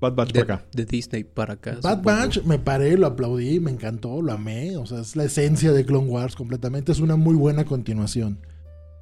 Bad 0.00 0.14
Batch 0.14 0.32
De, 0.32 0.44
para 0.44 0.54
acá? 0.60 0.66
de 0.72 0.84
Disney 0.86 1.24
para 1.24 1.54
acá. 1.54 1.72
Bad 1.82 1.98
supongo. 1.98 2.02
Batch 2.18 2.42
me 2.44 2.58
paré, 2.58 2.96
lo 2.96 3.06
aplaudí, 3.08 3.60
me 3.60 3.70
encantó, 3.70 4.22
lo 4.22 4.32
amé. 4.32 4.76
O 4.76 4.86
sea, 4.86 5.00
es 5.00 5.16
la 5.16 5.24
esencia 5.24 5.72
de 5.72 5.84
Clone 5.84 6.08
Wars 6.08 6.36
completamente. 6.36 6.92
Es 6.92 7.00
una 7.00 7.16
muy 7.16 7.34
buena 7.34 7.64
continuación. 7.64 8.38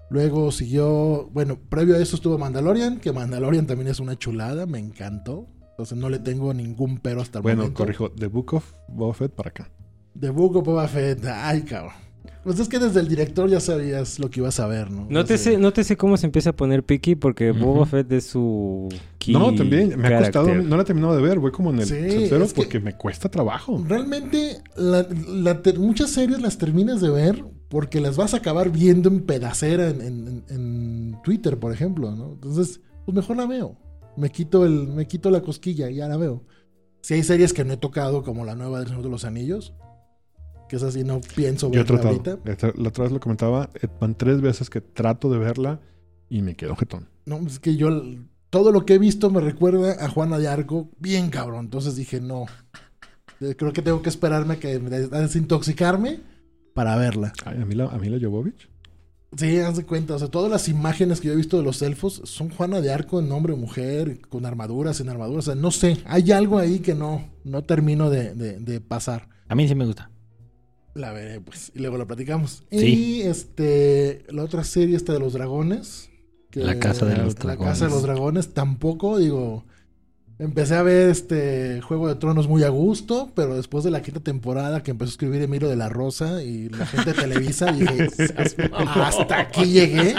Luego 0.09 0.51
siguió, 0.53 1.29
bueno, 1.33 1.59
previo 1.69 1.97
a 1.97 1.99
eso 1.99 2.17
estuvo 2.17 2.39
Mandalorian, 2.39 2.99
que 2.99 3.13
Mandalorian 3.13 3.67
también 3.67 3.89
es 3.89 4.01
una 4.01 4.17
chulada, 4.19 4.65
me 4.67 4.79
encantó. 4.79 5.49
Entonces 5.77 5.99
no 5.99 6.09
le 6.09 6.19
tengo 6.19 6.55
ningún 6.55 6.99
pero 6.99 7.21
hasta 7.21 7.39
el 7.41 7.43
Bueno, 7.43 7.59
momento. 7.63 7.77
corrijo, 7.79 8.11
The 8.11 8.29
Book 8.29 8.55
of 8.55 8.65
Boba 8.89 9.13
Fett 9.13 9.33
para 9.33 9.51
acá. 9.51 9.71
De 10.15 10.31
Book 10.31 10.57
of 10.57 10.65
Boba 10.65 10.89
Fett, 10.89 11.23
ay 11.27 11.63
cabrón. 11.63 11.93
Pues 12.43 12.59
es 12.61 12.69
que 12.69 12.79
desde 12.79 13.01
el 13.01 13.09
director 13.09 13.51
ya 13.51 13.59
sabías 13.61 14.19
lo 14.21 14.31
que 14.31 14.39
ibas 14.41 14.59
a 14.61 14.67
ver, 14.69 14.91
¿no? 14.91 15.07
Nótese, 15.11 15.51
Desde- 15.51 15.61
nótese 15.63 15.97
cómo 15.97 16.17
se 16.17 16.27
empieza 16.27 16.51
a 16.51 16.53
poner 16.55 16.85
picky 16.85 17.17
porque 17.17 17.51
Ujú. 17.51 17.61
Boba 17.65 17.87
Fett 17.87 18.11
es 18.13 18.25
su 18.27 18.89
key 19.19 19.35
No, 19.35 19.53
también 19.55 19.99
me 19.99 20.09
ha 20.09 20.19
costado, 20.21 20.55
no 20.55 20.77
la 20.77 20.83
he 20.83 20.85
terminado 20.87 21.15
de 21.17 21.23
ver, 21.23 21.41
voy 21.41 21.51
como 21.51 21.71
en 21.71 21.81
el 21.81 21.87
Sí, 21.87 21.95
tercero 21.95 22.47
porque 22.55 22.79
me 22.81 22.97
cuesta 22.97 23.29
trabajo. 23.29 23.83
Realmente, 23.87 24.63
la- 24.77 25.07
la 25.29 25.61
ter- 25.61 25.79
muchas 25.79 26.11
series 26.11 26.41
las 26.41 26.57
terminas 26.57 27.01
de 27.01 27.11
ver 27.11 27.45
porque 27.69 28.01
las 28.01 28.17
vas 28.17 28.33
a 28.33 28.39
acabar 28.39 28.71
viendo 28.71 29.09
en 29.09 29.23
pedacera 29.27 29.91
en, 29.91 30.01
en- 30.01 30.29
en- 30.29 30.45
en 30.49 31.19
Twitter, 31.25 31.59
por 31.59 31.73
ejemplo, 31.73 32.13
¿no? 32.13 32.33
Entonces, 32.35 32.81
pues 33.05 33.15
mejor 33.15 33.37
la 33.37 33.47
veo. 33.47 33.77
Me 34.17 34.31
quito, 34.31 34.65
el, 34.65 34.89
me 34.89 35.07
quito 35.07 35.31
la 35.31 35.41
cosquilla 35.43 35.91
y 35.91 35.97
ya 35.97 36.09
la 36.09 36.17
veo. 36.17 36.45
Si 37.03 37.15
hay 37.15 37.23
series 37.23 37.53
que 37.53 37.65
no 37.65 37.75
he 37.75 37.77
tocado, 37.77 38.23
como 38.23 38.45
la 38.45 38.55
nueva 38.55 38.79
del 38.81 38.89
Señor 38.89 39.03
de 39.05 39.11
los 39.11 39.25
Anillos, 39.25 39.75
que 40.69 40.77
es 40.77 40.83
así, 40.83 41.05
no 41.05 41.21
pienso 41.37 41.71
Yo 41.71 41.81
he 41.81 41.85
verla 41.85 42.01
tratado, 42.01 42.09
ahorita. 42.33 42.51
esta- 42.51 42.73
la 42.81 42.89
otra 42.89 43.05
vez 43.05 43.13
lo 43.13 43.21
comentaba, 43.21 43.71
eh, 43.81 43.87
van 44.01 44.15
tres 44.17 44.41
veces 44.41 44.69
que 44.71 44.81
trato 44.81 45.31
de 45.31 45.39
verla 45.39 45.81
y 46.29 46.43
me 46.43 46.57
quedo 46.57 46.75
jetón. 46.75 47.09
No, 47.27 47.39
es 47.47 47.61
que 47.61 47.77
yo, 47.77 47.89
todo 48.51 48.73
lo 48.73 48.85
que 48.85 48.95
he 48.95 48.99
visto 48.99 49.31
me 49.31 49.41
recuerda 49.41 50.05
a 50.05 50.09
Juana 50.09 50.39
de 50.39 50.49
Arco, 50.49 50.89
bien 50.99 51.31
cabrón. 51.31 51.67
Entonces 51.67 51.95
dije, 51.95 52.21
no. 52.21 52.47
Eh, 53.41 53.55
Creo 53.57 53.73
que 53.73 53.83
tengo 53.83 54.01
que 54.03 54.09
esperarme 54.09 54.55
a 54.55 54.59
que 54.59 54.79
me- 54.81 54.91
desintoxicarme 54.91 56.21
para 56.75 56.97
verla. 56.97 57.33
Ay, 57.45 57.61
a 57.61 57.65
mí 57.67 57.75
la, 57.75 57.85
a 57.85 57.99
mí 57.99 58.09
la 58.09 58.19
Jovovich. 58.19 58.69
Sí, 59.37 59.59
haz 59.59 59.77
de 59.77 59.85
cuenta. 59.85 60.15
O 60.15 60.19
sea, 60.19 60.29
todas 60.29 60.51
las 60.51 60.69
imágenes 60.69 61.21
que 61.21 61.29
yo 61.29 61.35
he 61.35 61.37
visto 61.37 61.57
de 61.59 61.63
los 61.63 61.83
elfos 61.83 62.23
son 62.25 62.49
Juana 62.51 62.81
de 62.81 62.93
Arco 62.93 63.21
en 63.21 63.31
hombre 63.33 63.53
o 63.53 63.57
mujer, 63.57 64.21
con 64.29 64.47
armaduras, 64.47 64.97
sin 64.97 65.09
armaduras. 65.09 65.49
O 65.49 65.53
sea, 65.53 65.61
no 65.61 65.71
sé. 65.71 65.99
Hay 66.07 66.33
algo 66.33 66.59
ahí 66.59 66.79
que 66.79 66.95
no, 66.95 67.29
no 67.45 67.63
termino 67.65 68.09
de, 68.11 68.35
de- 68.35 68.59
de 68.59 68.81
pasar. 68.81 69.29
A 69.49 69.55
mí 69.55 69.69
sí 69.69 69.75
me 69.75 69.85
gusta. 69.87 70.11
La 70.95 71.13
veré, 71.13 71.41
pues. 71.43 71.71
Y 71.75 71.81
luego 71.81 71.99
la 71.99 72.07
platicamos. 72.07 72.63
Sí. 72.71 72.87
Y 72.87 73.21
este. 73.23 74.25
La 74.31 74.43
otra 74.45 74.65
serie, 74.65 74.97
esta 74.97 75.13
de 75.13 75.19
los 75.21 75.35
dragones. 75.35 76.09
que- 76.51 76.61
La 76.61 76.79
Casa 76.79 77.05
de 77.05 77.17
los 77.19 77.35
La 77.45 77.57
Casa 77.59 77.85
de 77.87 77.91
Dragones. 77.91 77.91
los 77.93 78.03
Dragones. 78.03 78.55
Tampoco, 78.55 79.19
digo. 79.19 79.67
Empecé 80.39 80.75
a 80.75 80.83
ver 80.83 81.09
este 81.09 81.81
Juego 81.81 82.09
de 82.09 82.17
Tronos 82.17 82.47
muy 82.47 82.63
a 82.63 82.69
gusto, 82.69 83.31
pero 83.35 83.57
después 83.57 83.85
de 83.85 83.91
la 83.91 84.03
quinta 84.03 84.21
temporada 84.21 84.83
que 84.83 84.91
empezó 84.91 85.09
a 85.09 85.13
escribir 85.13 85.41
Emilio 85.41 85.69
de 85.69 85.77
la 85.77 85.89
Rosa 85.89 86.43
y 86.43 86.69
la 86.69 86.85
gente 86.85 87.15
de 87.15 87.23
Televisa, 87.23 87.73
dije, 87.73 88.09
hasta 88.75 89.41
aquí 89.41 89.65
llegué. 89.65 90.15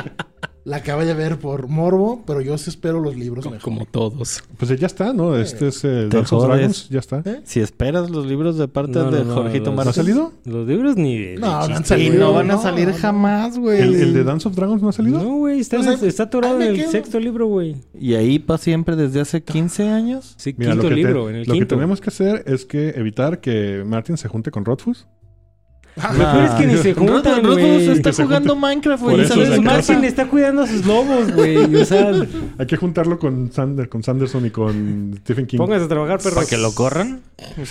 La 0.67 0.77
acabé 0.77 1.05
de 1.05 1.13
ver 1.13 1.39
por 1.39 1.69
morbo, 1.69 2.23
pero 2.27 2.41
yo 2.41 2.57
sí 2.57 2.69
espero 2.69 2.99
los 2.99 3.15
libros 3.15 3.45
Como, 3.45 3.55
mejor. 3.55 3.63
como 3.63 3.85
todos. 3.85 4.43
Pues 4.57 4.77
ya 4.77 4.85
está, 4.87 5.13
¿no? 5.13 5.37
Este 5.37 5.69
es 5.69 5.85
el 5.85 6.09
of 6.13 6.27
jodes. 6.29 6.47
Dragons, 6.57 6.89
ya 6.89 6.99
está. 6.99 7.21
¿Eh? 7.25 7.39
Si 7.45 7.61
esperas 7.61 8.09
los 8.09 8.25
libros 8.25 8.57
de 8.57 8.67
parte 8.67 8.91
No, 8.99 9.09
de 9.09 9.19
no, 9.19 9.25
no, 9.25 9.33
Jorgito 9.35 9.71
los- 9.71 9.75
¿No 9.85 9.89
ha 9.89 9.93
salido? 9.93 10.33
Los 10.43 10.67
libros 10.67 10.97
ni 10.97 11.17
de, 11.17 11.35
No, 11.37 11.47
no 11.47 11.57
han 11.61 11.67
chiste. 11.83 11.83
Y 12.01 12.07
salido. 12.07 12.19
no 12.25 12.33
van 12.33 12.51
a 12.51 12.55
No, 12.55 12.61
salir 12.61 12.89
no. 12.89 12.93
jamás, 12.95 13.57
güey. 13.57 13.79
¿El, 13.81 13.95
el 13.95 14.13
de 14.13 14.23
Dance 14.25 14.45
of 14.49 14.55
Dragons 14.55 14.81
no 14.81 14.89
ha 14.89 14.91
salido? 14.91 15.23
No, 15.23 15.37
güey, 15.37 15.61
está, 15.61 15.77
atorado 16.23 16.57
ahí 16.57 16.63
en 16.67 16.69
el 16.73 16.75
quedo. 16.81 16.91
sexto 16.91 17.19
libro, 17.21 17.47
güey. 17.47 17.77
Y 17.97 18.15
ahí 18.15 18.37
para 18.37 18.57
siempre 18.57 18.97
desde 18.97 19.21
hace 19.21 19.41
15 19.41 19.87
años. 19.87 20.35
Sí, 20.37 20.53
Mira, 20.57 20.73
quinto 20.73 20.89
te- 20.89 20.95
libro, 20.95 21.29
en 21.29 21.37
el 21.37 21.47
lo 21.47 21.53
que 21.53 21.65
tenemos 21.65 22.01
que 22.01 22.09
hacer 22.09 22.43
es 22.45 22.65
que 22.65 22.89
evitar 22.89 23.39
que 23.39 23.83
Martin 23.85 24.17
se 24.17 24.27
junte 24.27 24.51
con 24.51 24.65
Rothfuss. 24.65 25.07
Lo 25.97 26.17
peor 26.31 26.43
es 26.45 26.51
que 26.51 26.67
ni 26.67 26.77
se 26.77 26.93
juntan, 26.93 27.41
güey. 27.43 27.89
está 27.89 28.13
jugando. 28.13 28.55
Minecraft, 28.55 29.03
güey. 29.03 29.25
¿sabes? 29.27 29.61
Martin 29.61 30.03
está 30.03 30.27
cuidando 30.27 30.61
a 30.63 30.67
sus 30.67 30.85
lobos, 30.85 31.31
güey. 31.33 31.75
O 31.75 31.85
sea, 31.85 32.11
Hay 32.57 32.65
que 32.65 32.77
juntarlo 32.77 33.19
con, 33.19 33.51
Sander, 33.51 33.89
con 33.89 34.03
Sanderson 34.03 34.45
y 34.45 34.49
con 34.51 35.15
Stephen 35.21 35.45
King. 35.47 35.57
pónganse 35.57 35.85
a 35.85 35.87
trabajar, 35.87 36.17
perros. 36.19 36.35
¿Para 36.35 36.47
que 36.47 36.57
lo 36.57 36.71
corran? 36.73 37.21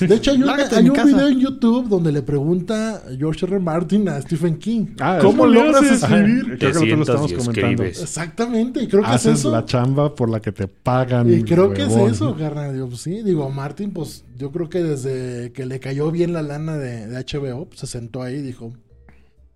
De 0.00 0.14
hecho, 0.14 0.30
hay, 0.30 0.42
una- 0.42 0.52
un 0.52 0.90
casa. 0.90 1.04
video 1.06 1.28
en 1.28 1.40
YouTube 1.40 1.88
donde 1.88 2.12
le 2.12 2.22
pregunta 2.22 3.02
George 3.18 3.46
R. 3.46 3.56
R. 3.56 3.64
Martin 3.64 4.08
a 4.08 4.20
Stephen 4.22 4.58
King. 4.58 4.86
Ah, 5.00 5.18
¿Cómo 5.20 5.46
logras 5.46 5.82
Ajá, 6.02 6.18
escribir? 6.20 6.58
Creo 6.58 6.72
que 6.72 6.96
nosotros 6.96 6.98
lo 6.98 7.02
estamos 7.02 7.32
comentando. 7.32 7.82
Exactamente, 7.84 8.82
y 8.82 8.88
creo 8.88 9.02
que 9.02 9.08
es 9.08 9.14
Haces 9.14 9.40
eso. 9.40 9.50
la 9.50 9.64
chamba 9.64 10.14
por 10.14 10.30
la 10.30 10.40
que 10.40 10.52
te 10.52 10.68
pagan. 10.68 11.32
Y 11.32 11.42
creo 11.42 11.72
que 11.72 11.82
es 11.82 11.94
eso, 11.96 12.36
carnal. 12.36 12.72
Digo, 12.74 12.88
pues 12.88 13.00
sí, 13.00 13.22
digo, 13.22 13.48
Martin, 13.50 13.90
pues 13.92 14.24
yo 14.36 14.50
creo 14.52 14.68
que 14.68 14.82
desde 14.82 15.52
que 15.52 15.66
le 15.66 15.80
cayó 15.80 16.10
bien 16.10 16.32
la 16.32 16.42
lana 16.42 16.76
de, 16.76 17.06
de 17.06 17.16
HBO, 17.24 17.66
pues, 17.66 17.80
se 17.80 17.86
sentó 17.86 18.15
ahí 18.22 18.37
y 18.37 18.42
dijo: 18.42 18.72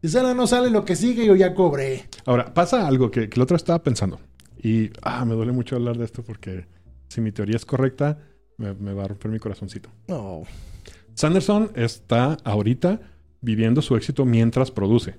Si 0.02 0.08
sale 0.08 0.34
no 0.34 0.46
sale 0.46 0.70
lo 0.70 0.84
que 0.84 0.96
sigue, 0.96 1.26
yo 1.26 1.36
ya 1.36 1.54
cobré. 1.54 2.04
Ahora, 2.26 2.52
pasa 2.52 2.86
algo 2.86 3.10
que, 3.10 3.28
que 3.28 3.36
el 3.36 3.42
otro 3.42 3.56
estaba 3.56 3.82
pensando. 3.82 4.20
Y 4.62 4.90
ah, 5.02 5.24
me 5.24 5.34
duele 5.34 5.52
mucho 5.52 5.76
hablar 5.76 5.96
de 5.96 6.04
esto 6.04 6.22
porque 6.22 6.66
si 7.08 7.20
mi 7.20 7.32
teoría 7.32 7.56
es 7.56 7.64
correcta, 7.64 8.18
me, 8.58 8.74
me 8.74 8.92
va 8.92 9.04
a 9.04 9.08
romper 9.08 9.30
mi 9.30 9.38
corazoncito. 9.38 9.88
No. 10.06 10.42
Sanderson 11.14 11.70
está 11.74 12.36
ahorita 12.44 13.00
viviendo 13.40 13.82
su 13.82 13.96
éxito 13.96 14.24
mientras 14.24 14.70
produce. 14.70 15.16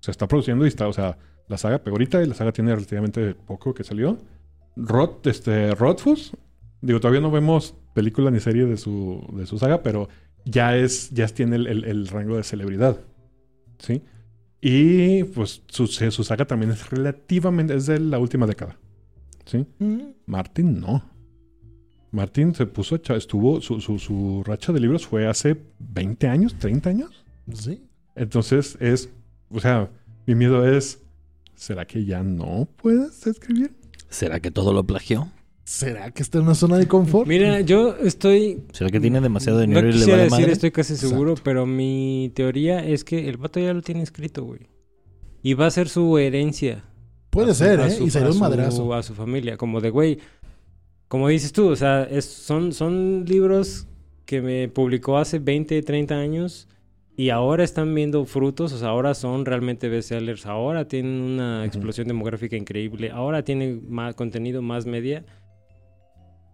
Se 0.00 0.10
está 0.10 0.28
produciendo 0.28 0.64
y 0.64 0.68
está, 0.68 0.88
o 0.88 0.92
sea, 0.92 1.18
la 1.48 1.58
saga 1.58 1.78
pegó 1.82 1.94
ahorita 1.94 2.22
y 2.22 2.26
la 2.26 2.34
saga 2.34 2.52
tiene 2.52 2.74
relativamente 2.74 3.34
poco 3.34 3.74
que 3.74 3.84
salió. 3.84 4.18
Rod, 4.76 5.26
este, 5.26 5.74
Rothfuss, 5.74 6.32
digo, 6.80 7.00
todavía 7.00 7.20
no 7.20 7.30
vemos 7.30 7.74
película 7.94 8.30
ni 8.30 8.40
serie 8.40 8.66
de 8.66 8.76
su, 8.76 9.24
de 9.32 9.46
su 9.46 9.58
saga, 9.58 9.82
pero 9.82 10.08
ya 10.44 10.76
es, 10.76 11.10
ya 11.10 11.26
tiene 11.28 11.56
el, 11.56 11.66
el- 11.66 11.84
el 11.84 12.08
rango 12.08 12.36
de 12.36 12.42
celebridad. 12.44 12.98
¿Sí? 13.78 14.02
Y 14.60 15.24
pues 15.24 15.62
su, 15.68 15.86
su 15.86 16.24
saga 16.24 16.46
también 16.46 16.70
es 16.72 16.88
relativamente, 16.90 17.74
es 17.74 17.86
de 17.86 18.00
la 18.00 18.18
última 18.18 18.46
década. 18.46 18.78
¿Sí? 19.44 19.66
Mm, 19.78 20.00
Martin 20.26 20.80
no. 20.80 21.04
Martin 22.10 22.54
se 22.54 22.64
puso, 22.66 22.94
estuvo, 22.96 23.60
su, 23.60 23.80
su, 23.80 23.98
su 23.98 24.42
racha 24.46 24.72
de 24.72 24.80
libros 24.80 25.06
fue 25.06 25.26
hace 25.26 25.60
20 25.80 26.28
años, 26.28 26.54
30 26.58 26.90
años. 26.90 27.24
Sí. 27.52 27.82
Entonces 28.14 28.78
es, 28.80 29.10
o 29.50 29.58
sea, 29.60 29.90
mi 30.26 30.34
miedo 30.36 30.66
es, 30.66 31.02
¿será 31.56 31.84
que 31.86 32.04
ya 32.04 32.22
no 32.22 32.68
puedes 32.76 33.26
escribir? 33.26 33.72
¿Será 34.08 34.38
que 34.40 34.52
todo 34.52 34.72
lo 34.72 34.84
plagió? 34.84 35.28
¿Será 35.64 36.10
que 36.10 36.22
está 36.22 36.38
en 36.38 36.44
una 36.44 36.54
zona 36.54 36.76
de 36.76 36.86
confort? 36.86 37.26
Mira, 37.26 37.60
yo 37.62 37.96
estoy. 37.96 38.62
¿Será 38.72 38.90
que 38.90 39.00
tiene 39.00 39.20
demasiado 39.20 39.58
No 39.60 39.66
dinero 39.66 39.88
y 39.88 39.92
le 39.92 39.96
quisiera 39.98 40.16
vale 40.18 40.24
decir, 40.24 40.40
madre? 40.40 40.52
estoy 40.52 40.70
casi 40.72 40.96
seguro, 40.96 41.34
pero 41.42 41.64
mi 41.64 42.30
teoría 42.34 42.84
es 42.84 43.02
que 43.02 43.28
el 43.30 43.38
vato 43.38 43.60
ya 43.60 43.72
lo 43.72 43.80
tiene 43.80 44.02
escrito, 44.02 44.44
güey. 44.44 44.60
Y 45.42 45.54
va 45.54 45.66
a 45.66 45.70
ser 45.70 45.88
su 45.88 46.18
herencia. 46.18 46.84
Puede 47.30 47.52
a 47.52 47.54
ser, 47.54 47.80
a 47.80 47.86
¿eh? 47.86 47.90
su- 47.90 48.04
y 48.04 48.10
sería 48.10 48.28
a 48.28 48.32
un 48.32 48.38
madrazo. 48.38 48.92
A 48.94 49.02
su 49.02 49.14
familia, 49.14 49.56
como 49.56 49.80
de, 49.80 49.88
güey. 49.90 50.18
Como 51.08 51.28
dices 51.28 51.52
tú, 51.52 51.68
o 51.68 51.76
sea, 51.76 52.04
es- 52.04 52.24
son, 52.26 52.72
son 52.72 53.24
libros 53.26 53.86
que 54.26 54.42
me 54.42 54.68
publicó 54.68 55.16
hace 55.18 55.38
20, 55.38 55.82
30 55.82 56.14
años 56.18 56.68
y 57.16 57.30
ahora 57.30 57.64
están 57.64 57.94
viendo 57.94 58.24
frutos, 58.26 58.72
o 58.72 58.78
sea, 58.78 58.88
ahora 58.88 59.14
son 59.14 59.44
realmente 59.46 59.88
bestsellers, 59.88 60.46
ahora 60.46 60.88
tienen 60.88 61.20
una 61.20 61.64
explosión 61.64 62.08
demográfica 62.08 62.56
increíble, 62.56 63.10
ahora 63.10 63.44
tienen 63.44 63.82
más 63.88 64.14
contenido, 64.14 64.60
más 64.62 64.84
media. 64.86 65.24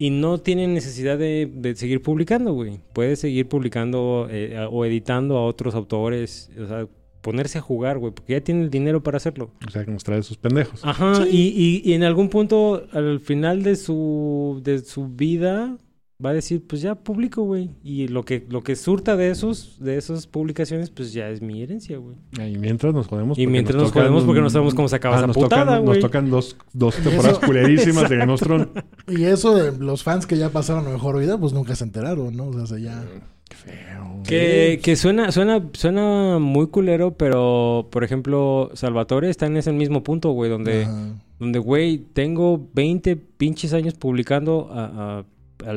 Y 0.00 0.08
no 0.10 0.38
tiene 0.38 0.66
necesidad 0.66 1.18
de, 1.18 1.48
de 1.54 1.76
seguir 1.76 2.00
publicando, 2.02 2.52
güey. 2.54 2.80
Puede 2.94 3.14
seguir 3.16 3.46
publicando 3.48 4.26
eh, 4.30 4.56
a- 4.56 4.68
o 4.68 4.84
editando 4.86 5.36
a 5.36 5.44
otros 5.44 5.74
autores, 5.74 6.50
o 6.58 6.66
sea, 6.66 6.88
ponerse 7.20 7.58
a 7.58 7.60
jugar, 7.60 7.98
güey, 7.98 8.12
porque 8.14 8.32
ya 8.32 8.40
tiene 8.40 8.62
el 8.62 8.70
dinero 8.70 9.02
para 9.02 9.18
hacerlo. 9.18 9.50
O 9.66 9.70
sea, 9.70 9.84
que 9.84 9.90
nos 9.90 10.02
trae 10.02 10.22
sus 10.22 10.38
pendejos. 10.38 10.80
Ajá, 10.82 11.26
y, 11.30 11.48
y- 11.54 11.82
y 11.84 11.92
en 11.92 12.02
algún 12.02 12.30
punto, 12.30 12.86
al 12.92 13.20
final 13.20 13.62
de 13.62 13.76
su, 13.76 14.62
de 14.64 14.78
su 14.78 15.06
vida, 15.08 15.76
va 16.24 16.30
a 16.30 16.34
decir, 16.34 16.62
pues 16.66 16.82
ya 16.82 16.94
publico, 16.94 17.42
güey. 17.42 17.70
Y 17.82 18.08
lo 18.08 18.24
que, 18.24 18.44
lo 18.48 18.62
que 18.62 18.76
surta 18.76 19.16
de 19.16 19.30
esos, 19.30 19.76
de 19.80 19.96
esas 19.96 20.26
publicaciones, 20.26 20.90
pues 20.90 21.12
ya 21.12 21.28
es 21.30 21.40
mi 21.40 21.62
herencia, 21.62 21.98
güey. 21.98 22.16
Y 22.38 22.58
mientras 22.58 22.92
nos 22.94 23.06
jodemos. 23.06 23.38
Y 23.38 23.42
porque 23.42 23.52
mientras 23.52 23.76
nos 23.76 23.90
tocan- 23.92 24.02
jodemos 24.02 24.24
porque 24.24 24.40
no 24.40 24.50
sabemos 24.50 24.74
cómo 24.74 24.88
se 24.88 24.96
acaba 24.96 25.16
esa 25.16 25.26
nos 25.26 25.36
putada, 25.36 25.64
tocan, 25.64 25.84
güey. 25.84 25.98
Nos 26.00 26.10
tocan 26.10 26.30
dos, 26.30 26.56
dos 26.72 26.94
temporadas 26.96 27.38
Eso- 27.38 27.46
culerísimas 27.46 28.08
de 28.10 28.16
Game 28.16 28.32
of 28.32 28.40
Thrones. 28.40 28.68
Y 29.08 29.24
eso 29.24 29.54
de 29.54 29.76
los 29.78 30.02
fans 30.02 30.26
que 30.26 30.36
ya 30.36 30.50
pasaron 30.50 30.86
a 30.86 30.90
mejor 30.90 31.18
vida, 31.18 31.38
pues 31.38 31.52
nunca 31.52 31.74
se 31.74 31.84
enteraron, 31.84 32.36
¿no? 32.36 32.46
O 32.48 32.66
sea, 32.66 32.78
ya. 32.78 33.02
Qué 33.48 33.56
feo. 33.56 34.22
Que, 34.26 34.78
que 34.82 34.94
suena, 34.94 35.32
suena, 35.32 35.64
suena 35.72 36.38
muy 36.38 36.68
culero, 36.68 37.14
pero 37.16 37.88
por 37.90 38.04
ejemplo, 38.04 38.70
Salvatore 38.74 39.28
está 39.30 39.46
en 39.46 39.56
ese 39.56 39.72
mismo 39.72 40.04
punto, 40.04 40.30
güey, 40.30 40.48
donde, 40.50 40.84
Ajá. 40.84 41.14
donde, 41.40 41.58
güey, 41.58 41.98
tengo 42.12 42.68
20 42.74 43.16
pinches 43.16 43.72
años 43.72 43.94
publicando 43.94 44.68
a, 44.70 45.18
a- 45.18 45.24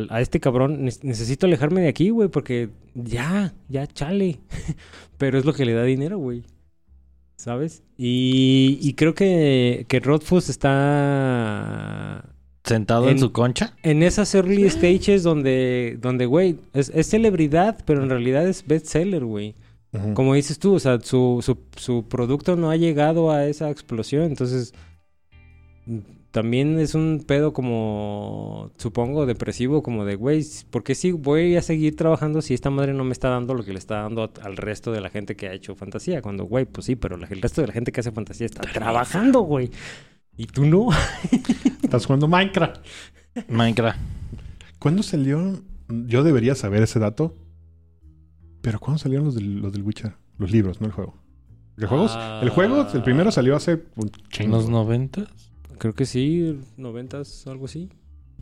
a 0.10 0.22
este 0.22 0.40
cabrón. 0.40 0.86
Ne- 0.86 0.92
necesito 1.04 1.46
alejarme 1.46 1.82
de 1.82 1.88
aquí, 1.90 2.10
güey, 2.10 2.30
porque 2.30 2.70
ya, 2.94 3.54
ya, 3.70 3.88
chale. 3.88 4.40
pero 5.18 5.38
es 5.38 5.46
lo 5.46 5.54
que 5.54 5.66
le 5.66 5.74
da 5.74 5.84
dinero, 5.84 6.18
güey. 6.18 6.44
¿Sabes? 7.36 7.84
Y, 7.98 8.78
y 8.82 8.94
creo 8.94 9.14
que, 9.16 9.86
que 9.90 10.00
Rodfus 10.00 10.50
está 10.50 12.26
Sentado 12.64 13.06
en, 13.06 13.12
En- 13.14 13.20
su 13.20 13.32
concha. 13.34 13.76
en 13.84 14.04
esas 14.04 14.34
early 14.36 14.70
stages 14.70 15.24
donde, 15.24 15.98
donde, 16.02 16.26
güey, 16.26 16.60
es, 16.74 16.90
es 16.96 17.08
celebridad, 17.10 17.78
pero 17.86 18.02
en 18.04 18.10
realidad 18.10 18.48
es 18.48 18.66
bestseller, 18.66 19.26
güey. 19.26 19.56
Como 20.16 20.34
dices 20.34 20.58
tú, 20.58 20.74
o 20.74 20.80
sea, 20.80 21.00
su, 21.02 21.40
su, 21.44 21.56
su 21.76 22.08
producto 22.08 22.56
no 22.56 22.72
ha 22.72 22.78
llegado 22.78 23.30
a 23.30 23.46
esa 23.46 23.70
explosión, 23.70 24.24
entonces 24.24 24.74
también 26.34 26.80
es 26.80 26.96
un 26.96 27.24
pedo 27.28 27.54
como, 27.54 28.72
supongo, 28.78 29.28
depresivo, 29.28 29.84
como 29.84 30.04
de, 30.04 30.16
güey, 30.16 30.44
¿por 30.72 30.84
qué 30.84 30.96
sí 30.96 31.12
voy 31.12 31.56
a 31.58 31.62
seguir 31.62 31.96
trabajando 31.96 32.42
si 32.42 32.56
esta 32.56 32.72
madre 32.72 32.92
no 32.94 33.04
me 33.04 33.12
está 33.14 33.30
dando 33.30 33.54
lo 33.54 33.64
que 33.64 33.72
le 33.72 33.78
está 33.78 34.02
dando 34.02 34.24
a- 34.24 34.32
al 34.42 34.58
resto 34.58 34.92
de 34.92 35.00
la 35.00 35.12
gente 35.12 35.36
que 35.36 35.48
ha 35.48 35.54
hecho 35.54 35.76
fantasía? 35.76 36.24
Cuando, 36.24 36.46
güey, 36.46 36.66
pues 36.66 36.86
sí, 36.88 36.96
pero 36.96 37.18
la- 37.18 37.28
el 37.28 37.40
resto 37.40 37.62
de 37.62 37.68
la 37.68 37.74
gente 37.74 37.92
que 37.92 38.00
hace 38.00 38.12
fantasía 38.12 38.48
está 38.48 38.62
trabajando, 38.64 39.42
güey. 39.42 39.70
Y 40.36 40.48
tú 40.48 40.66
no. 40.66 40.88
Estás 41.84 42.08
jugando 42.08 42.28
Minecraft. 42.28 42.84
Minecraft. 43.50 44.00
¿Cuándo 44.80 45.04
salió? 45.04 45.62
Yo 45.88 46.24
debería 46.24 46.56
saber 46.56 46.82
ese 46.82 46.98
dato. 46.98 47.36
Pero 48.62 48.80
¿cuándo 48.80 48.98
salieron 48.98 49.26
los 49.26 49.36
del, 49.36 49.60
los 49.62 49.72
del 49.72 49.84
Witcher? 49.84 50.14
Los 50.40 50.50
libros, 50.52 50.82
no 50.82 50.88
el 50.88 50.94
juego. 50.94 51.14
¿El 51.78 51.86
juego? 51.86 52.08
Ah. 52.10 52.40
El 52.42 52.50
juego, 52.50 52.88
el 52.92 53.04
primero 53.04 53.32
salió 53.32 53.56
hace 53.56 53.84
un 53.96 54.08
¿En 54.08 54.30
chingo. 54.30 54.58
los 54.58 54.68
noventas? 54.70 55.52
Creo 55.78 55.94
que 55.94 56.06
sí, 56.06 56.60
noventas, 56.78 57.46
algo 57.48 57.66
así. 57.66 57.90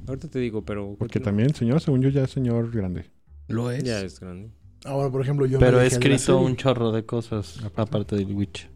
Ahorita 0.07 0.27
te 0.27 0.39
digo, 0.39 0.63
pero... 0.63 0.95
Porque 0.97 1.19
también, 1.19 1.53
señor, 1.53 1.81
según 1.81 2.01
yo, 2.01 2.09
ya 2.09 2.23
es 2.23 2.31
señor 2.31 2.71
grande. 2.71 3.05
Lo 3.47 3.69
es. 3.71 3.83
Ya 3.83 4.01
es 4.01 4.19
grande. 4.19 4.51
Ahora, 4.85 5.11
por 5.11 5.21
ejemplo, 5.21 5.45
yo 5.45 5.59
me 5.59 5.65
Pero 5.65 5.77
he 5.77 5.81
alejé 5.81 5.99
de 5.99 6.09
la 6.09 6.15
escrito 6.15 6.39
un 6.41 6.55
chorro 6.55 6.91
de 6.91 7.05
cosas 7.05 7.59
aparte 7.75 8.15
del 8.15 8.33
Witch. 8.33 8.69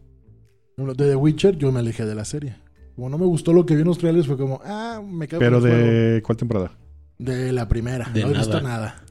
De 0.76 0.94
The 0.94 1.16
Witcher, 1.16 1.56
yo 1.56 1.72
me 1.72 1.80
alejé 1.80 2.04
de 2.04 2.14
la 2.14 2.24
serie. 2.24 2.56
Como 2.94 3.08
no 3.08 3.18
me 3.18 3.26
gustó 3.26 3.52
lo 3.52 3.66
que 3.66 3.74
vi 3.74 3.80
en 3.80 3.88
los 3.88 3.98
trailers, 3.98 4.26
fue 4.26 4.36
como, 4.36 4.60
ah, 4.64 5.02
me 5.04 5.26
cago 5.26 5.40
Pero 5.40 5.58
en 5.58 5.64
el 5.64 5.70
juego. 5.70 5.86
de... 5.86 6.22
¿Cuál 6.22 6.38
temporada? 6.38 6.78
De 7.18 7.52
la 7.52 7.68
primera. 7.68 8.08
De 8.10 8.22
no 8.22 8.30
he 8.30 8.34
visto 8.34 8.60
nada. 8.60 9.02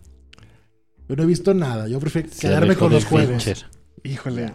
Yo 1.07 1.15
no 1.15 1.23
he 1.23 1.25
visto 1.25 1.53
nada. 1.53 1.87
Yo 1.87 1.99
prefiero 1.99 2.29
Se 2.29 2.47
quedarme 2.47 2.75
con 2.75 2.91
los 2.91 3.05
juegos. 3.05 3.45
Witcher. 3.45 3.65
Híjole. 4.03 4.53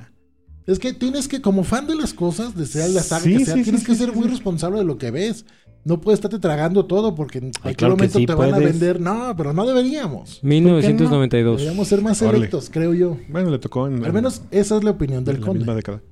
Es 0.66 0.78
que 0.78 0.92
tienes 0.92 1.26
que, 1.26 1.40
como 1.40 1.64
fan 1.64 1.86
de 1.86 1.94
las 1.96 2.14
cosas, 2.14 2.54
de 2.54 2.66
sea 2.66 2.86
la 2.88 3.02
saga 3.02 3.22
Sí, 3.22 3.38
que 3.38 3.44
sea, 3.44 3.54
sí, 3.54 3.62
tienes 3.62 3.80
sí, 3.80 3.86
que 3.86 3.92
sí, 3.92 3.98
ser 3.98 4.10
sí, 4.10 4.16
muy 4.16 4.24
sí. 4.26 4.30
responsable 4.30 4.78
de 4.78 4.84
lo 4.84 4.98
que 4.98 5.10
ves. 5.10 5.44
No 5.84 6.00
puedes 6.00 6.18
estarte 6.18 6.38
tragando 6.38 6.84
todo 6.84 7.14
porque 7.14 7.38
en 7.38 7.52
cualquier 7.52 7.76
claro 7.76 7.94
que 7.96 8.02
momento 8.02 8.18
sí 8.18 8.26
te 8.26 8.34
van 8.34 8.52
a 8.54 8.58
vender. 8.58 9.00
No, 9.00 9.34
pero 9.36 9.54
no 9.54 9.66
deberíamos. 9.66 10.40
1992. 10.44 11.58
Deberíamos 11.58 11.88
ser 11.88 12.02
más 12.02 12.20
Órale. 12.20 12.36
selectos, 12.38 12.68
creo 12.70 12.92
yo. 12.92 13.16
Bueno, 13.30 13.50
le 13.50 13.58
tocó 13.58 13.86
en... 13.86 14.04
Al 14.04 14.12
menos 14.12 14.42
esa 14.50 14.76
es 14.76 14.84
la 14.84 14.90
opinión 14.90 15.20
en 15.20 15.24
del 15.24 15.40
la 15.40 15.46
conde. 15.46 15.60
misma 15.60 15.74
década. 15.74 16.02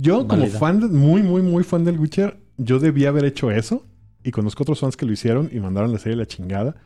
Yo, 0.00 0.28
como 0.28 0.46
fan, 0.48 0.94
muy, 0.94 1.22
muy, 1.22 1.40
muy 1.40 1.64
fan 1.64 1.84
del 1.84 1.98
Witcher, 1.98 2.38
yo 2.58 2.78
debía 2.78 3.08
haber 3.08 3.24
hecho 3.24 3.50
eso. 3.50 3.86
Y 4.22 4.32
conozco 4.32 4.64
otros 4.64 4.80
fans 4.80 4.98
que 4.98 5.06
lo 5.06 5.12
hicieron 5.12 5.48
y 5.50 5.60
mandaron 5.60 5.90
la 5.90 5.98
serie 5.98 6.14
a 6.14 6.18
la 6.18 6.26
chingada. 6.26 6.76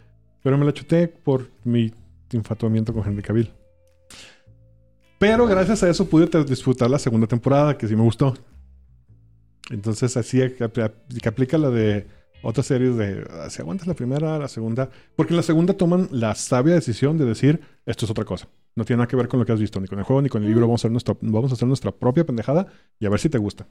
Pero 0.45 0.57
me 0.57 0.65
la 0.65 0.73
chuté 0.73 1.09
por 1.09 1.51
mi 1.65 1.93
infatuamiento 2.31 2.93
con 2.93 3.05
Henry 3.05 3.23
Cavill. 3.23 3.51
Pero 5.25 5.47
gracias 5.47 5.83
a 5.83 5.89
eso 5.89 6.07
pude 6.07 6.27
disfrutar 6.45 6.91
la 6.91 6.99
segunda 6.99 7.27
temporada, 7.27 7.79
que 7.79 7.89
sí 7.89 7.97
me 7.97 8.03
gustó. 8.03 8.35
Entonces 9.71 10.19
así 10.19 10.39
que, 10.51 11.29
aplica 11.29 11.57
la 11.57 11.71
de 11.71 12.07
otras 12.43 12.67
series 12.67 12.95
de 12.97 13.27
ah, 13.31 13.49
si 13.49 13.63
aguantas 13.63 13.87
la 13.87 13.95
primera, 13.95 14.39
la 14.39 14.49
segunda. 14.49 14.91
Porque 15.17 15.33
en 15.33 15.39
la 15.39 15.43
segunda 15.43 15.73
toman 15.73 16.09
la 16.11 16.35
sabia 16.35 16.75
decisión 16.75 17.17
de 17.17 17.25
decir 17.25 17.63
esto 17.87 18.05
es 18.05 18.11
otra 18.11 18.27
cosa. 18.27 18.49
No 18.77 18.85
tiene 18.85 18.99
nada 18.99 19.09
que 19.09 19.17
ver 19.17 19.29
con 19.29 19.41
lo 19.41 19.47
que 19.47 19.53
has 19.53 19.61
visto, 19.61 19.81
ni 19.81 19.87
con 19.87 19.99
el 19.99 20.05
juego, 20.05 20.21
ni 20.21 20.29
con 20.29 20.43
el 20.43 20.49
libro. 20.49 20.67
Vamos 20.67 20.81
a 20.81 20.89
hacer, 20.89 20.93
nuestra, 20.93 21.17
vamos 21.23 21.51
a 21.53 21.55
hacer 21.55 21.69
nuestra 21.69 21.91
propia 21.91 22.27
pendejada 22.27 22.67
y 23.01 23.07
a 23.07 23.09
ver 23.09 23.19
si 23.19 23.31
te 23.31 23.39
gusta. 23.39 23.67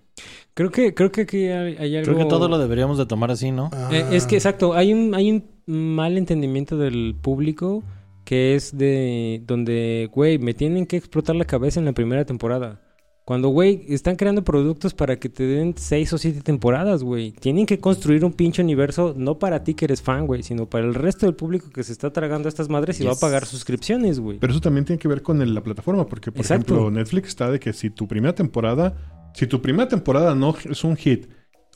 Creo 0.55 0.71
que, 0.71 0.95
creo 0.95 1.11
que 1.11 1.21
aquí 1.21 1.45
hay, 1.49 1.75
hay 1.75 1.97
algo... 1.97 2.13
Creo 2.13 2.17
que 2.17 2.29
todo 2.29 2.49
lo 2.49 2.57
deberíamos 2.57 2.97
de 2.97 3.05
tomar 3.05 3.29
así, 3.29 3.51
¿no? 3.51 3.69
Ah, 3.73 3.89
Eh, 3.91 4.07
es 4.13 4.25
que 4.25 4.37
exacto, 4.37 4.73
hay 4.73 4.91
un, 4.91 5.13
hay 5.13 5.29
un 5.29 5.43
mal 5.67 6.17
entendimiento 6.17 6.77
del 6.77 7.15
público 7.21 7.83
que 8.23 8.55
es 8.55 8.77
de 8.77 9.41
donde, 9.45 10.09
güey, 10.13 10.37
me 10.39 10.53
tienen 10.53 10.85
que 10.85 10.97
explotar 10.97 11.35
la 11.35 11.45
cabeza 11.45 11.79
en 11.79 11.85
la 11.85 11.93
primera 11.93 12.25
temporada. 12.25 12.79
Cuando, 13.25 13.47
güey, 13.47 13.85
están 13.87 14.17
creando 14.17 14.43
productos 14.43 14.93
para 14.93 15.17
que 15.17 15.29
te 15.29 15.43
den 15.45 15.75
seis 15.77 16.11
o 16.11 16.17
siete 16.17 16.41
temporadas, 16.41 17.03
güey. 17.03 17.31
Tienen 17.31 17.65
que 17.65 17.79
construir 17.79 18.25
un 18.25 18.33
pinche 18.33 18.61
universo, 18.61 19.13
no 19.17 19.39
para 19.39 19.63
ti 19.63 19.75
que 19.75 19.85
eres 19.85 20.01
fan, 20.01 20.27
güey, 20.27 20.43
sino 20.43 20.69
para 20.69 20.83
el 20.85 20.93
resto 20.93 21.25
del 21.25 21.33
público 21.33 21.69
que 21.69 21.83
se 21.83 21.93
está 21.93 22.11
tragando 22.11 22.47
a 22.47 22.49
estas 22.49 22.67
madres 22.67 22.99
y 22.99 23.05
va 23.05 23.13
a 23.13 23.15
pagar 23.15 23.45
suscripciones, 23.45 24.19
güey. 24.19 24.39
Pero 24.39 24.51
eso 24.51 24.59
también 24.59 24.83
tiene 24.83 24.99
que 24.99 25.07
ver 25.07 25.21
con 25.21 25.41
el- 25.41 25.53
la 25.53 25.63
plataforma, 25.63 26.05
porque 26.05 26.33
por 26.33 26.41
Exacto. 26.41 26.73
ejemplo 26.73 26.91
Netflix 26.91 27.29
está 27.29 27.49
de 27.49 27.61
que 27.61 27.71
si 27.71 27.89
tu 27.89 28.09
primera 28.09 28.35
temporada, 28.35 29.31
si 29.33 29.47
tu 29.47 29.61
primera 29.61 29.87
temporada 29.87 30.35
no 30.35 30.53
es 30.69 30.83
un 30.83 30.97
hit, 30.97 31.27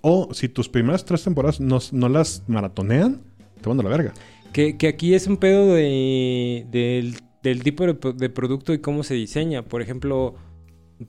o 0.01 0.33
si 0.33 0.49
tus 0.49 0.67
primeras 0.67 1.05
tres 1.05 1.23
temporadas 1.23 1.62
no, 1.62 1.79
no 1.93 2.10
las 2.10 2.43
maratonean, 2.47 3.21
te 3.62 3.69
van 3.69 3.79
a 3.79 3.83
la 3.83 3.89
verga. 3.89 4.13
Que, 4.53 4.77
que 4.77 4.88
aquí 4.88 5.13
es 5.13 5.27
un 5.27 5.38
pedo 5.38 5.73
de, 5.73 6.65
del, 6.71 7.15
del 7.43 7.63
tipo 7.63 7.86
de, 7.86 8.13
de 8.13 8.29
producto 8.29 8.73
y 8.73 8.79
cómo 8.79 9.03
se 9.03 9.13
diseña. 9.13 9.63
Por 9.63 9.81
ejemplo, 9.81 10.36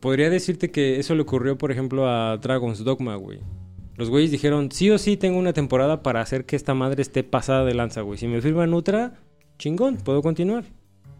podría 0.00 0.30
decirte 0.30 0.70
que 0.70 0.98
eso 0.98 1.14
le 1.14 1.22
ocurrió, 1.22 1.56
por 1.56 1.72
ejemplo, 1.72 2.08
a 2.08 2.36
Dragon's 2.36 2.84
Dogma, 2.84 3.16
güey. 3.16 3.40
Los 3.96 4.10
güeyes 4.10 4.30
dijeron, 4.30 4.70
sí 4.70 4.90
o 4.90 4.98
sí 4.98 5.16
tengo 5.16 5.38
una 5.38 5.52
temporada 5.52 6.02
para 6.02 6.20
hacer 6.20 6.44
que 6.44 6.54
esta 6.54 6.74
madre 6.74 7.02
esté 7.02 7.24
pasada 7.24 7.64
de 7.64 7.74
lanza, 7.74 8.02
güey. 8.02 8.18
Si 8.18 8.28
me 8.28 8.40
firman 8.40 8.72
otra, 8.72 9.14
chingón, 9.58 9.96
puedo 9.96 10.22
continuar. 10.22 10.64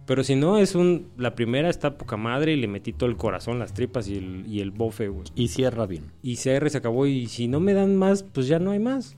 Pero 0.07 0.23
si 0.23 0.37
no, 0.37 0.59
es 0.59 0.75
un... 0.75 1.09
La 1.19 1.35
primera 1.35 1.69
está 1.69 1.99
poca 1.99 2.17
madre 2.17 2.53
y 2.53 2.57
le 2.57 2.69
metí 2.69 2.93
todo 2.93 3.11
el 3.11 3.17
corazón, 3.17 3.59
las 3.59 3.75
tripas 3.75 4.09
y 4.09 4.17
el, 4.17 4.45
y 4.47 4.61
el 4.61 4.71
bofe, 4.71 5.09
güey. 5.09 5.25
Y 5.35 5.49
cierra 5.49 5.87
bien. 5.87 6.13
Y 6.23 6.37
CR 6.37 6.71
se 6.71 6.79
acabó 6.79 7.07
y 7.07 7.27
si 7.27 7.49
no 7.49 7.61
me 7.61 7.75
dan 7.75 7.97
más, 7.97 8.23
pues 8.23 8.47
ya 8.47 8.59
no 8.59 8.71
hay 8.71 8.79
más. 8.79 9.17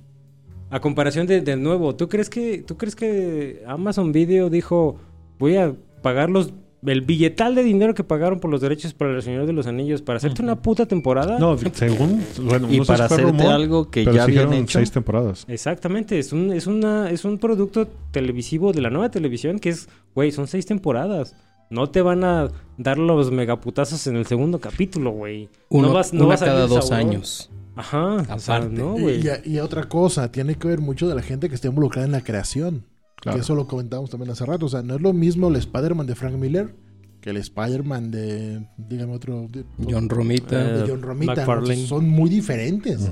A 0.70 0.80
comparación 0.80 1.26
de, 1.26 1.40
de 1.40 1.56
nuevo, 1.56 1.94
¿tú 1.96 2.08
crees 2.08 2.30
que 2.30 2.58
tú 2.62 2.76
crees 2.76 2.94
que 2.94 3.62
Amazon 3.66 4.12
Video 4.12 4.50
dijo, 4.50 4.96
"Voy 5.38 5.56
a 5.56 5.74
pagar 6.02 6.30
los 6.30 6.52
el 6.86 7.02
billetal 7.02 7.54
de 7.54 7.62
dinero 7.62 7.92
que 7.92 8.04
pagaron 8.04 8.40
por 8.40 8.50
los 8.50 8.62
derechos 8.62 8.94
para 8.94 9.10
el 9.14 9.20
Señor 9.20 9.44
de 9.46 9.52
los 9.52 9.66
Anillos 9.66 10.00
para 10.00 10.16
hacerte 10.18 10.42
una 10.42 10.62
puta 10.62 10.86
temporada?" 10.86 11.38
No, 11.38 11.58
según. 11.72 12.22
Bueno, 12.42 12.68
Y 12.72 12.78
no 12.78 12.84
para 12.84 13.06
hacerte 13.06 13.24
rumor, 13.24 13.46
algo 13.52 13.90
que 13.90 14.04
pero 14.04 14.16
ya 14.16 14.22
habían 14.22 14.52
hecho. 14.52 14.78
seis 14.78 14.90
temporadas. 14.92 15.44
Exactamente, 15.48 16.18
es 16.18 16.32
un 16.32 16.52
es 16.52 16.66
una 16.68 17.10
es 17.10 17.24
un 17.24 17.38
producto 17.38 17.88
televisivo 18.12 18.72
de 18.72 18.80
la 18.80 18.90
nueva 18.90 19.10
televisión 19.10 19.58
que 19.58 19.70
es, 19.70 19.88
güey, 20.14 20.30
son 20.32 20.46
seis 20.46 20.66
temporadas. 20.66 21.34
No 21.68 21.88
te 21.90 22.02
van 22.02 22.24
a 22.24 22.48
dar 22.78 22.98
los 22.98 23.30
megaputazos 23.30 24.06
en 24.08 24.16
el 24.16 24.26
segundo 24.26 24.58
capítulo, 24.60 25.10
güey. 25.12 25.48
Uno, 25.68 25.88
no 25.88 25.94
vas, 25.94 26.12
no 26.12 26.26
una 26.26 26.28
va 26.30 26.34
a 26.34 26.38
cada 26.46 26.66
dos 26.66 26.88
sabor. 26.88 27.06
años. 27.06 27.50
Ajá, 27.80 28.14
o 28.34 28.38
sea, 28.38 28.56
Aparte. 28.56 28.74
no, 28.76 28.98
Y, 28.98 29.02
güey. 29.02 29.20
y- 29.44 29.54
y 29.54 29.58
otra 29.60 29.88
cosa, 29.88 30.30
tiene 30.30 30.54
que 30.54 30.68
ver 30.68 30.80
mucho 30.80 31.08
de 31.08 31.14
la 31.14 31.22
gente 31.22 31.48
que 31.48 31.54
está 31.54 31.68
involucrada 31.68 32.06
en 32.06 32.12
la 32.12 32.22
creación. 32.22 32.84
Claro. 33.16 33.36
Que 33.36 33.42
eso 33.42 33.54
lo 33.54 33.66
comentábamos 33.66 34.10
también 34.10 34.30
hace 34.30 34.46
rato. 34.46 34.66
O 34.66 34.68
sea, 34.68 34.82
no 34.82 34.94
es 34.94 35.00
lo 35.00 35.12
mismo 35.12 35.48
el 35.48 35.56
Spider-Man 35.56 36.06
de 36.06 36.14
Frank 36.14 36.34
Miller 36.36 36.74
que 37.20 37.28
el 37.30 37.36
Spider-Man 37.36 38.10
de, 38.10 38.66
dígame 38.78 39.12
otro, 39.12 39.46
de, 39.50 39.64
John 39.90 40.08
Romita. 40.08 40.58
de 40.64 40.88
John 40.88 41.02
Romita. 41.02 41.34
¿no? 41.34 41.40
McFarlane. 41.42 41.86
Son 41.86 42.08
muy 42.08 42.30
diferentes. 42.30 43.10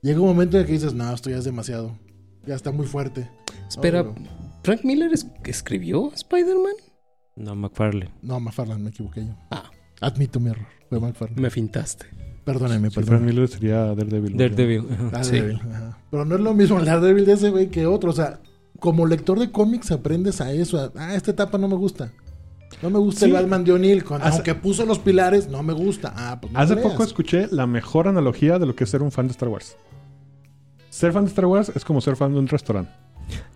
Llega 0.00 0.20
un 0.20 0.26
momento 0.28 0.56
en 0.56 0.62
el 0.62 0.66
que 0.66 0.72
dices, 0.72 0.94
no, 0.94 1.12
esto 1.12 1.28
ya 1.28 1.36
es 1.36 1.44
demasiado. 1.44 1.98
Ya 2.46 2.54
está 2.54 2.72
muy 2.72 2.86
fuerte. 2.86 3.30
Espera, 3.68 4.02
No, 4.04 4.14
pero- 4.14 4.26
¿Frank 4.64 4.84
Miller 4.84 5.12
es- 5.12 5.26
escribió 5.44 6.10
Spider-Man? 6.14 6.72
No, 7.36 7.54
McFarlane. 7.54 8.10
No, 8.22 8.40
McFarlane, 8.40 8.82
me 8.82 8.88
equivoqué 8.90 9.26
yo. 9.26 9.34
Ah. 9.50 9.70
Admito 10.00 10.40
mi 10.40 10.50
error. 10.50 10.66
Fue 10.88 10.98
McFarlane. 10.98 11.40
Me 11.40 11.50
fintaste. 11.50 12.06
Perdóneme, 12.44 12.88
Si 12.88 12.94
Frank 12.94 13.06
perdóneme. 13.08 13.32
Miller 13.32 13.48
sería 13.48 13.94
Daredevil. 13.94 14.36
Daredevil. 14.36 14.86
ajá. 14.92 15.08
Daredevil, 15.12 15.60
ajá. 15.70 15.98
Pero 16.10 16.24
no 16.24 16.34
es 16.34 16.40
lo 16.40 16.54
mismo 16.54 16.78
el 16.78 16.84
Daredevil 16.84 17.24
de 17.24 17.32
ese 17.32 17.50
güey 17.50 17.68
que 17.70 17.86
otro. 17.86 18.10
O 18.10 18.14
sea, 18.14 18.40
como 18.80 19.06
lector 19.06 19.38
de 19.38 19.50
cómics 19.50 19.90
aprendes 19.92 20.40
a 20.40 20.52
eso. 20.52 20.78
a, 20.80 20.90
ah, 20.96 21.14
esta 21.14 21.30
etapa 21.30 21.56
no 21.58 21.68
me 21.68 21.76
gusta. 21.76 22.10
No 22.82 22.90
me 22.90 22.98
gusta 22.98 23.20
Sí. 23.20 23.26
el 23.26 23.32
Batman 23.34 23.62
de 23.64 23.72
O'Neill. 23.72 24.04
Aunque 24.22 24.54
puso 24.56 24.84
los 24.84 24.98
pilares, 24.98 25.48
no 25.48 25.62
me 25.62 25.72
gusta. 25.72 26.12
Ah, 26.16 26.38
pues 26.40 26.52
no 26.52 26.58
Hace 26.58 26.76
poco 26.76 27.04
escuché 27.04 27.46
la 27.50 27.66
mejor 27.66 28.08
analogía 28.08 28.58
de 28.58 28.66
lo 28.66 28.74
que 28.74 28.84
es 28.84 28.90
ser 28.90 29.02
un 29.02 29.12
fan 29.12 29.26
de 29.28 29.32
Star 29.32 29.48
Wars. 29.48 29.76
Ser 30.90 31.12
fan 31.12 31.24
de 31.24 31.28
Star 31.28 31.46
Wars 31.46 31.70
es 31.74 31.84
como 31.84 32.00
ser 32.00 32.16
fan 32.16 32.32
de 32.32 32.38
un 32.40 32.48
restaurante. 32.48 32.90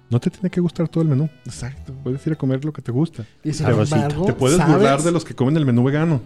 No 0.08 0.20
te 0.20 0.30
tiene 0.30 0.48
que 0.50 0.60
gustar 0.60 0.88
todo 0.88 1.02
el 1.02 1.08
menú. 1.08 1.28
Exacto. 1.44 1.92
Puedes 2.04 2.24
ir 2.26 2.34
a 2.34 2.36
comer 2.36 2.64
lo 2.64 2.72
que 2.72 2.80
te 2.80 2.92
gusta. 2.92 3.24
Y 3.42 3.52
sin 3.52 3.66
embargo, 3.66 4.26
Te 4.26 4.32
puedes 4.34 4.56
¿sabes? 4.58 4.74
burlar 4.76 5.02
de 5.02 5.10
los 5.10 5.24
que 5.24 5.34
comen 5.34 5.56
el 5.56 5.66
menú 5.66 5.82
vegano. 5.82 6.20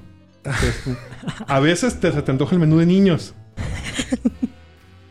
A 1.47 1.61
veces 1.61 2.01
te, 2.01 2.11
se 2.13 2.23
te 2.23 2.31
antoja 2.31 2.55
el 2.55 2.61
menú 2.61 2.79
de 2.79 2.87
niños. 2.87 3.35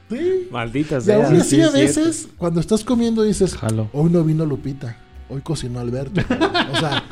Sí. 0.09 0.47
Maldita 0.51 0.97
Y 0.97 1.01
sea. 1.01 1.15
aún 1.27 1.35
así, 1.37 1.57
sí, 1.57 1.61
a 1.61 1.69
cierto. 1.69 1.77
veces, 1.77 2.27
cuando 2.37 2.59
estás 2.59 2.83
comiendo, 2.83 3.21
dices: 3.23 3.55
Jalo. 3.55 3.89
Hoy 3.93 4.09
no 4.09 4.23
vino 4.23 4.45
Lupita. 4.45 4.97
Hoy 5.29 5.41
cocinó 5.41 5.79
Alberto. 5.79 6.21
o 6.73 6.79
sea, 6.79 7.03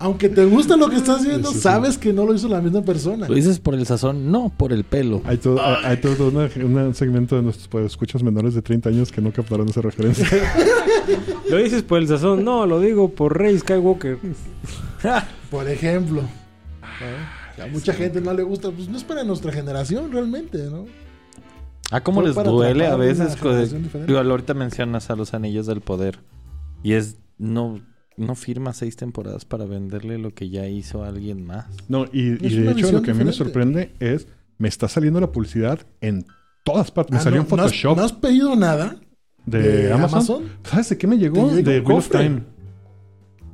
aunque 0.00 0.28
te 0.28 0.44
gusta 0.46 0.76
lo 0.76 0.88
que 0.90 0.96
estás 0.96 1.24
viendo, 1.24 1.48
Sí, 1.50 1.54
sí, 1.54 1.58
sí. 1.60 1.62
sabes 1.62 1.96
que 1.96 2.12
no 2.12 2.26
lo 2.26 2.34
hizo 2.34 2.48
la 2.48 2.60
misma 2.60 2.82
persona. 2.82 3.28
¿Lo 3.28 3.34
dices 3.36 3.60
por 3.60 3.74
el 3.74 3.86
sazón? 3.86 4.32
No, 4.32 4.52
por 4.56 4.72
el 4.72 4.82
pelo. 4.82 5.22
Hay 5.26 5.36
todo, 5.36 5.64
hay, 5.64 5.76
hay 5.84 5.96
todo 5.98 6.26
una- 6.28 6.50
una- 6.64 6.84
un 6.88 6.94
segmento 6.96 7.36
de 7.36 7.42
nuestros 7.42 7.84
escuchas 7.86 8.24
menores 8.24 8.54
de 8.54 8.62
30 8.62 8.88
años 8.88 9.12
que 9.12 9.20
no 9.20 9.30
captaron 9.30 9.68
esa 9.68 9.82
referencia. 9.82 10.26
¿Lo 11.48 11.56
dices 11.58 11.82
por 11.84 11.98
el 12.00 12.08
sazón? 12.08 12.44
No, 12.44 12.66
lo 12.66 12.80
digo 12.80 13.10
por 13.12 13.38
Rey 13.38 13.56
Skywalker. 13.60 14.18
Por 15.52 15.68
ejemplo. 15.68 16.22
¿no? 16.22 17.39
A 17.60 17.66
mucha 17.66 17.92
gente 17.92 18.20
no 18.20 18.32
le 18.34 18.42
gusta, 18.42 18.70
pues 18.70 18.88
no 18.88 18.96
es 18.96 19.04
para 19.04 19.24
nuestra 19.24 19.52
generación 19.52 20.10
realmente, 20.12 20.58
¿no? 20.70 20.86
Ah, 21.90 22.00
cómo 22.02 22.20
Fue 22.20 22.28
les 22.28 22.44
duele 22.44 22.86
a 22.86 22.96
veces. 22.96 23.36
Digo, 24.06 24.18
ahorita 24.18 24.54
mencionas 24.54 25.10
a 25.10 25.16
los 25.16 25.34
anillos 25.34 25.66
del 25.66 25.80
poder. 25.80 26.20
Y 26.82 26.92
es. 26.92 27.16
No, 27.38 27.80
no 28.16 28.34
firma 28.34 28.72
seis 28.74 28.96
temporadas 28.96 29.44
para 29.44 29.64
venderle 29.64 30.18
lo 30.18 30.34
que 30.34 30.50
ya 30.50 30.66
hizo 30.68 31.02
alguien 31.04 31.44
más. 31.44 31.66
No, 31.88 32.04
y, 32.12 32.30
de 32.30 32.70
hecho 32.72 32.92
lo 32.92 33.02
que 33.02 33.12
a 33.12 33.14
mí 33.14 33.24
me 33.24 33.32
sorprende 33.32 33.94
es, 33.98 34.28
me 34.58 34.68
está 34.68 34.88
saliendo 34.88 35.20
la 35.20 35.32
publicidad 35.32 35.80
en 36.00 36.26
todas 36.64 36.90
partes. 36.90 37.12
Me 37.12 37.18
Ah, 37.18 37.22
salió 37.22 37.38
no, 37.38 37.42
en 37.44 37.48
Photoshop 37.48 37.96
¿No 37.96 38.04
has, 38.04 38.12
no 38.12 38.16
has 38.16 38.20
pedido 38.20 38.56
nada 38.56 38.96
de, 39.46 39.62
de 39.62 39.92
Amazon. 39.92 40.18
Amazon? 40.18 40.42
¿Sabes 40.64 40.90
de 40.90 40.98
qué 40.98 41.06
me 41.06 41.16
llegó? 41.16 41.48
De 41.50 41.80
Wheel 41.80 41.98
of. 41.98 42.08
Time. 42.10 42.42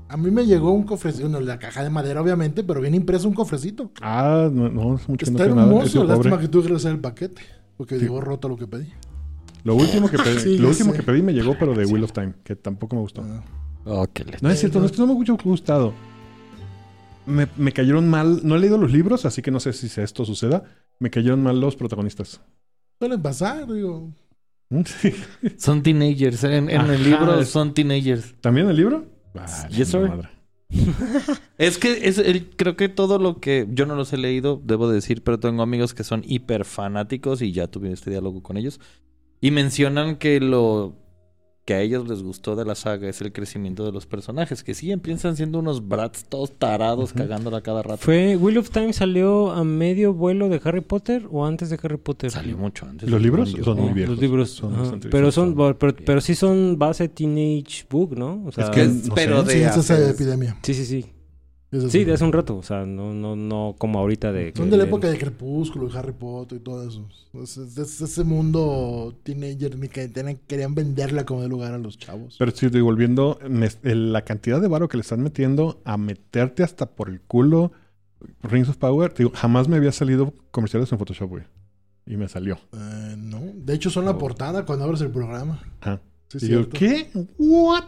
A 0.09 0.17
mí 0.17 0.31
me 0.31 0.47
llegó 0.47 0.71
un 0.73 0.85
cofrecito, 0.85 1.29
bueno, 1.29 1.45
la 1.45 1.59
caja 1.59 1.83
de 1.83 1.91
madera 1.91 2.21
obviamente, 2.23 2.63
pero 2.63 2.81
bien 2.81 2.95
impreso 2.95 3.27
un 3.29 3.35
cofrecito. 3.35 3.91
Ah, 4.01 4.49
no, 4.53 4.69
no, 4.69 4.95
hace 4.95 5.11
mucho 5.11 5.27
no 5.27 5.33
Está 5.33 5.45
hermoso, 5.45 6.05
lástima 6.05 6.31
pobre. 6.37 6.47
que 6.47 6.49
tuve 6.49 6.63
que 6.63 6.69
regresar 6.69 6.93
el 6.93 7.01
paquete, 7.01 7.43
porque 7.77 7.97
Sí. 7.97 8.03
llegó 8.03 8.21
roto 8.21 8.49
lo 8.49 8.57
que 8.57 8.67
pedí. 8.69 8.87
Lo 9.65 9.75
último 9.75 10.09
que 10.09 10.17
pedí, 10.19 10.39
Sí, 10.41 10.59
lo 10.59 10.69
último 10.69 10.93
sé. 10.93 10.99
que 10.99 11.03
pedí 11.03 11.23
me 11.23 11.33
llegó, 11.33 11.57
pero 11.59 11.75
de 11.75 11.85
Wheel 11.87 12.05
of 12.05 12.13
Time, 12.13 12.35
que 12.45 12.55
tampoco 12.55 12.95
me 12.95 13.03
gustó. 13.03 13.23
Ah. 13.25 13.43
Oh, 13.85 14.07
qué 14.13 14.25
No 14.41 14.49
es 14.51 14.61
cierto, 14.61 14.79
no 14.79 14.87
es 14.87 14.93
que 14.93 14.99
no 14.99 15.07
me 15.07 15.13
ha 15.13 15.17
mucho 15.17 15.37
gustado. 15.45 15.93
Me, 17.27 17.49
me 17.57 17.73
cayeron 17.73 18.09
mal. 18.09 18.41
No 18.45 18.55
he 18.55 18.59
leído 18.61 18.79
los 18.79 18.93
libros, 18.93 19.25
así 19.27 19.43
que 19.43 19.51
no 19.51 19.59
sé 19.59 19.73
si 19.73 20.01
esto 20.01 20.25
suceda. 20.25 20.63
Me 21.01 21.11
cayeron 21.11 21.43
mal 21.43 21.61
los 21.61 21.75
protagonistas. 21.75 22.41
Suelen 23.01 23.21
pasar, 23.21 23.67
digo. 23.73 24.13
Sí. 24.85 25.13
Son 25.59 25.83
teenagers. 25.83 26.45
En, 26.45 26.71
en 26.71 26.81
el 26.83 27.03
libro 27.05 27.41
es- 27.41 27.49
son 27.49 27.75
teenagers. 27.75 28.35
¿También 28.41 28.69
el 28.69 28.77
libro? 28.77 29.07
Yes, 29.43 29.68
chingada 29.68 29.84
sir. 29.84 30.09
madre. 30.09 30.28
Es 31.59 31.78
que 31.78 32.09
es 32.09 32.18
el, 32.18 32.51
creo 32.57 32.76
que 32.76 32.89
todo 32.89 33.18
lo 33.18 33.41
que 33.41 33.66
yo 33.70 33.87
no 33.87 33.95
los 33.95 34.12
he 34.12 34.16
leído, 34.18 34.61
debo 34.64 34.89
decir, 34.89 35.22
pero 35.22 35.39
tengo 35.39 35.62
amigos 35.62 35.95
que 35.95 36.05
son 36.05 36.22
hiper 36.26 36.64
fanáticos 36.64 37.41
y 37.43 37.53
ya 37.53 37.68
tuve 37.68 37.93
este 37.93 38.11
diálogo 38.11 38.43
con 38.43 38.57
ellos. 38.57 38.80
Y 39.41 39.51
mencionan 39.51 40.16
que 40.16 40.41
lo 40.41 40.95
que 41.67 41.75
a 41.75 41.81
ellos 41.83 42.09
les 42.09 42.23
gustó 42.23 42.55
de 42.57 42.64
la 42.64 42.75
saga 42.77 43.09
es 43.09 43.21
el 43.21 43.33
crecimiento 43.33 43.85
de 43.85 43.91
los 43.93 44.07
personajes, 44.07 44.62
que 44.62 44.73
sí 44.73 44.93
empiezan 44.93 45.37
siendo 45.37 45.59
unos 45.59 45.87
brats 45.89 46.25
todos 46.29 46.53
tarados, 46.53 47.12
cagándola 47.12 47.61
cada 47.61 47.83
rato. 47.83 47.99
¿Fue 47.99 48.37
Wheel 48.37 48.59
of 48.59 48.71
Time 48.71 48.93
salió 48.93 49.51
a 49.51 49.64
medio 49.64 50.14
vuelo 50.14 50.49
de 50.49 50.61
Harry 50.64 50.81
Potter 50.81 51.27
o 51.31 51.45
antes 51.45 51.69
de 51.69 51.79
Harry 51.83 51.97
Potter? 51.97 52.31
Salió 52.31 52.57
mucho 52.57 52.87
antes. 52.87 53.11
¿Los 53.11 53.21
libros 53.21 53.51
son 53.64 53.81
muy 53.81 53.93
viejos? 53.93 54.12
Los 54.14 54.21
libros. 54.23 54.51
Son 54.51 55.01
pero 55.11 55.33
son, 55.33 55.57
pero, 55.77 55.97
pero 56.05 56.21
sí 56.21 56.37
son 56.37 56.79
base 56.79 57.09
teenage 57.09 57.85
book, 57.91 58.17
¿no? 58.17 58.45
O 58.47 58.53
sea, 58.53 58.64
Es 58.67 58.71
que 58.71 58.83
Es- 58.83 59.09
no 59.09 59.14
pero 59.17 59.41
sé. 59.41 59.47
de 59.49 59.53
Sí, 59.55 59.59
es 59.64 59.77
esa 59.77 59.95
hace- 59.95 60.11
epidemia. 60.11 60.57
sí, 60.62 60.73
sí, 60.73 60.85
sí. 60.87 61.05
Sí, 61.89 62.05
de 62.05 62.12
hace 62.12 62.24
un 62.24 62.33
rato. 62.33 62.57
O 62.57 62.62
sea, 62.62 62.85
no, 62.87 63.12
no, 63.14 63.37
no 63.37 63.74
como 63.79 63.99
ahorita 63.99 64.33
de. 64.33 64.53
Son 64.57 64.70
de 64.70 64.77
la 64.77 64.85
época 64.85 65.09
de 65.09 65.18
Crepúsculo, 65.18 65.89
y 65.89 65.97
Harry 65.97 66.12
Potter 66.12 66.59
y 66.59 66.61
todo 66.62 66.87
eso. 66.89 67.09
Es, 67.43 67.57
es- 67.57 67.77
es 67.79 68.01
ese 68.01 68.24
mundo 68.24 69.14
que 69.24 69.35
tienen- 69.35 70.39
querían 70.47 70.74
venderla 70.74 71.24
como 71.27 71.43
de 71.43 71.49
lugar 71.49 71.74
a 71.74 71.79
los 71.79 71.99
chavos. 71.99 72.37
Pero 72.39 72.51
sí, 72.53 72.68
devolviendo 72.68 73.39
la 73.83 74.22
cantidad 74.24 74.61
de 74.61 74.68
varo 74.68 74.89
que 74.89 74.97
le 74.97 75.03
están 75.03 75.22
metiendo 75.22 75.81
a 75.85 75.97
meterte 75.97 76.62
hasta 76.62 76.87
por 76.87 77.09
el 77.09 77.20
culo 77.20 77.72
Rings 78.43 78.68
of 78.68 78.77
Power. 78.79 79.12
digo, 79.16 79.31
jamás 79.35 79.68
me 79.68 79.77
había 79.77 79.93
salido 79.93 80.33
comerciales 80.51 80.91
en 80.93 80.99
Photoshop, 80.99 81.29
güey. 81.29 81.45
Y 82.07 82.16
me 82.16 82.29
salió. 82.29 82.59
Eh, 82.72 83.14
no, 83.18 83.41
de 83.55 83.74
hecho 83.74 83.91
son 83.91 84.05
la 84.05 84.12
Oh. 84.12 84.18
portada 84.18 84.64
cuando 84.64 84.85
abres 84.85 85.01
el 85.01 85.11
programa. 85.11 85.61
Ajá. 85.81 86.01
Sí, 86.29 86.39
y 86.43 86.49
yo, 86.49 86.64
cierto. 86.64 86.79
¿qué? 86.79 87.11
¿What? 87.39 87.85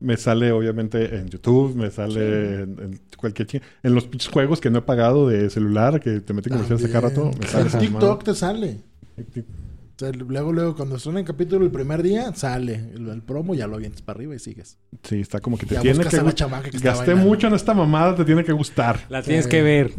Me 0.00 0.16
sale 0.16 0.52
obviamente 0.52 1.16
en 1.16 1.28
YouTube, 1.28 1.74
me 1.76 1.90
sale 1.90 2.62
en, 2.62 2.78
en 2.80 3.00
cualquier 3.16 3.62
En 3.82 3.94
los 3.94 4.04
pinches 4.06 4.30
juegos 4.30 4.60
que 4.60 4.68
no 4.70 4.78
he 4.80 4.82
pagado 4.82 5.28
de 5.28 5.48
celular, 5.50 6.00
que 6.00 6.20
te 6.20 6.32
meten 6.34 6.52
comerciales 6.52 6.84
a 6.84 6.88
cada 6.88 7.08
rato, 7.08 7.30
me 7.40 7.46
sale 7.46 7.70
En 7.72 7.78
TikTok 7.78 8.24
te 8.24 8.34
sale. 8.34 8.80
O 9.16 9.96
sea, 9.96 10.10
luego, 10.10 10.52
luego, 10.52 10.74
cuando 10.74 10.98
suena 10.98 11.20
el 11.20 11.24
capítulo 11.24 11.64
el 11.64 11.70
primer 11.70 12.02
día, 12.02 12.34
sale 12.34 12.90
el, 12.94 13.08
el 13.08 13.22
promo, 13.22 13.54
ya 13.54 13.68
lo 13.68 13.76
avientas 13.76 14.02
para 14.02 14.16
arriba 14.16 14.34
y 14.34 14.40
sigues. 14.40 14.76
Sí, 15.04 15.20
está 15.20 15.38
como 15.40 15.56
que 15.56 15.66
te 15.66 15.76
Ya 15.76 15.82
tiene 15.82 15.98
que 16.00 16.08
que 16.10 16.16
está 16.16 16.48
Gasté 16.48 17.06
bailando. 17.12 17.16
mucho 17.28 17.46
en 17.46 17.54
esta 17.54 17.74
mamada, 17.74 18.16
te 18.16 18.24
tiene 18.24 18.42
que 18.44 18.52
gustar. 18.52 18.98
La 19.08 19.22
tienes 19.22 19.44
Sí. 19.44 19.50
que 19.52 19.62
ver. 19.62 19.92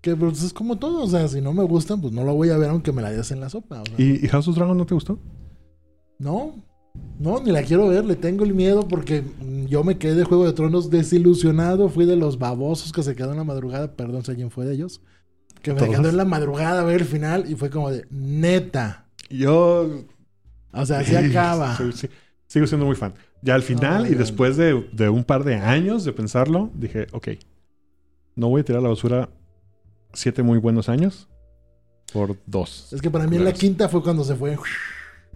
Que 0.00 0.14
pues, 0.14 0.40
es 0.44 0.52
como 0.52 0.78
todo, 0.78 1.02
o 1.02 1.08
sea, 1.08 1.26
si 1.26 1.40
no 1.40 1.52
me 1.52 1.64
gustan, 1.64 2.00
pues 2.00 2.12
no 2.12 2.22
lo 2.22 2.34
voy 2.34 2.50
a 2.50 2.56
ver 2.56 2.70
aunque 2.70 2.92
me 2.92 3.02
la 3.02 3.10
des 3.10 3.32
en 3.32 3.40
la 3.40 3.50
sopa. 3.50 3.82
o 3.82 3.84
sea. 3.84 3.94
¿Y, 3.98 4.24
y 4.24 4.28
House 4.28 4.46
of 4.46 4.54
Dragon 4.54 4.78
no 4.78 4.86
te 4.86 4.94
gustó? 4.94 5.18
No, 6.20 6.54
no, 7.18 7.40
ni 7.40 7.50
la 7.50 7.62
quiero 7.62 7.88
ver, 7.88 8.04
le 8.04 8.16
tengo 8.16 8.44
el 8.44 8.54
miedo 8.54 8.86
porque 8.86 9.24
yo 9.66 9.84
me 9.84 9.98
quedé 9.98 10.14
de 10.14 10.24
Juego 10.24 10.46
de 10.46 10.52
Tronos 10.52 10.90
desilusionado, 10.90 11.88
fui 11.88 12.06
de 12.06 12.16
los 12.16 12.38
babosos 12.38 12.92
que 12.92 13.02
se 13.02 13.16
quedó 13.16 13.32
en 13.32 13.38
la 13.38 13.44
madrugada, 13.44 13.92
perdón 13.96 14.24
si 14.24 14.30
alguien 14.30 14.50
fue 14.50 14.64
de 14.64 14.74
ellos, 14.74 15.00
que 15.62 15.74
me 15.74 15.88
quedó 15.88 16.08
en 16.08 16.16
la 16.16 16.24
madrugada 16.24 16.80
a 16.80 16.84
ver 16.84 17.00
el 17.00 17.06
final 17.06 17.50
y 17.50 17.56
fue 17.56 17.70
como 17.70 17.90
de, 17.90 18.06
neta, 18.10 19.06
Yo 19.28 20.04
o 20.72 20.86
sea, 20.86 21.00
así 21.00 21.16
acaba. 21.16 21.76
Sí, 21.78 21.92
sí. 21.92 22.08
Sigo 22.46 22.66
siendo 22.66 22.86
muy 22.86 22.96
fan. 22.96 23.14
Ya 23.42 23.54
al 23.54 23.62
final 23.62 24.10
y 24.10 24.14
después 24.14 24.56
de, 24.56 24.88
de 24.92 25.08
un 25.08 25.22
par 25.22 25.44
de 25.44 25.56
años 25.56 26.04
de 26.04 26.12
pensarlo, 26.12 26.70
dije, 26.74 27.06
ok, 27.12 27.28
no 28.34 28.48
voy 28.48 28.62
a 28.62 28.64
tirar 28.64 28.80
a 28.80 28.82
la 28.84 28.88
basura 28.88 29.28
siete 30.12 30.42
muy 30.42 30.58
buenos 30.58 30.88
años 30.88 31.28
por 32.12 32.36
dos. 32.46 32.92
Es 32.92 33.02
que 33.02 33.10
para 33.10 33.26
mí 33.26 33.36
en 33.36 33.44
la 33.44 33.52
quinta 33.52 33.88
fue 33.88 34.02
cuando 34.02 34.24
se 34.24 34.34
fue 34.34 34.56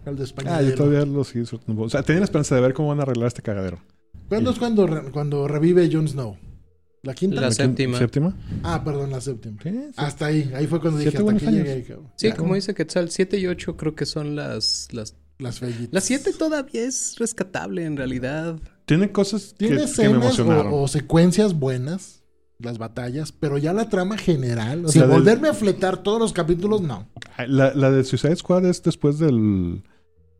al 0.04 0.16
de 0.16 0.24
España. 0.24 0.56
Ah, 0.56 0.62
yo 0.62 0.74
todavía 0.74 1.04
lo 1.04 1.24
sigo 1.24 1.40
disfrutando. 1.40 1.82
O 1.82 1.88
sea, 1.88 2.02
tenía 2.02 2.20
la 2.20 2.24
esperanza 2.24 2.54
de 2.54 2.60
ver 2.60 2.74
cómo 2.74 2.88
van 2.88 3.00
a 3.00 3.02
arreglar 3.02 3.28
este 3.28 3.42
cagadero. 3.42 3.78
¿Cuándo 4.28 4.50
es 4.50 4.58
cuando, 4.58 4.86
re- 4.86 5.10
cuando 5.10 5.46
revive 5.48 5.88
Jon 5.92 6.08
Snow? 6.08 6.36
¿La 7.02 7.14
quinta? 7.14 7.40
La 7.40 7.48
quin- 7.48 7.52
séptima. 7.52 7.98
¿Séptima? 7.98 8.36
Ah, 8.62 8.82
perdón, 8.84 9.10
la 9.10 9.20
séptima. 9.20 9.56
Sí. 9.62 9.70
Hasta 9.96 10.26
ahí, 10.26 10.50
ahí 10.54 10.66
fue 10.66 10.80
cuando 10.80 10.98
dije, 11.00 11.16
hasta 11.18 11.30
aquí 11.32 11.46
años. 11.46 11.64
llegué. 11.66 11.82
cabrón. 11.84 12.12
Sí, 12.16 12.28
Ya, 12.28 12.36
como 12.36 12.54
dice 12.54 12.74
Quetzal, 12.74 13.10
7 13.10 13.38
y 13.38 13.46
8 13.48 13.76
creo 13.76 13.94
que 13.94 14.06
son 14.06 14.36
las... 14.36 14.88
Las, 14.92 15.16
Las 15.38 15.58
fellitas. 15.58 15.88
las 15.90 16.04
7 16.04 16.32
todavía 16.38 16.84
es 16.84 17.16
rescatable 17.18 17.84
en 17.84 17.96
realidad. 17.96 18.58
Tiene 18.86 19.10
cosas 19.10 19.52
que, 19.52 19.66
Tiene 19.66 19.74
que 19.76 19.80
me 19.82 19.84
escenas 19.90 20.12
emocionaron. 20.24 20.72
o, 20.72 20.82
o 20.82 20.88
secuencias 20.88 21.54
buenas, 21.54 22.22
las 22.60 22.78
batallas, 22.78 23.32
pero 23.32 23.58
ya 23.58 23.72
la 23.72 23.88
trama 23.88 24.16
general, 24.16 24.84
o 24.84 24.88
Sí, 24.88 25.00
sea, 25.00 25.02
la 25.02 25.08
del- 25.14 25.18
volverme 25.22 25.48
a 25.48 25.54
fletar 25.54 26.04
todos 26.04 26.20
los 26.20 26.32
capítulos, 26.32 26.80
no. 26.82 27.08
La, 27.48 27.74
la 27.74 27.90
de 27.90 28.04
Suicide 28.04 28.36
Squad 28.36 28.64
es 28.66 28.80
después 28.84 29.18
del, 29.18 29.82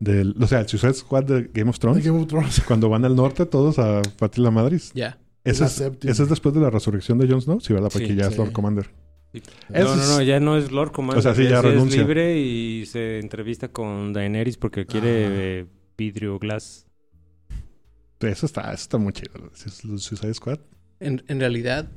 del... 0.03 0.35
O 0.41 0.47
sea, 0.47 0.59
el 0.61 0.67
Suicide 0.67 0.93
Squad 0.93 1.23
de 1.25 1.49
Game 1.53 1.69
of 1.69 1.79
Thrones. 1.79 2.03
Game 2.05 2.19
of 2.19 2.27
Thrones. 2.27 2.61
Cuando 2.67 2.89
van 2.89 3.05
al 3.05 3.15
norte 3.15 3.45
todos 3.45 3.79
a 3.79 4.01
partir 4.19 4.43
la 4.43 4.51
madris. 4.51 4.91
Ya. 4.93 5.19
Es 5.43 5.59
Ese 5.61 5.83
la 5.89 5.95
es, 5.95 6.05
ese 6.05 6.23
es 6.23 6.29
después 6.29 6.55
de 6.55 6.61
la 6.61 6.69
resurrección 6.69 7.17
de 7.17 7.27
Jon 7.27 7.41
Snow, 7.41 7.59
sí, 7.59 7.73
¿verdad? 7.73 7.89
Porque 7.91 8.07
Sí, 8.07 8.15
ya 8.15 8.27
es. 8.27 8.37
Lord 8.37 8.51
Commander. 8.53 8.89
No, 9.33 9.75
Eso 9.75 9.95
no, 9.95 10.07
no, 10.07 10.21
ya 10.21 10.39
no 10.39 10.57
es 10.57 10.71
Lord 10.71 10.91
Commander. 10.91 11.19
O 11.19 11.21
sea, 11.21 11.33
sí, 11.35 11.49
ya 11.49 11.61
renuncia. 11.61 11.99
Es 12.01 12.07
libre 12.07 12.39
y 12.39 12.85
se 12.85 13.19
entrevista 13.19 13.67
con 13.69 14.13
Daenerys 14.13 14.57
porque 14.57 14.85
quiere 14.85 15.59
eh, 15.61 15.65
vidrio 15.97 16.37
glass. 16.39 16.85
Eso 18.19 18.45
está, 18.45 18.61
eso 18.71 18.83
está 18.83 18.97
muy 18.97 19.11
chido. 19.11 19.33
Su- 19.53 19.69
su- 19.69 19.97
Suicide 19.99 20.33
Squad. 20.35 20.59
En, 20.99 21.23
en 21.27 21.39
realidad, 21.39 21.91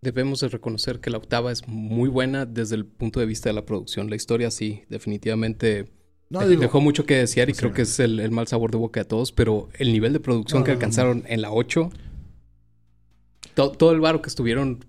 debemos 0.00 0.38
de 0.40 0.48
reconocer 0.48 1.00
que 1.00 1.10
la 1.10 1.18
octava 1.18 1.50
es 1.50 1.66
muy 1.66 2.08
buena 2.08 2.46
desde 2.46 2.76
el 2.76 2.86
punto 2.86 3.18
de 3.18 3.26
vista 3.26 3.48
de 3.48 3.54
la 3.54 3.64
producción. 3.64 4.08
La 4.08 4.14
historia 4.16 4.50
sí, 4.52 4.82
definitivamente 4.88 5.90
No, 6.32 6.40
de- 6.40 6.48
digo, 6.48 6.62
dejó 6.62 6.80
mucho 6.80 7.04
que 7.06 7.14
desear 7.16 7.48
y 7.50 7.52
creo 7.52 7.72
que 7.72 7.82
es 7.82 8.00
el, 8.00 8.18
el 8.20 8.30
mal 8.30 8.46
sabor 8.48 8.70
de 8.70 8.78
boca 8.78 9.00
de 9.00 9.04
todos, 9.04 9.32
pero 9.32 9.68
el 9.78 9.92
nivel 9.92 10.12
de 10.12 10.20
producción 10.20 10.64
que 10.64 10.70
alcanzaron 10.72 11.24
en 11.26 11.42
la 11.42 11.52
8, 11.52 11.90
to- 13.54 13.72
todo 13.72 13.92
el 13.92 14.00
varo 14.00 14.22
que 14.22 14.28
estuvieron 14.28 14.84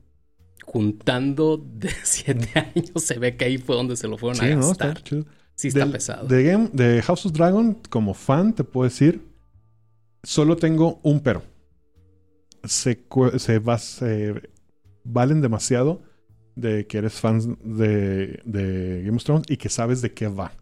juntando 0.66 1.58
de 1.58 1.90
siete 2.04 2.50
años, 2.58 2.92
se 3.04 3.20
ve 3.20 3.36
que 3.36 3.46
ahí 3.46 3.58
fue 3.58 3.76
donde 3.76 3.96
se 3.98 4.08
lo 4.08 4.18
fueron 4.18 4.42
a 4.44 4.48
Sí, 4.48 4.56
¿no? 4.56 4.68
gastar. 4.70 4.90
Está 4.98 5.04
chido. 5.04 5.26
Sí 5.56 5.68
está 5.68 5.82
Del- 5.82 5.92
pesado. 5.92 6.28
De, 6.28 6.44
Game, 6.44 6.70
de 6.74 7.02
House 7.04 7.26
of 7.26 7.34
Dragon, 7.34 7.78
como 7.90 8.14
fan, 8.14 8.54
te 8.56 8.64
puedo 8.64 8.90
decir, 8.90 9.22
solo 10.24 10.56
tengo 10.58 11.00
un 11.04 11.20
pero. 11.20 11.44
Se, 12.64 13.06
se, 13.38 13.60
va- 13.60 13.78
se 13.78 14.34
valen 15.04 15.42
demasiado 15.42 16.02
de 16.56 16.88
que 16.88 17.00
eres 17.00 17.14
fan 17.14 17.58
de, 17.64 18.40
de 18.46 19.02
Game 19.04 19.18
of 19.18 19.24
Thrones 19.26 19.46
y 19.50 19.58
que 19.58 19.68
sabes 19.70 20.02
de 20.02 20.14
qué 20.14 20.28
va. 20.28 20.54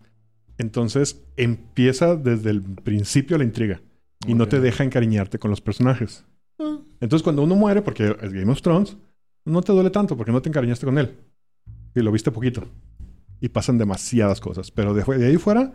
Entonces 0.61 1.19
empieza 1.37 2.15
desde 2.15 2.51
el 2.51 2.61
principio 2.61 3.35
la 3.39 3.43
intriga 3.43 3.81
y 4.27 4.35
no 4.35 4.47
te 4.47 4.59
deja 4.59 4.83
encariñarte 4.83 5.39
con 5.39 5.49
los 5.49 5.59
personajes. 5.59 6.23
Ah, 6.59 6.77
Entonces 6.99 7.23
cuando 7.23 7.41
uno 7.41 7.55
muere, 7.55 7.81
porque 7.81 8.15
es 8.21 8.31
Game 8.31 8.51
of 8.51 8.61
Thrones, 8.61 8.95
no 9.43 9.63
te 9.63 9.71
duele 9.73 9.89
tanto 9.89 10.15
porque 10.15 10.31
no 10.31 10.39
te 10.41 10.49
encariñaste 10.49 10.85
con 10.85 10.99
él. 10.99 11.17
Y 11.95 12.01
lo 12.01 12.11
viste 12.11 12.29
poquito. 12.31 12.63
Y 13.39 13.49
pasan 13.49 13.79
demasiadas 13.79 14.39
cosas. 14.39 14.69
Pero 14.69 14.93
de, 14.93 15.03
de 15.17 15.25
ahí 15.25 15.37
fuera, 15.37 15.73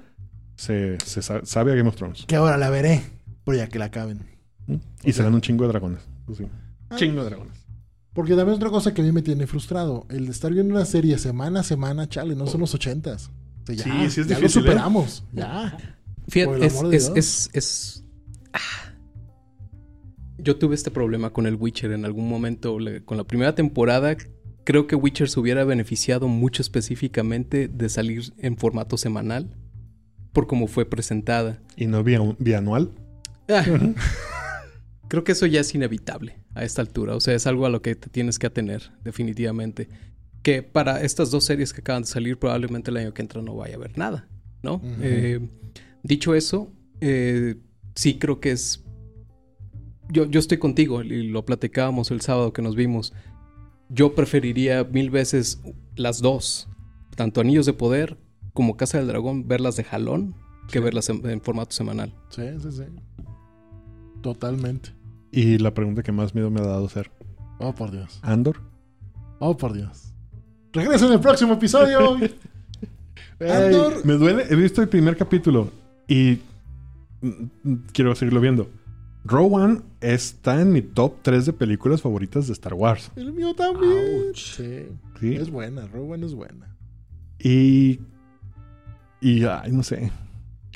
se, 0.55 0.99
se 1.05 1.21
sa- 1.21 1.45
sabe 1.45 1.73
a 1.73 1.75
Game 1.75 1.89
of 1.89 1.97
Thrones. 1.97 2.25
Que 2.27 2.37
ahora 2.37 2.57
la 2.57 2.71
veré. 2.71 3.03
Pero 3.45 3.59
ya 3.59 3.69
que 3.69 3.81
la 3.81 3.87
acaben. 3.87 4.21
¿Mm? 4.69 4.77
Y 5.03 5.13
se 5.13 5.25
dan 5.25 5.35
un 5.35 5.41
chingo 5.41 5.65
de 5.65 5.69
dragones. 5.71 6.03
Sí. 6.33 6.47
Ah. 6.91 6.95
Chingo 6.97 7.25
de 7.25 7.31
dragones. 7.31 7.67
Porque 8.13 8.37
también 8.37 8.55
otra 8.57 8.71
cosa 8.71 8.95
que 8.95 9.03
a 9.03 9.05
mí 9.05 9.11
me 9.11 9.23
tiene 9.23 9.49
frustrado. 9.49 10.07
El 10.11 10.27
de 10.27 10.31
estar 10.31 10.53
viendo 10.53 10.73
una 10.73 10.85
serie 10.85 11.19
semana 11.19 11.61
a 11.61 11.65
semana, 11.65 12.09
chale, 12.09 12.37
no 12.37 12.47
son 12.47 12.61
los 12.61 12.73
ochentas. 12.73 13.31
Ya, 13.69 13.85
Sí, 13.85 13.91
sí 14.11 14.21
es 14.21 14.27
ya 14.29 14.37
difícil, 14.37 14.41
lo 14.41 14.47
¿eh? 14.47 14.49
superamos. 14.49 15.25
Ya. 15.33 15.77
Fíjate, 16.29 16.67
es, 16.67 16.83
es, 16.93 17.13
es, 17.15 17.51
es- 17.53 18.05
ah. 18.53 18.59
Yo 20.39 20.57
tuve 20.57 20.75
este 20.75 20.91
problema 20.91 21.31
con 21.31 21.47
el 21.47 21.57
Witcher 21.57 21.93
en 21.93 22.05
algún 22.05 22.29
momento. 22.29 22.79
Con 23.05 23.17
la 23.17 23.25
primera 23.25 23.55
temporada, 23.55 24.17
creo 24.65 24.87
que 24.87 24.95
Witcher 24.95 25.29
se 25.29 25.41
hubiera 25.41 25.65
beneficiado 25.65 26.29
mucho 26.29 26.63
específicamente 26.63 27.69
de 27.69 27.89
salir 27.89 28.33
en 28.39 28.57
formato 28.57 28.97
semanal. 28.97 29.51
Por 30.33 30.47
cómo 30.47 30.67
fue 30.67 30.85
presentada. 30.85 31.63
Y 31.77 31.87
no 31.87 32.05
vía, 32.05 32.21
bianual. 32.39 32.93
Ah. 33.49 33.65
Creo 35.09 35.23
que 35.23 35.33
eso 35.33 35.47
ya 35.47 35.61
es 35.61 35.73
inevitable 35.75 36.41
a 36.55 36.65
esta 36.65 36.83
altura. 36.83 37.15
O 37.15 37.21
sea, 37.21 37.35
es 37.35 37.47
algo 37.47 37.65
a 37.65 37.71
lo 37.71 37.81
que 37.81 37.95
te 37.95 38.11
tienes 38.11 38.39
que 38.41 38.49
atener, 38.49 38.91
definitivamente. 39.05 39.89
Que 40.47 40.63
para 40.63 41.01
estas 41.03 41.33
dos 41.33 41.43
series 41.45 41.73
que 41.73 41.81
acaban 41.81 42.03
de 42.03 42.09
salir, 42.09 42.39
probablemente 42.39 42.93
el 42.93 42.99
año 42.99 43.13
que 43.13 43.21
entra 43.21 43.43
no 43.43 43.57
vaya 43.57 43.75
a 43.75 43.79
haber 43.79 43.99
nada, 43.99 44.29
¿no? 44.63 44.81
Eh, 45.01 45.41
dicho 46.05 46.37
eso, 46.37 46.71
eh, 47.01 47.57
sí 47.97 48.17
creo 48.19 48.39
que 48.39 48.53
es. 48.53 48.85
Yo, 50.09 50.25
yo 50.27 50.39
estoy 50.39 50.59
contigo 50.59 51.03
y 51.03 51.27
lo 51.27 51.45
platicábamos 51.45 52.13
el 52.13 52.21
sábado 52.21 52.53
que 52.53 52.63
nos 52.63 52.77
vimos. 52.77 53.13
Yo 53.89 54.15
preferiría 54.15 54.85
mil 54.85 55.11
veces 55.11 55.61
las 55.97 56.21
dos, 56.23 56.69
tanto 57.17 57.41
Anillos 57.41 57.67
de 57.67 57.73
Poder 57.73 58.17
como 58.53 58.77
Casa 58.77 58.99
del 58.99 59.09
Dragón, 59.09 59.49
verlas 59.49 59.75
de 59.77 59.83
jalón 59.83 60.37
que 60.71 60.79
verlas 60.79 61.09
en- 61.09 61.29
en 61.29 61.41
formato 61.41 61.73
semanal. 61.73 62.15
Sí, 62.31 62.43
sí, 62.63 62.71
sí. 62.71 62.85
Totalmente. 64.23 64.91
Y 65.33 65.59
la 65.59 65.75
pregunta 65.75 66.03
que 66.05 66.13
más 66.13 66.35
miedo 66.37 66.51
me 66.51 66.61
ha 66.61 66.67
dado 66.67 66.89
ser: 66.89 67.11
Oh, 67.59 67.75
por 67.75 67.91
Dios. 67.91 68.21
¿Andor? 68.23 68.61
Oh, 69.41 69.57
por 69.57 69.73
Dios. 69.73 70.13
Regresa 70.77 71.07
en 71.07 71.13
el 71.15 71.21
próximo 71.21 71.55
episodio. 71.55 72.19
Andor. 73.41 74.05
Me 74.05 74.13
duele. 74.15 74.45
He 74.51 74.57
visto 74.57 74.83
el 74.83 74.89
primer 74.89 75.17
capítulo 75.17 75.71
y 76.07 76.39
mm, 77.23 77.29
mm, 77.63 77.87
quiero 77.93 78.15
seguirlo 78.15 78.41
viendo. 78.41 78.69
Rogue 79.25 79.55
One 79.55 79.81
está 80.03 80.61
en 80.61 80.73
mi 80.73 80.83
top 80.83 81.15
3 81.23 81.47
de 81.47 81.53
películas 81.55 82.03
favoritas 82.03 82.47
de 82.47 82.53
Star 82.53 82.75
Wars. 82.75 83.11
El 83.17 83.33
mío 83.33 83.55
también. 83.55 84.35
Sí. 84.35 84.87
¿sí? 85.19 85.35
Es 85.35 85.51
buena, 85.51 85.87
Rowan 85.87 86.23
es 86.23 86.35
buena. 86.35 86.77
Y. 87.39 88.01
Y, 89.23 89.45
ay, 89.45 89.73
no 89.73 89.83
sé. 89.83 90.13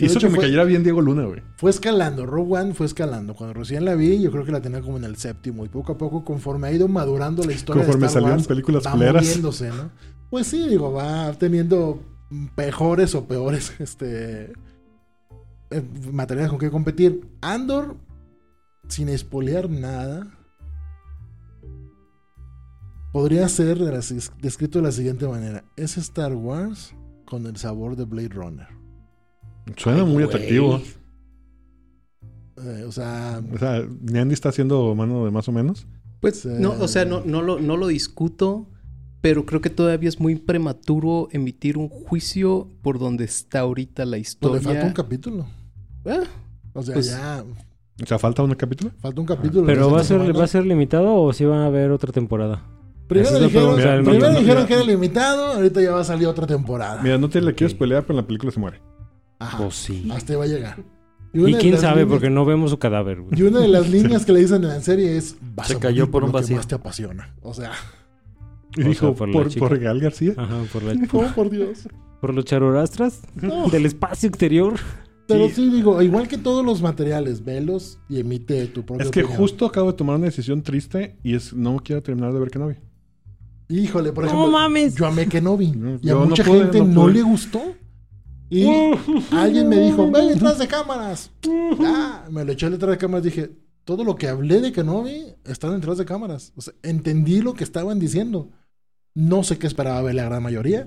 Hizo 0.06 0.18
que 0.20 0.28
me 0.28 0.34
fue- 0.36 0.44
cayera 0.44 0.64
bien 0.64 0.82
Diego 0.82 1.00
Luna, 1.00 1.24
güey. 1.24 1.42
Fue 1.56 1.70
escalando, 1.70 2.26
Rogue 2.26 2.58
One 2.58 2.74
fue 2.74 2.86
escalando. 2.86 3.34
Cuando 3.34 3.54
recién 3.54 3.84
la 3.84 3.94
vi, 3.94 4.20
yo 4.20 4.30
creo 4.30 4.44
que 4.44 4.52
la 4.52 4.60
tenía 4.60 4.80
como 4.80 4.96
en 4.96 5.04
el 5.04 5.16
séptimo. 5.16 5.64
Y 5.64 5.68
poco 5.68 5.92
a 5.92 5.98
poco, 5.98 6.24
conforme 6.24 6.68
ha 6.68 6.72
ido 6.72 6.88
madurando 6.88 7.42
la 7.44 7.52
historia 7.52 7.82
Conforme 7.82 8.02
de 8.02 8.06
Star 8.08 8.22
salían 8.22 8.38
Wars, 8.38 8.48
películas 8.48 8.86
va 8.86 8.94
moviéndose, 8.96 9.68
¿no? 9.70 9.90
Pues 10.30 10.46
sí, 10.46 10.68
digo, 10.68 10.92
va 10.92 11.32
teniendo 11.32 12.02
mejores 12.56 13.14
o 13.14 13.26
peores 13.26 13.72
este, 13.80 14.52
eh, 15.70 15.82
materiales 16.12 16.50
con 16.50 16.58
que 16.58 16.70
competir. 16.70 17.28
Andor, 17.40 17.96
sin 18.88 19.08
espolear 19.08 19.68
nada, 19.68 20.26
podría 23.12 23.48
ser 23.48 23.78
descrito 24.40 24.78
de 24.78 24.84
la 24.84 24.92
siguiente 24.92 25.26
manera. 25.26 25.64
Es 25.76 25.96
Star 25.98 26.32
Wars 26.34 26.94
con 27.24 27.46
el 27.46 27.56
sabor 27.56 27.96
de 27.96 28.04
Blade 28.04 28.28
Runner. 28.28 28.68
Suena 29.76 30.00
Ay, 30.00 30.04
muy 30.04 30.14
güey. 30.14 30.26
atractivo. 30.26 30.80
Eh, 32.62 32.84
o 32.86 32.92
sea, 32.92 33.40
O 33.54 33.58
sea, 33.58 33.82
Nandi 34.02 34.34
está 34.34 34.50
haciendo 34.50 34.94
mano 34.94 35.24
de 35.24 35.30
más 35.30 35.48
o 35.48 35.52
menos. 35.52 35.86
Pues 36.20 36.40
Sí. 36.40 36.48
no, 36.58 36.72
o 36.72 36.88
sea, 36.88 37.04
no, 37.04 37.22
no, 37.24 37.40
lo, 37.40 37.58
no 37.58 37.76
lo 37.78 37.86
discuto, 37.86 38.66
pero 39.22 39.46
creo 39.46 39.60
que 39.62 39.70
todavía 39.70 40.08
es 40.08 40.20
muy 40.20 40.34
prematuro 40.36 41.28
emitir 41.32 41.78
un 41.78 41.88
juicio 41.88 42.68
por 42.82 42.98
donde 42.98 43.24
está 43.24 43.60
ahorita 43.60 44.04
la 44.04 44.10
pues 44.10 44.18
le 44.18 44.20
historia. 44.20 44.60
falta 44.60 44.86
un 44.86 44.92
capítulo. 44.92 45.46
Ah, 46.04 46.20
O 46.74 46.82
sea, 46.82 46.94
Pues- 46.94 47.06
ya 47.10 47.44
O 48.02 48.06
sea, 48.06 48.18
falta 48.18 48.42
un 48.42 48.54
capítulo. 48.54 48.90
falta 49.00 49.20
un 49.20 49.26
capítulo. 49.26 49.66
Pero 49.66 49.80
la 49.88 49.92
va 49.94 50.00
a 50.00 50.04
ser, 50.04 50.36
va 50.38 50.44
a 50.44 50.46
ser 50.46 50.64
limitado 50.66 51.14
o 51.14 51.32
si 51.32 51.44
van 51.44 51.60
a 51.60 51.66
haber 51.66 51.90
otra 51.90 52.12
temporada. 52.12 52.62
Primero 53.08 53.32
la 53.40 53.46
dijeron, 53.46 54.04
primero 54.04 54.66
que 54.66 54.74
era 54.74 54.84
limitado, 54.84 55.46
ahorita 55.54 55.82
ya 55.82 55.92
va 55.92 56.00
a 56.00 56.04
salir 56.04 56.28
otra 56.28 56.46
temporada. 56.46 57.02
Mira, 57.02 57.18
no 57.18 57.28
te 57.28 57.40
le 57.40 57.54
quieres 57.54 57.74
pelear, 57.74 58.02
pero 58.02 58.12
en 58.18 58.22
la 58.22 58.26
película 58.26 58.52
se 58.52 58.60
muere. 58.60 58.80
Ajá. 59.40 59.58
Pues 59.58 59.74
sí. 59.74 60.08
Hasta 60.12 60.32
ahí 60.34 60.38
va 60.38 60.44
a 60.44 60.48
llegar. 60.48 60.76
Y 61.32 61.54
quién 61.54 61.76
sabe, 61.78 62.02
líneas- 62.02 62.08
porque 62.08 62.30
no 62.30 62.44
vemos 62.44 62.70
su 62.70 62.78
cadáver. 62.78 63.20
güey. 63.20 63.38
Y 63.38 63.42
una 63.42 63.60
de 63.60 63.68
las 63.68 63.88
líneas 63.90 64.24
que 64.24 64.32
le 64.32 64.40
dicen 64.40 64.62
en 64.62 64.68
la 64.68 64.80
serie 64.80 65.16
es 65.16 65.36
vas 65.54 65.68
Se 65.68 65.74
a 65.74 65.78
cayó 65.80 66.10
por 66.10 66.22
un 66.24 66.28
lo 66.30 66.34
que 66.36 66.40
vacío. 66.42 66.56
más 66.56 66.66
te 66.68 66.74
apasiona. 66.76 67.34
O 67.42 67.52
sea, 67.54 67.72
Y 68.76 68.82
O 68.84 68.88
dijo, 68.88 69.06
sea, 69.08 69.14
por 69.16 69.32
por, 69.32 69.48
chica. 69.48 69.68
Gal 69.76 70.00
García. 70.00 70.34
Ajá, 70.36 70.62
por, 70.72 70.82
la- 70.82 70.94
oh 71.12 71.34
por 71.34 71.50
Dios. 71.50 71.88
por 72.20 72.34
los 72.34 72.44
charorastras 72.44 73.20
No. 73.34 73.68
del 73.68 73.86
espacio 73.86 74.28
exterior. 74.28 74.74
Pero 75.26 75.46
Sí. 75.46 75.54
sí 75.54 75.70
digo, 75.70 76.02
igual 76.02 76.26
que 76.26 76.36
todos 76.38 76.64
los 76.64 76.82
materiales, 76.82 77.44
velos 77.44 78.00
y 78.08 78.18
emite 78.18 78.66
tu 78.66 78.84
propia 78.84 79.04
Es 79.04 79.10
que 79.12 79.20
opinión. 79.20 79.38
justo 79.40 79.64
acabo 79.66 79.92
de 79.92 79.96
tomar 79.96 80.16
una 80.16 80.24
decisión 80.26 80.62
triste 80.62 81.16
y 81.22 81.36
es 81.36 81.52
no 81.54 81.76
quiero 81.84 82.02
terminar 82.02 82.32
de 82.32 82.40
ver 82.40 82.50
Kenobi. 82.50 82.74
Híjole, 83.68 84.10
por 84.12 84.24
¡No 84.24 84.30
ejemplo, 84.30 84.50
mames! 84.50 84.96
yo 84.96 85.06
amé 85.06 85.28
Kenobi 85.28 85.70
No, 85.70 85.98
y 86.02 86.10
a 86.10 86.14
no 86.14 86.26
mucha 86.26 86.42
pude, 86.42 86.58
gente 86.62 86.80
no 86.80 86.86
no, 86.86 87.08
le 87.08 87.22
gustó. 87.22 87.62
Y 88.50 88.66
alguien 89.30 89.68
me 89.68 89.78
dijo, 89.80 90.10
ve 90.10 90.26
detrás 90.26 90.58
de 90.58 90.66
cámaras. 90.66 91.30
Ah, 91.80 92.24
me 92.30 92.44
lo 92.44 92.52
eché 92.52 92.68
detrás 92.68 92.90
de 92.90 92.98
cámaras. 92.98 93.24
Dije, 93.24 93.52
todo 93.84 94.02
lo 94.04 94.16
que 94.16 94.28
hablé 94.28 94.60
de 94.60 94.72
Kenobi 94.72 95.34
está 95.46 95.70
detrás 95.70 95.98
de 95.98 96.04
cámaras. 96.04 96.52
O 96.56 96.60
sea, 96.60 96.74
entendí 96.82 97.40
lo 97.40 97.54
que 97.54 97.64
estaban 97.64 97.98
diciendo. 98.00 98.50
No 99.14 99.44
sé 99.44 99.56
qué 99.58 99.66
esperaba 99.66 100.02
ver 100.02 100.16
la 100.16 100.24
gran 100.24 100.42
mayoría. 100.42 100.86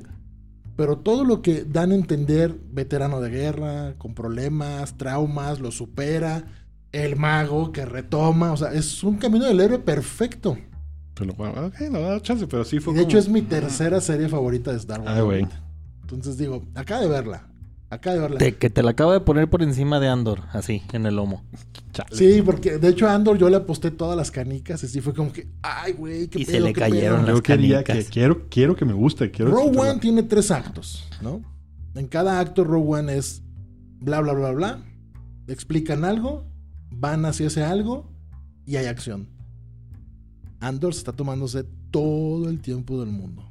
Pero 0.76 0.98
todo 0.98 1.24
lo 1.24 1.42
que 1.42 1.64
dan 1.66 1.92
a 1.92 1.96
entender, 1.96 2.56
veterano 2.72 3.22
de 3.22 3.30
guerra, 3.30 3.94
con 3.98 4.14
problemas, 4.16 4.98
traumas, 4.98 5.60
lo 5.60 5.72
supera, 5.72 6.46
el 6.92 7.16
mago 7.16 7.72
que 7.72 7.86
retoma, 7.86 8.52
o 8.54 8.58
sea, 8.58 8.74
es 8.74 9.04
un 9.04 9.18
camino 9.18 9.46
del 9.46 9.60
héroe 9.60 9.80
perfecto. 9.80 10.58
Ok, 11.22 11.76
chance, 12.24 12.48
pero 12.48 12.64
sí 12.66 12.78
Y 12.78 12.80
de 12.80 12.86
como- 12.86 13.00
hecho 13.02 13.18
es 13.20 13.30
mi 13.30 13.44
tercera 13.44 14.02
serie 14.02 14.28
favorita 14.30 14.72
de 14.72 14.78
Star 14.78 15.02
Wars. 15.02 15.12
Ay, 15.16 15.22
güey. 15.22 15.48
Entonces 16.02 16.38
digo, 16.38 16.64
acá 16.74 17.00
de 17.00 17.08
verla. 17.08 17.48
Acá 17.94 18.14
de 18.14 18.20
verla. 18.20 18.38
Te- 18.38 18.56
que 18.56 18.70
te 18.70 18.84
la 18.84 18.92
acaba 18.92 19.14
de 19.14 19.20
poner 19.22 19.50
por 19.50 19.62
encima 19.64 20.00
de 20.00 20.08
Andor, 20.08 20.42
así, 20.52 20.82
en 20.94 21.06
el 21.06 21.16
lomo. 21.16 21.44
Chale. 21.94 22.16
Sí, 22.16 22.42
porque 22.44 22.78
de 22.78 22.90
hecho 22.90 23.08
a 23.08 23.14
Andor 23.14 23.38
yo 23.38 23.50
le 23.50 23.56
aposté 23.58 23.92
todas 23.92 24.18
las 24.18 24.32
canicas 24.32 24.84
y 24.84 24.88
sí 24.88 25.00
fue 25.02 25.14
como 25.14 25.32
que, 25.32 25.48
ay, 25.62 25.94
güey, 25.94 26.28
qué 26.28 26.42
Y 26.42 26.46
se 26.46 26.60
le 26.60 26.74
qué 26.74 26.82
cayeron 26.82 27.20
pedo". 27.22 27.28
las 27.28 27.36
Yo 27.38 27.44
quería 27.44 27.78
que 27.80 27.84
canicas. 27.94 28.10
quiero, 28.12 28.48
quiero 28.50 28.76
que 28.76 28.86
me 28.86 28.94
guste. 28.94 29.30
Quiero 29.32 29.52
Rogue. 29.52 29.78
One 29.78 30.00
tiene 30.00 30.24
tres 30.24 30.50
actos, 30.52 31.08
¿no? 31.22 31.42
En 31.96 32.08
cada 32.08 32.40
acto 32.40 32.64
Rogue 32.64 33.00
One 33.00 33.16
es 33.16 33.42
bla, 34.00 34.20
bla, 34.22 34.34
bla, 34.34 34.52
bla. 34.52 34.80
Explican 35.48 36.04
algo, 36.06 36.46
van 36.90 37.26
hacia 37.26 37.48
ese 37.48 37.64
algo 37.64 38.10
y 38.66 38.78
hay 38.78 38.88
acción. 38.88 39.28
Andor 40.60 40.94
se 40.94 41.00
está 41.00 41.12
tomándose 41.12 41.66
todo 41.92 42.50
el 42.50 42.60
tiempo 42.62 43.00
del 43.00 43.10
mundo. 43.12 43.44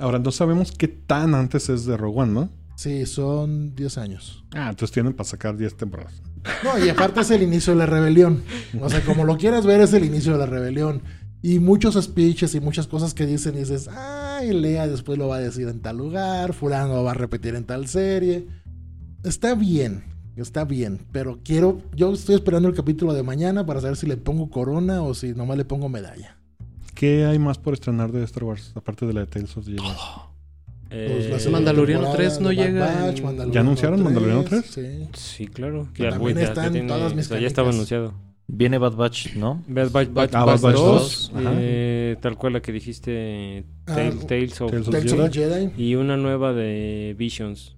Ahora, 0.00 0.18
no 0.18 0.30
sabemos 0.32 0.72
qué 0.72 0.88
tan 0.88 1.34
antes 1.34 1.68
es 1.68 1.84
de 1.86 1.96
Rogue 1.96 2.20
One, 2.22 2.32
¿no? 2.32 2.50
Sí, 2.80 3.04
son 3.04 3.74
10 3.74 3.98
años. 3.98 4.42
Ah, 4.52 4.70
entonces 4.70 4.90
tienen 4.90 5.12
para 5.12 5.28
sacar 5.28 5.54
10 5.54 5.76
temporadas. 5.76 6.14
No, 6.64 6.82
y 6.82 6.88
aparte 6.88 7.20
es 7.20 7.30
el 7.30 7.42
inicio 7.42 7.74
de 7.74 7.80
la 7.80 7.84
rebelión. 7.84 8.42
O 8.80 8.88
sea, 8.88 9.04
como 9.04 9.26
lo 9.26 9.36
quieras 9.36 9.66
ver, 9.66 9.82
es 9.82 9.92
el 9.92 10.02
inicio 10.02 10.32
de 10.32 10.38
la 10.38 10.46
rebelión. 10.46 11.02
Y 11.42 11.58
muchos 11.58 12.02
speeches 12.02 12.54
y 12.54 12.60
muchas 12.60 12.86
cosas 12.86 13.12
que 13.12 13.26
dicen 13.26 13.54
y 13.56 13.58
dices, 13.58 13.86
ay, 13.88 14.54
Lea 14.54 14.86
después 14.86 15.18
lo 15.18 15.28
va 15.28 15.36
a 15.36 15.40
decir 15.40 15.68
en 15.68 15.80
tal 15.80 15.98
lugar, 15.98 16.54
fulano 16.54 16.94
lo 16.94 17.04
va 17.04 17.10
a 17.10 17.14
repetir 17.14 17.54
en 17.54 17.64
tal 17.64 17.86
serie. 17.86 18.46
Está 19.24 19.54
bien, 19.54 20.02
está 20.36 20.64
bien, 20.64 21.00
pero 21.12 21.38
quiero, 21.44 21.82
yo 21.94 22.14
estoy 22.14 22.36
esperando 22.36 22.66
el 22.66 22.74
capítulo 22.74 23.12
de 23.12 23.22
mañana 23.22 23.66
para 23.66 23.82
saber 23.82 23.98
si 23.98 24.06
le 24.06 24.16
pongo 24.16 24.48
corona 24.48 25.02
o 25.02 25.12
si 25.12 25.34
nomás 25.34 25.58
le 25.58 25.66
pongo 25.66 25.90
medalla. 25.90 26.38
¿Qué 26.94 27.26
hay 27.26 27.38
más 27.38 27.58
por 27.58 27.74
estrenar 27.74 28.10
de 28.10 28.24
Star 28.24 28.44
Wars? 28.44 28.72
Aparte 28.74 29.04
de 29.04 29.12
la 29.12 29.20
de 29.20 29.26
Tales 29.26 29.54
of 29.54 29.66
the 29.66 29.72
Jedi. 29.72 30.29
Eh, 30.92 31.08
Pues 31.12 31.30
la 31.30 31.38
segunda 31.38 31.58
Mandaloriano 31.58 32.02
temporada 32.02 32.28
3 32.30 32.40
no 32.40 32.52
llega 32.52 33.02
Batch, 33.06 33.20
en- 33.20 33.52
¿Ya 33.52 33.60
anunciaron 33.60 34.02
Mandaloriano 34.02 34.42
3? 34.44 34.64
Sí. 34.66 35.08
Sí, 35.14 35.46
claro. 35.46 35.86
Que 35.94 36.02
Ya, 36.04 36.10
también 36.10 36.32
güey, 36.34 36.44
ya- 36.44 36.48
están 36.50 36.64
ya 36.66 36.72
tiene- 36.72 36.88
todas 36.88 37.14
mis 37.14 37.26
o 37.26 37.28
sea, 37.28 37.40
ya 37.40 37.46
estaba 37.46 37.70
anunciado. 37.70 38.14
Viene 38.48 38.78
Bad 38.78 38.96
Batch, 38.96 39.36
¿no? 39.36 39.62
Bad 39.68 39.90
Batch, 39.92 40.08
Bad 40.12 40.30
Ah, 40.34 40.44
Batch 40.44 40.60
Bad 40.60 40.72
Batch 40.72 40.80
2, 40.82 41.30
2, 41.32 41.32
ajá. 41.36 41.52
eh, 41.60 42.16
tal 42.20 42.36
cual 42.36 42.54
la 42.54 42.60
que 42.62 42.72
dijiste, 42.72 43.64
Ah, 43.86 43.94
Tales, 43.94 44.26
Tales 44.26 44.60
of... 44.60 44.70
Tales 44.72 44.88
of 44.88 44.92
Tales 44.94 45.12
of 45.12 45.30
the 45.30 45.38
Jedi. 45.38 45.70
Y 45.78 45.94
una 45.94 46.16
nueva 46.16 46.52
de 46.52 47.14
Visions. 47.16 47.76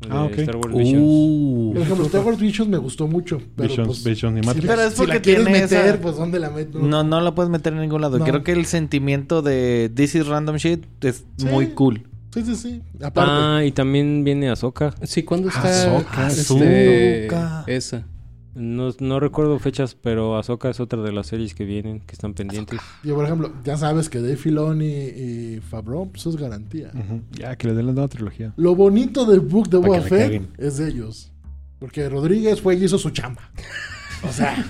De 0.00 0.08
Ah, 0.10 0.24
ok. 0.24 0.38
Star 0.38 0.56
Wars 0.56 0.74
Visions. 0.74 1.02
Uh. 1.06 1.70
Por 1.74 1.82
ejemplo, 1.82 2.06
Star 2.06 2.24
Wars 2.24 2.38
Visions 2.40 2.70
me 2.70 2.78
gustó 2.78 3.06
mucho. 3.06 3.40
Pero 3.56 3.68
Visions, 3.68 3.86
pues, 3.88 4.04
Visions 4.04 4.38
y 4.38 4.40
si 4.40 4.46
Matrix. 4.46 4.66
la- 4.66 4.74
Pero 4.74 4.86
es 4.88 4.92
si 4.94 4.98
porque 4.98 5.14
la 5.14 5.20
quieres 5.22 5.44
tiene 5.44 5.60
meter, 5.60 5.86
esa- 5.86 6.00
pues 6.00 6.16
¿dónde 6.16 6.38
la 6.38 6.50
meto? 6.50 6.78
No, 6.78 7.04
no 7.04 7.20
la 7.20 7.34
puedes 7.34 7.50
meter 7.50 7.74
en 7.74 7.80
ningún 7.80 8.00
lado. 8.00 8.18
No. 8.18 8.24
Creo 8.24 8.42
que 8.42 8.52
el 8.52 8.64
sentimiento 8.64 9.42
de 9.42 9.90
This 9.94 10.14
is 10.14 10.26
Random 10.26 10.56
Shit 10.56 10.84
es 11.04 11.24
Sí. 11.36 11.46
muy 11.46 11.66
cool. 11.68 12.02
Sí, 12.34 12.42
sí, 12.44 12.56
sí. 12.56 12.82
Aparte. 13.00 13.30
Ah, 13.32 13.64
y 13.64 13.70
también 13.70 14.24
viene 14.24 14.50
Ahsoka. 14.50 14.92
Sí, 15.04 15.22
¿cuándo 15.22 15.48
está 15.48 15.62
Ahsoka, 15.62 16.26
este, 16.26 17.28
Ahsoka. 17.28 17.64
esa? 17.68 18.04
No, 18.56 18.90
no 18.98 19.20
recuerdo 19.20 19.56
fechas, 19.60 19.94
pero 19.94 20.36
Ahsoka 20.36 20.68
es 20.68 20.80
otra 20.80 21.00
de 21.02 21.12
las 21.12 21.28
series 21.28 21.54
que 21.54 21.64
vienen, 21.64 22.00
que 22.00 22.12
están 22.12 22.34
pendientes. 22.34 22.80
Yo, 23.04 23.14
por 23.14 23.24
ejemplo, 23.24 23.52
ya 23.64 23.76
sabes 23.76 24.08
que 24.08 24.20
Dave 24.20 24.36
Filoni 24.36 24.84
y 24.84 25.60
Favreau, 25.60 26.10
pues 26.10 26.26
es 26.26 26.36
garantía. 26.36 26.90
Ya, 27.30 27.54
que 27.54 27.68
le 27.68 27.74
den 27.74 27.86
la 27.86 27.92
nueva 27.92 28.08
trilogía. 28.08 28.52
Lo 28.56 28.74
bonito 28.74 29.24
del 29.26 29.40
book 29.40 29.68
de 29.70 29.78
Boba 29.78 30.00
Fett 30.00 30.42
es 30.58 30.78
de 30.78 30.88
ellos. 30.88 31.30
Porque 31.78 32.08
Rodríguez 32.08 32.60
fue 32.60 32.74
y 32.74 32.84
hizo 32.84 32.98
su 32.98 33.10
chamba. 33.10 33.52
O 34.28 34.32
sea, 34.32 34.64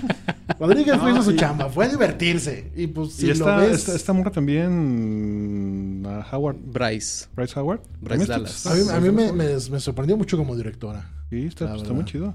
Rodríguez 0.59 0.97
fue 0.99 1.11
y 1.11 1.15
hizo 1.15 1.23
su 1.23 1.33
chamba. 1.37 1.69
Fue 1.69 1.87
a 1.87 1.89
divertirse. 1.89 2.71
Y 2.77 2.87
pues 2.89 3.13
si 3.13 3.25
y 3.25 3.29
lo 3.29 3.33
esta, 3.35 3.57
ves... 3.57 3.73
esta, 3.81 3.95
esta 3.95 4.13
morra 4.13 4.31
también. 4.31 6.03
ah, 6.07 6.27
Howard. 6.33 6.57
Bryce. 6.65 7.27
Bryce 7.35 7.59
Howard. 7.59 7.81
Bryce 8.01 8.27
Dallas. 8.27 8.67
A 8.67 8.75
mí, 8.75 8.81
a 8.93 9.01
mí 9.01 9.11
me, 9.11 9.33
me- 9.33 9.55
me 9.55 9.81
sorprendió 9.81 10.17
mucho 10.17 10.37
como 10.37 10.57
directora. 10.57 11.11
Sí, 11.31 11.47
está, 11.47 11.75
está 11.75 11.93
muy 11.93 12.05
chido. 12.05 12.35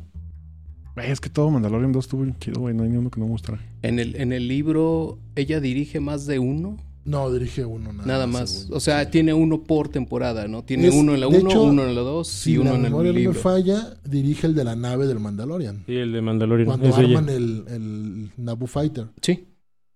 Güey, 0.95 1.11
es 1.11 1.19
que 1.21 1.29
todo 1.29 1.49
Mandalorian 1.49 1.91
2 1.91 2.05
estuvo 2.05 2.21
bien 2.23 2.35
chido, 2.39 2.61
güey. 2.61 2.73
No 2.73 2.83
hay 2.83 2.89
ni 2.89 2.97
uno 2.97 3.09
que 3.09 3.19
no 3.19 3.25
me 3.27 3.31
gustara. 3.31 3.59
En 3.81 3.99
el, 3.99 4.15
en 4.15 4.33
el 4.33 4.47
libro, 4.47 5.19
ella 5.35 5.59
dirige 5.59 5.99
más 5.99 6.25
de 6.25 6.39
uno, 6.39 6.77
No, 7.09 7.31
dirige 7.31 7.65
uno 7.65 7.91
nada, 7.91 8.05
nada 8.07 8.27
más. 8.27 8.67
O 8.71 8.79
sea, 8.79 9.09
tiene 9.09 9.33
uno 9.33 9.63
por 9.63 9.89
temporada, 9.89 10.47
¿no? 10.47 10.63
Tiene 10.63 10.87
Es- 10.89 10.93
uno 10.93 11.15
en 11.15 11.21
la 11.21 11.27
de 11.27 11.39
1, 11.39 11.49
hecho, 11.49 11.63
uno 11.63 11.83
en 11.87 11.95
la 11.95 12.01
2 12.01 12.27
Si 12.27 12.51
y 12.51 12.57
uno 12.57 12.65
la 12.71 12.75
en 12.77 12.85
el 12.85 12.91
memoria 12.91 13.11
no 13.11 13.15
me 13.15 13.19
libro. 13.21 13.39
falla, 13.39 13.97
dirige 14.05 14.45
el 14.45 14.53
de 14.53 14.63
la 14.63 14.75
nave 14.75 15.07
del 15.07 15.19
Mandalorian. 15.19 15.83
Sí, 15.87 15.95
el 15.95 16.11
de 16.13 16.21
Mandalorian. 16.21 16.67
Cuando 16.67 16.87
es 16.87 16.95
arman 16.95 17.29
el, 17.29 17.63
el 17.67 18.29
Naboo 18.37 18.67
Fighter. 18.67 19.07
Sí. 19.21 19.47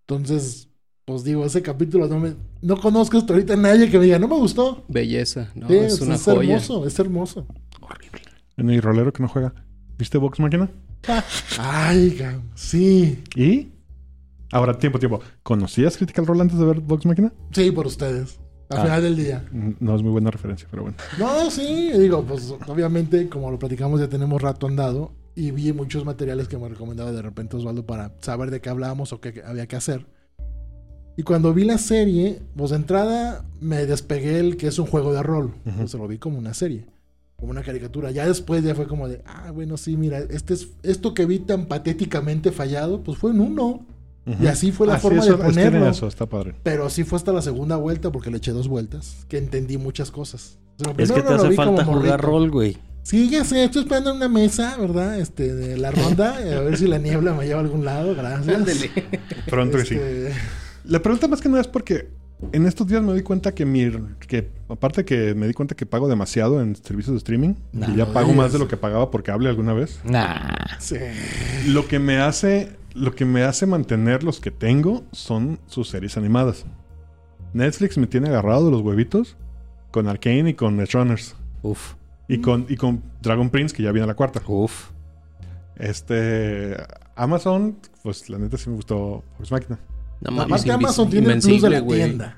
Entonces, 0.07 0.69
pues 1.05 1.23
digo, 1.23 1.45
ese 1.45 1.61
capítulo 1.61 2.07
no 2.07 2.19
me... 2.19 2.33
No 2.61 2.77
conozco 2.77 3.17
hasta 3.17 3.33
ahorita 3.33 3.53
a 3.53 3.57
nadie 3.57 3.89
que 3.91 3.99
me 3.99 4.05
diga, 4.05 4.17
no 4.19 4.27
me 4.27 4.35
gustó. 4.35 4.83
Belleza, 4.87 5.51
¿no? 5.53 5.67
Sí, 5.67 5.75
es 5.75 6.01
una 6.01 6.17
joya. 6.17 6.55
hermoso, 6.55 6.87
es 6.87 6.97
hermoso. 6.97 7.45
En 8.57 8.69
el 8.69 8.81
rolero 8.81 9.11
que 9.13 9.21
no 9.21 9.29
juega. 9.29 9.53
¿Viste 9.97 10.17
Vox 10.17 10.39
Máquina? 10.39 10.71
Ay, 11.59 12.11
cabrón, 12.17 12.43
sí. 12.55 13.19
¿Y? 13.35 13.67
Ahora, 14.53 14.77
tiempo, 14.77 14.99
tiempo. 14.99 15.19
¿Conocías 15.41 15.97
Critical 15.97 16.25
Role 16.25 16.41
antes 16.41 16.57
de 16.59 16.65
ver 16.65 16.79
Vox 16.79 17.05
Máquina? 17.05 17.33
Sí, 17.51 17.71
por 17.71 17.87
ustedes. 17.87 18.39
Al 18.69 18.77
Ah. 18.79 18.83
final 18.83 19.01
del 19.03 19.15
día. 19.15 19.45
Mm, 19.51 19.71
No 19.79 19.95
es 19.95 20.01
muy 20.01 20.11
buena 20.11 20.31
referencia, 20.31 20.67
pero 20.71 20.83
bueno. 20.83 20.97
No, 21.19 21.49
sí, 21.51 21.91
digo, 21.97 22.23
pues 22.23 22.53
obviamente, 22.67 23.27
como 23.29 23.51
lo 23.51 23.59
platicamos, 23.59 23.99
ya 23.99 24.07
tenemos 24.07 24.41
rato 24.41 24.67
andado 24.67 25.11
y 25.35 25.51
vi 25.51 25.73
muchos 25.73 26.05
materiales 26.05 26.47
que 26.47 26.57
me 26.57 26.69
recomendaba 26.69 27.11
de 27.11 27.21
repente 27.21 27.57
Osvaldo 27.57 27.85
para 27.85 28.13
saber 28.21 28.51
de 28.51 28.61
qué 28.61 28.69
hablábamos 28.69 29.11
o 29.13 29.19
qué 29.21 29.43
había 29.45 29.67
que 29.67 29.75
hacer. 29.75 30.05
Y 31.17 31.23
cuando 31.23 31.53
vi 31.53 31.63
la 31.65 31.77
serie, 31.77 32.41
pues 32.55 32.71
de 32.71 32.77
entrada 32.77 33.45
me 33.59 33.85
despegué 33.85 34.39
el 34.39 34.57
que 34.57 34.67
es 34.67 34.79
un 34.79 34.87
juego 34.87 35.13
de 35.13 35.21
rol. 35.21 35.53
Ujú. 35.65 35.77
Pues, 35.77 35.93
lo 35.93 36.07
vi 36.07 36.17
como 36.17 36.39
una 36.39 36.55
serie, 36.55 36.87
como 37.35 37.51
una 37.51 37.61
caricatura. 37.61 38.09
Ya 38.11 38.25
después 38.25 38.63
ya 38.63 38.73
fue 38.73 38.87
como 38.87 39.07
de, 39.07 39.21
ah, 39.25 39.51
bueno, 39.51 39.77
sí, 39.77 39.95
mira, 39.97 40.17
este 40.19 40.55
es, 40.55 40.69
esto 40.81 41.13
que 41.13 41.25
vi 41.27 41.37
tan 41.39 41.65
patéticamente 41.67 42.51
fallado, 42.51 43.03
pues 43.03 43.17
fue 43.19 43.29
en 43.31 43.41
uno. 43.41 43.85
Y 44.25 44.47
así 44.47 44.71
fue 44.71 44.87
la 44.87 44.97
forma 44.97 45.19
eso- 45.21 45.37
de 45.37 45.43
ponerlo. 45.43 45.89
eso, 45.89 46.07
está 46.07 46.25
padre. 46.27 46.55
Pero 46.63 46.89
sí 46.89 47.03
fue 47.03 47.17
hasta 47.17 47.33
la 47.33 47.41
segunda 47.41 47.75
vuelta, 47.75 48.11
porque 48.11 48.29
le 48.31 48.37
eché 48.37 48.51
dos 48.51 48.67
vueltas, 48.67 49.25
que 49.27 49.37
entendí 49.37 49.77
muchas 49.77 50.11
cosas. 50.11 50.57
O 50.79 50.83
sea, 50.85 50.93
Es 50.97 51.11
que 51.11 51.21
te 51.21 51.29
lo 51.29 51.35
hace 51.35 51.49
vi 51.49 51.55
como 51.55 51.77
falta 51.77 51.85
jugar 51.85 52.21
rol, 52.21 52.49
güey. 52.49 52.77
Sí, 53.03 53.29
ya 53.29 53.43
sé, 53.43 53.65
estoy 53.65 53.81
esperando 53.83 54.11
en 54.11 54.15
una 54.17 54.29
mesa, 54.29 54.77
¿verdad? 54.79 55.19
Este, 55.19 55.53
de 55.53 55.77
la 55.77 55.91
ronda, 55.91 56.37
a 56.37 56.59
ver 56.61 56.77
si 56.77 56.87
la 56.87 56.99
niebla 56.99 57.33
me 57.33 57.45
lleva 57.45 57.59
a 57.59 57.63
algún 57.63 57.83
lado, 57.83 58.15
gracias. 58.15 58.55
Ándele. 58.55 58.89
Pronto 59.49 59.77
que 59.77 59.85
sí. 59.85 59.95
Este, 59.95 60.33
La 60.85 61.01
pregunta 61.01 61.27
más 61.27 61.41
que 61.41 61.49
nada 61.49 61.59
es 61.61 61.67
porque 61.67 62.07
en 62.51 62.65
estos 62.65 62.87
días 62.87 63.01
me 63.01 63.13
di 63.13 63.21
cuenta 63.21 63.53
que 63.53 63.65
mi... 63.65 63.89
que 64.27 64.51
aparte 64.69 65.05
que 65.05 65.33
me 65.35 65.47
di 65.47 65.53
cuenta 65.53 65.75
que 65.75 65.85
pago 65.85 66.07
demasiado 66.07 66.61
en 66.61 66.75
servicios 66.75 67.13
de 67.13 67.17
streaming. 67.17 67.55
No, 67.71 67.89
y 67.89 67.95
ya 67.95 68.11
pago 68.11 68.33
más 68.33 68.53
de 68.53 68.59
lo 68.59 68.67
que 68.67 68.77
pagaba 68.77 69.11
porque 69.11 69.31
hable 69.31 69.49
alguna 69.49 69.73
vez. 69.73 70.01
Nah. 70.03 70.77
Sí. 70.79 70.97
Lo 71.67 71.87
que 71.87 71.99
me 71.99 72.17
hace... 72.17 72.77
Lo 72.93 73.15
que 73.15 73.25
me 73.25 73.43
hace 73.43 73.65
mantener 73.65 74.23
los 74.23 74.39
que 74.39 74.51
tengo 74.51 75.03
son 75.11 75.59
sus 75.65 75.89
series 75.89 76.15
animadas. 76.15 76.65
Netflix 77.53 77.97
me 77.97 78.05
tiene 78.05 78.29
agarrado 78.29 78.65
de 78.65 78.71
los 78.71 78.81
huevitos 78.81 79.35
con 79.89 80.07
Arcane 80.07 80.51
y 80.51 80.53
con 80.53 80.77
Netrunners. 80.77 81.35
Uf. 81.63 81.95
Y 82.27 82.39
con, 82.39 82.67
y 82.69 82.75
con 82.75 83.01
Dragon 83.21 83.49
Prince, 83.49 83.75
que 83.75 83.81
ya 83.81 83.91
viene 83.91 84.07
la 84.07 84.13
cuarta. 84.13 84.41
Uf. 84.47 84.91
Este... 85.75 86.77
Amazon, 87.15 87.77
pues 88.01 88.29
la 88.29 88.39
neta 88.39 88.57
sí 88.57 88.69
me 88.69 88.75
gustó 88.75 89.23
Fox 89.37 89.51
Máquina. 89.51 89.79
No, 90.23 90.31
mames, 90.31 90.45
Aparte 90.45 90.69
invis- 90.69 90.73
Amazon 90.73 91.09
tiene 91.09 91.33
el 91.33 91.39
plus 91.41 91.61
de 91.61 91.69
la 91.69 91.85
tienda. 91.87 92.37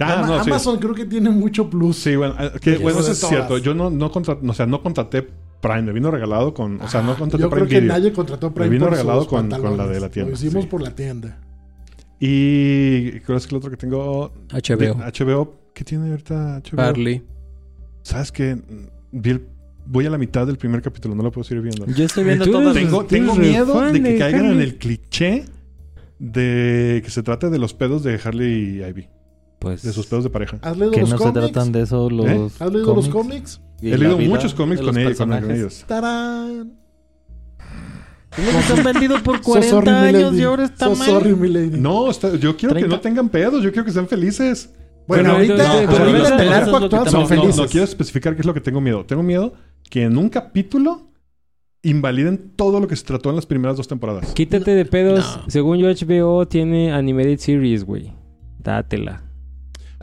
Ah, 0.00 0.14
Ama- 0.20 0.26
no, 0.26 0.44
sí. 0.44 0.50
Amazon 0.50 0.78
creo 0.78 0.94
que 0.94 1.04
tiene 1.04 1.30
mucho 1.30 1.68
plus. 1.70 1.96
Sí, 1.98 2.16
bueno, 2.16 2.34
que, 2.60 2.76
Sí, 2.76 2.82
bueno 2.82 3.00
eso 3.00 3.12
es 3.12 3.20
todas. 3.20 3.36
cierto. 3.36 3.58
Yo 3.58 3.74
no, 3.74 3.88
no, 3.90 4.10
contra- 4.10 4.36
o 4.42 4.54
sea, 4.54 4.66
no 4.66 4.82
contraté 4.82 5.28
Prime, 5.60 5.82
me 5.82 5.92
vino 5.92 6.10
regalado 6.10 6.52
con. 6.54 6.80
O 6.80 6.88
sea, 6.88 7.02
no 7.02 7.12
Ah, 7.12 7.16
contraté 7.16 7.42
Yo 7.42 7.50
Prime 7.50 7.66
creo 7.66 7.68
que 7.68 7.80
Video. 7.82 7.96
nadie 7.96 8.12
contrató 8.12 8.52
Prime 8.52 8.68
vino 8.70 8.86
por 8.86 8.92
regalado 8.94 9.26
con- 9.28 9.48
con 9.50 9.76
la 9.76 9.86
de 9.86 10.00
la 10.00 10.08
tienda, 10.08 10.30
Lo 10.30 10.34
hicimos 10.36 10.64
sí. 10.64 10.68
por 10.70 10.80
la 10.82 10.90
tienda. 10.94 11.38
Y 12.18 13.10
creo 13.20 13.22
que 13.26 13.34
es 13.36 13.46
que 13.46 13.54
el 13.54 13.58
otro 13.58 13.70
que 13.70 13.76
tengo. 13.76 14.32
HBO. 14.50 14.94
HBO. 15.04 15.54
¿Qué 15.74 15.84
tiene 15.84 16.10
ahorita 16.10 16.56
HBO? 16.62 17.22
¿Sabes 18.02 18.32
qué? 18.32 18.58
Vi 19.12 19.30
el- 19.30 19.46
voy 19.86 20.06
a 20.06 20.10
la 20.10 20.18
mitad 20.18 20.46
del 20.46 20.56
primer 20.56 20.82
capítulo, 20.82 21.14
no 21.14 21.22
lo 21.22 21.30
puedo 21.30 21.44
seguir 21.44 21.62
viendo. 21.62 21.86
Yo 21.86 22.04
estoy 22.04 22.24
viendo 22.24 22.44
eres- 22.44 22.74
Tengo, 22.74 23.04
tengo 23.04 23.34
miedo 23.36 23.74
fan 23.74 23.92
de 23.92 24.02
que 24.02 24.18
caigan 24.18 24.46
en 24.46 24.60
el 24.60 24.76
cliché 24.78 25.44
de 26.24 27.02
que 27.04 27.10
se 27.10 27.22
trate 27.24 27.50
de 27.50 27.58
los 27.58 27.74
pedos 27.74 28.04
de 28.04 28.18
Harley 28.22 28.78
y 28.78 28.84
Ivy. 28.84 29.08
Pues... 29.58 29.82
De 29.82 29.92
sus 29.92 30.06
pedos 30.06 30.22
de 30.24 30.30
pareja. 30.30 30.58
¿Has 30.62 30.76
leído 30.76 30.92
Que 30.92 31.00
los 31.00 31.10
no 31.10 31.18
se 31.18 31.24
cómics? 31.24 31.40
tratan 31.52 31.72
de 31.72 31.82
eso 31.82 32.08
los 32.08 32.26
¿Eh? 32.26 32.48
¿Has 32.60 32.72
leído 32.72 32.94
los 32.94 33.08
cómics? 33.08 33.60
He 33.80 33.98
leído 33.98 34.16
muchos 34.18 34.54
cómics 34.54 34.80
con 34.80 34.96
ellos, 34.96 35.18
con, 35.18 35.32
ellos. 35.50 35.84
¡Tarán! 35.88 36.72
Han 38.30 38.84
vendido 38.84 39.22
por 39.22 39.38
So 39.44 39.54
sorry, 39.62 39.84
40 39.90 40.02
años 40.02 40.34
y 40.34 40.42
ahora 40.42 40.64
está 40.64 40.86
So 40.86 40.94
mal. 40.96 41.08
sorry, 41.08 41.34
mi 41.34 41.48
lady. 41.48 41.78
No, 41.80 42.08
está- 42.10 42.34
yo 42.36 42.56
quiero 42.56 42.74
que 42.74 42.80
30. 42.82 42.96
no 42.96 43.00
tengan 43.00 43.28
pedos, 43.28 43.62
yo 43.62 43.70
quiero 43.72 43.84
que 43.84 43.90
sean 43.92 44.06
felices. 44.08 44.72
Bueno, 45.08 45.34
Bueno, 45.34 45.52
ahorita, 45.54 45.72
ahorita 45.82 46.34
en 46.36 46.40
el 46.40 46.52
arco 46.52 46.78
que 46.78 46.84
actual 46.84 47.04
son 47.08 47.12
No, 47.14 47.20
no, 47.20 47.26
felices. 47.26 47.56
no 47.56 47.66
quiero 47.66 47.84
especificar 47.84 48.34
qué 48.36 48.40
es 48.42 48.46
lo 48.46 48.54
que 48.54 48.60
tengo 48.60 48.80
miedo. 48.80 49.04
Tengo 49.04 49.22
miedo 49.24 49.52
que 49.90 50.04
en 50.04 50.16
un 50.16 50.28
capítulo 50.28 51.08
invaliden 51.82 52.52
todo 52.56 52.80
lo 52.80 52.86
que 52.86 52.96
se 52.96 53.04
trató 53.04 53.30
en 53.30 53.36
las 53.36 53.46
primeras 53.46 53.76
dos 53.76 53.88
temporadas. 53.88 54.32
Quítate 54.34 54.74
de 54.74 54.84
pedos. 54.84 55.38
No. 55.44 55.50
Según 55.50 55.78
yo, 55.78 55.88
HBO 55.88 56.46
tiene 56.46 56.92
Animated 56.92 57.38
Series, 57.38 57.84
güey. 57.84 58.12
Dátela. 58.58 59.24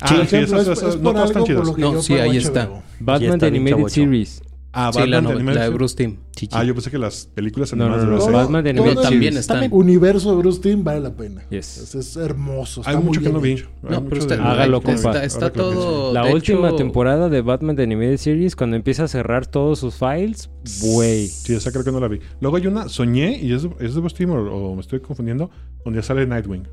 Ah, 0.02 0.08
sí, 0.08 0.16
ejemplo, 0.16 0.60
eso, 0.62 0.72
es- 0.72 0.96
no 0.98 1.02
por 1.04 1.14
todas 1.14 1.30
están 1.30 1.44
algo 1.44 1.46
por 1.46 1.46
chidas. 1.48 1.68
lo 1.68 1.76
que 1.76 1.82
No, 1.82 1.92
yo 1.94 2.02
sí, 2.02 2.14
ahí 2.14 2.30
HBO. 2.32 2.38
está. 2.38 2.70
Batman 3.00 3.34
está 3.34 3.50
de 3.50 3.58
Animated. 3.58 3.88
Series. 3.88 4.42
Ah, 4.72 4.92
Sí, 4.94 5.00
la, 5.00 5.06
Batman 5.18 5.24
no- 5.24 5.30
de 5.30 5.34
la 5.36 5.40
Animated 5.40 5.60
de 5.60 5.64
Series. 5.66 5.74
Bruce 5.80 5.96
Timm. 5.96 6.18
Chichi. 6.36 6.56
Ah, 6.56 6.64
yo 6.64 6.74
pensé 6.76 6.92
que 6.92 7.00
las 7.00 7.26
películas 7.26 7.74
No, 7.74 7.86
animadas 7.86 8.06
no, 8.06 8.12
de 8.12 8.12
no. 8.12 8.18
la 8.20 8.24
serie. 8.26 8.40
Batman 8.40 8.64
de 8.64 8.74
También 8.76 8.98
Series. 9.34 9.36
están. 9.38 9.68
Universo 9.72 10.30
de 10.30 10.38
Bruce 10.38 10.60
Timm 10.62 10.84
vale 10.84 11.00
la 11.00 11.16
pena. 11.16 11.44
Yes. 11.50 11.78
Es, 11.80 11.96
es 11.96 12.16
hermoso. 12.18 12.82
Está 12.82 12.92
Hay 12.92 12.98
mucho 13.04 13.20
que 13.20 13.30
no 13.32 13.42
vi. 13.42 13.64
No, 13.82 14.06
pero 14.06 14.22
está, 14.22 14.36
de- 14.38 14.44
Hágalo, 14.44 14.78
está, 14.78 14.94
compa. 14.94 15.10
está, 15.12 15.24
está 15.26 15.52
que 15.52 15.58
todo. 15.60 16.14
La 16.14 16.26
de 16.28 16.34
última 16.36 16.68
hecho, 16.68 16.76
temporada 16.78 17.30
de 17.30 17.42
Batman 17.42 17.76
de 17.76 17.84
Animated 17.84 18.18
Series, 18.18 18.56
cuando 18.56 18.76
empieza 18.76 19.06
a 19.06 19.08
cerrar 19.08 19.48
todos 19.48 19.80
sus 19.80 19.96
files, 19.96 20.52
güey. 20.82 21.28
Sí, 21.28 21.56
esa 21.56 21.72
creo 21.72 21.84
que 21.84 21.92
no 21.92 22.00
la 22.00 22.08
vi. 22.08 22.20
Luego 22.40 22.58
hay 22.58 22.68
una, 22.68 22.88
soñé, 22.90 23.40
y 23.42 23.54
es, 23.54 23.68
es 23.80 23.96
de 23.96 24.00
Bruce 24.00 24.16
Timm, 24.16 24.30
o, 24.32 24.36
o 24.72 24.76
me 24.76 24.82
estoy 24.82 25.00
confundiendo, 25.00 25.50
donde 25.84 26.04
sale 26.04 26.28
Nightwing. 26.28 26.68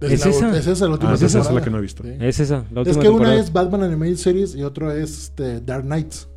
¿Es 0.00 0.24
la, 0.24 0.30
esa? 0.32 0.58
Es 0.58 0.66
esa 0.66 0.86
la 0.86 0.92
última 0.92 1.12
Ah, 1.12 1.14
esa 1.14 1.26
es 1.40 1.50
la 1.52 1.62
que 1.62 1.70
no 1.70 1.78
he 1.78 1.82
visto. 1.82 2.02
Sí. 2.02 2.10
Es 2.18 2.40
esa, 2.40 2.64
la 2.72 2.80
Es 2.80 2.88
última 2.88 3.02
que 3.02 3.08
una 3.10 3.18
temporada. 3.18 3.40
es 3.40 3.52
Batman 3.52 3.82
Animated 3.84 4.16
Series 4.16 4.54
y 4.56 4.62
otro 4.64 4.90
es 4.90 5.24
este, 5.24 5.60
Dark 5.60 5.84
Knights. 5.84 6.28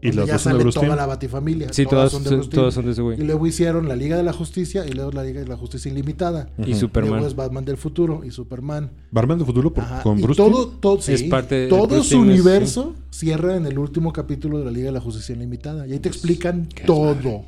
Y 0.00 0.12
las 0.12 0.26
ya 0.26 0.34
dos 0.34 0.42
son 0.42 0.50
de 0.52 0.54
sale 0.58 0.62
Bruce 0.64 0.80
toda 0.80 0.96
la 0.96 1.06
Batifamilia. 1.06 1.72
Sí, 1.72 1.84
todas, 1.84 2.12
son 2.12 2.22
de 2.24 2.30
Bruce 2.30 2.50
todas 2.50 2.74
son 2.74 2.84
de 2.86 2.92
ese 2.92 3.00
Y 3.00 3.04
güey. 3.04 3.18
luego 3.18 3.46
hicieron 3.46 3.88
la 3.88 3.96
Liga 3.96 4.16
de 4.16 4.22
la 4.22 4.32
Justicia 4.32 4.86
y 4.86 4.92
luego 4.92 5.10
la 5.12 5.24
Liga 5.24 5.40
de 5.40 5.48
la 5.48 5.56
Justicia 5.56 5.90
Ilimitada. 5.90 6.50
Y 6.56 6.60
Ujú. 6.60 6.66
Luego 6.70 6.78
Superman. 6.80 7.24
es 7.24 7.34
Batman 7.34 7.64
del 7.64 7.76
futuro 7.76 8.22
y 8.24 8.30
Superman. 8.30 8.92
Batman 9.10 9.38
de 9.38 9.44
futuro 9.44 9.72
por- 9.74 9.84
con 10.04 10.18
y 10.18 10.22
Bruce 10.22 10.36
todo, 10.42 10.68
todo, 10.68 11.00
sí, 11.00 11.14
Es 11.14 11.22
parte 11.24 11.54
de- 11.54 11.68
todo 11.68 11.86
Bruce 11.88 12.10
su 12.10 12.20
universo 12.20 12.94
cierra 13.10 13.56
en 13.56 13.66
el 13.66 13.78
último 13.78 14.12
capítulo 14.12 14.58
de 14.60 14.64
la 14.66 14.70
Liga 14.70 14.86
de 14.86 14.92
la 14.92 15.00
Justicia 15.00 15.34
Ilimitada. 15.34 15.86
Y 15.86 15.92
ahí 15.92 15.98
te 15.98 16.08
explican 16.08 16.68
todo. 16.86 17.44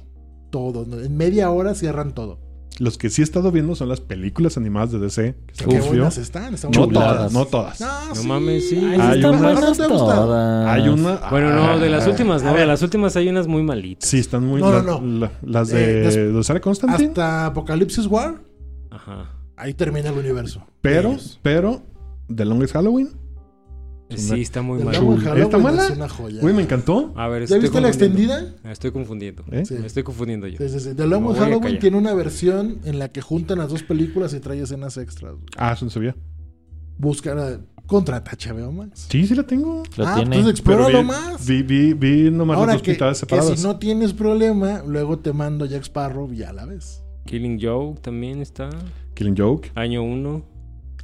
Todo. 0.51 0.85
En 1.05 1.17
media 1.17 1.51
hora 1.51 1.75
cierran 1.75 2.13
todo. 2.15 2.39
Los 2.81 2.97
que 2.97 3.11
sí 3.11 3.21
he 3.21 3.25
estado 3.25 3.53
viendo 3.53 3.75
son 3.77 3.91
las 3.91 4.01
películas 4.01 4.57
animadas 4.57 4.91
de 4.91 4.99
DC. 4.99 5.35
Que 5.59 5.65
Qué 5.67 5.81
buenas 5.81 6.17
están. 6.17 6.55
están 6.55 6.71
No 6.71 6.87
buenas. 6.87 7.05
todas, 7.05 7.33
no 7.33 7.45
todas. 7.45 7.81
No, 7.81 8.15
No 8.15 8.23
mames, 8.25 8.71
sí. 8.71 8.77
Ay, 8.77 8.99
Hay 8.99 9.17
están 9.19 9.31
unas- 9.35 9.43
buenas, 9.43 9.61
¿no 9.79 9.87
te 9.87 9.93
gusta? 9.93 10.15
Todas. 10.17 10.67
Hay 10.69 10.89
una. 10.89 11.17
Bueno, 11.31 11.55
no, 11.55 11.79
de 11.79 11.91
las 11.91 12.07
Ah, 12.07 12.11
últimas, 12.11 12.43
no. 12.43 12.55
De 12.55 12.65
las 12.65 12.81
últimas 12.83 13.15
hay 13.17 13.29
unas 13.29 13.47
muy 13.47 13.63
malitas. 13.63 14.09
Sí, 14.09 14.19
están 14.19 14.47
muy. 14.47 14.63
No, 14.63 14.73
la- 14.73 14.83
no, 14.83 14.99
no. 15.01 15.19
la- 15.21 15.33
las 15.43 15.71
Eh, 15.73 15.77
de, 15.77 16.33
de 16.33 16.43
Sarah 16.43 16.61
Constantine. 16.61 17.09
Hasta 17.11 17.47
Apocalipsis 17.47 18.07
War, 18.07 18.41
Ajá. 18.91 19.31
ahí 19.57 19.75
termina 19.75 20.09
el 20.09 20.19
universo. 20.19 20.63
Pero, 20.81 21.17
pero, 21.43 21.83
The 22.35 22.47
Longest 22.47 22.73
Halloween. 22.73 23.11
Sí, 24.17 24.41
está 24.41 24.63
muy 24.63 24.79
El 24.81 24.85
mal. 24.87 24.95
¿Está 25.39 25.59
mala? 25.59 25.85
es 25.87 25.91
una 25.93 26.09
joya. 26.09 26.41
Güey, 26.41 26.55
me 26.55 26.63
encantó. 26.63 27.13
A 27.17 27.29
ver, 27.29 27.41
¿Ya 27.41 27.45
estoy 27.45 27.61
viste 27.61 27.81
la 27.81 27.89
extendida? 27.89 28.55
Me 28.65 28.73
estoy 28.73 28.91
confundiendo. 28.91 29.45
¿Eh? 29.51 29.65
Sí. 29.65 29.75
Me 29.75 29.87
estoy 29.87 30.03
confundiendo 30.03 30.47
yo. 30.49 30.59
Sí, 30.59 30.69
sí, 30.69 30.81
sí. 30.81 30.95
The 30.95 31.05
a 31.05 31.35
Halloween 31.35 31.79
tiene 31.79 31.97
una 31.97 32.15
versión 32.15 32.79
en 32.85 32.99
la 32.99 33.09
que 33.09 33.21
juntan 33.21 33.59
las 33.59 33.71
dos 33.71 33.83
películas 33.83 34.35
y 34.35 34.41
trae 34.41 34.61
escenas 34.61 34.97
extras. 34.97 35.35
güey. 35.35 35.47
Ah, 35.57 35.73
eso 35.73 35.85
no 35.85 35.91
sabía. 35.91 36.17
Busca, 36.99 37.61
contrata 37.87 38.33
HBO 38.33 38.73
Max. 38.73 39.07
Sí, 39.09 39.27
sí 39.27 39.35
la 39.35 39.43
tengo. 39.43 39.83
Lo 39.97 40.07
ah, 40.07 40.15
tiene. 40.17 40.37
entonces 40.37 40.63
Pero 40.65 40.87
explóralo 40.87 40.99
vi, 41.01 41.05
más. 41.05 41.47
Vi, 41.47 41.63
vi, 41.63 41.93
vi 41.95 42.31
nomás 42.31 42.57
Ahora 42.57 42.73
las 42.73 42.77
dos 42.77 42.83
que, 42.83 42.91
pintadas 42.93 43.17
que 43.17 43.21
separadas. 43.21 43.59
si 43.59 43.67
no 43.67 43.79
tienes 43.79 44.13
problema, 44.13 44.83
luego 44.87 45.19
te 45.19 45.33
mando 45.33 45.67
Jack 45.67 45.83
Sparrow 45.83 46.33
y 46.33 46.39
ya 46.39 46.53
la 46.53 46.67
ves. 46.67 47.03
Killing 47.27 47.59
Joke 47.61 48.01
también 48.01 48.41
está. 48.41 48.71
Killing 49.15 49.37
Joke. 49.37 49.71
Año 49.75 50.03
1. 50.03 50.50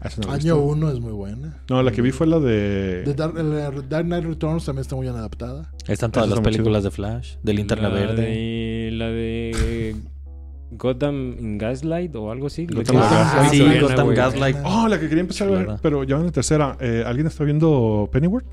Ah, 0.00 0.08
no 0.24 0.30
Año 0.32 0.56
visto. 0.56 0.60
1 0.62 0.90
es 0.92 1.00
muy 1.00 1.12
buena. 1.12 1.56
No, 1.70 1.82
la 1.82 1.90
que 1.90 2.02
vi 2.02 2.10
fue 2.12 2.26
la 2.26 2.38
de. 2.38 3.02
The 3.04 3.14
Dark, 3.14 3.38
el 3.38 3.88
Dark 3.88 4.04
Knight 4.06 4.24
Returns 4.24 4.64
también 4.64 4.82
está 4.82 4.94
muy 4.96 5.04
bien 5.04 5.16
adaptada. 5.16 5.70
Están 5.88 6.12
todas 6.12 6.28
Eso 6.28 6.36
las 6.36 6.44
películas 6.44 6.82
de 6.84 6.90
Flash, 6.90 7.36
de 7.42 7.54
Linterna 7.54 7.88
la 7.88 7.94
Verde. 7.94 8.22
De, 8.22 8.90
la 8.92 9.06
de 9.06 9.96
Gotham 10.72 11.36
in 11.38 11.58
Gaslight 11.58 12.14
o 12.16 12.30
algo 12.30 12.48
así. 12.48 12.66
Gotham. 12.66 12.96
Ah, 13.00 13.48
sí, 13.50 13.64
Gotham. 13.80 14.08
Gaslight. 14.14 14.56
Oh, 14.64 14.86
la 14.88 15.00
que 15.00 15.08
quería 15.08 15.22
empezar 15.22 15.48
a 15.48 15.50
ver, 15.52 15.68
pero 15.80 16.04
ya 16.04 16.16
van 16.16 16.22
en 16.22 16.26
la 16.26 16.32
tercera. 16.32 16.76
Eh, 16.80 17.02
¿Alguien 17.06 17.26
está 17.28 17.44
viendo 17.44 18.08
Pennyworth? 18.12 18.46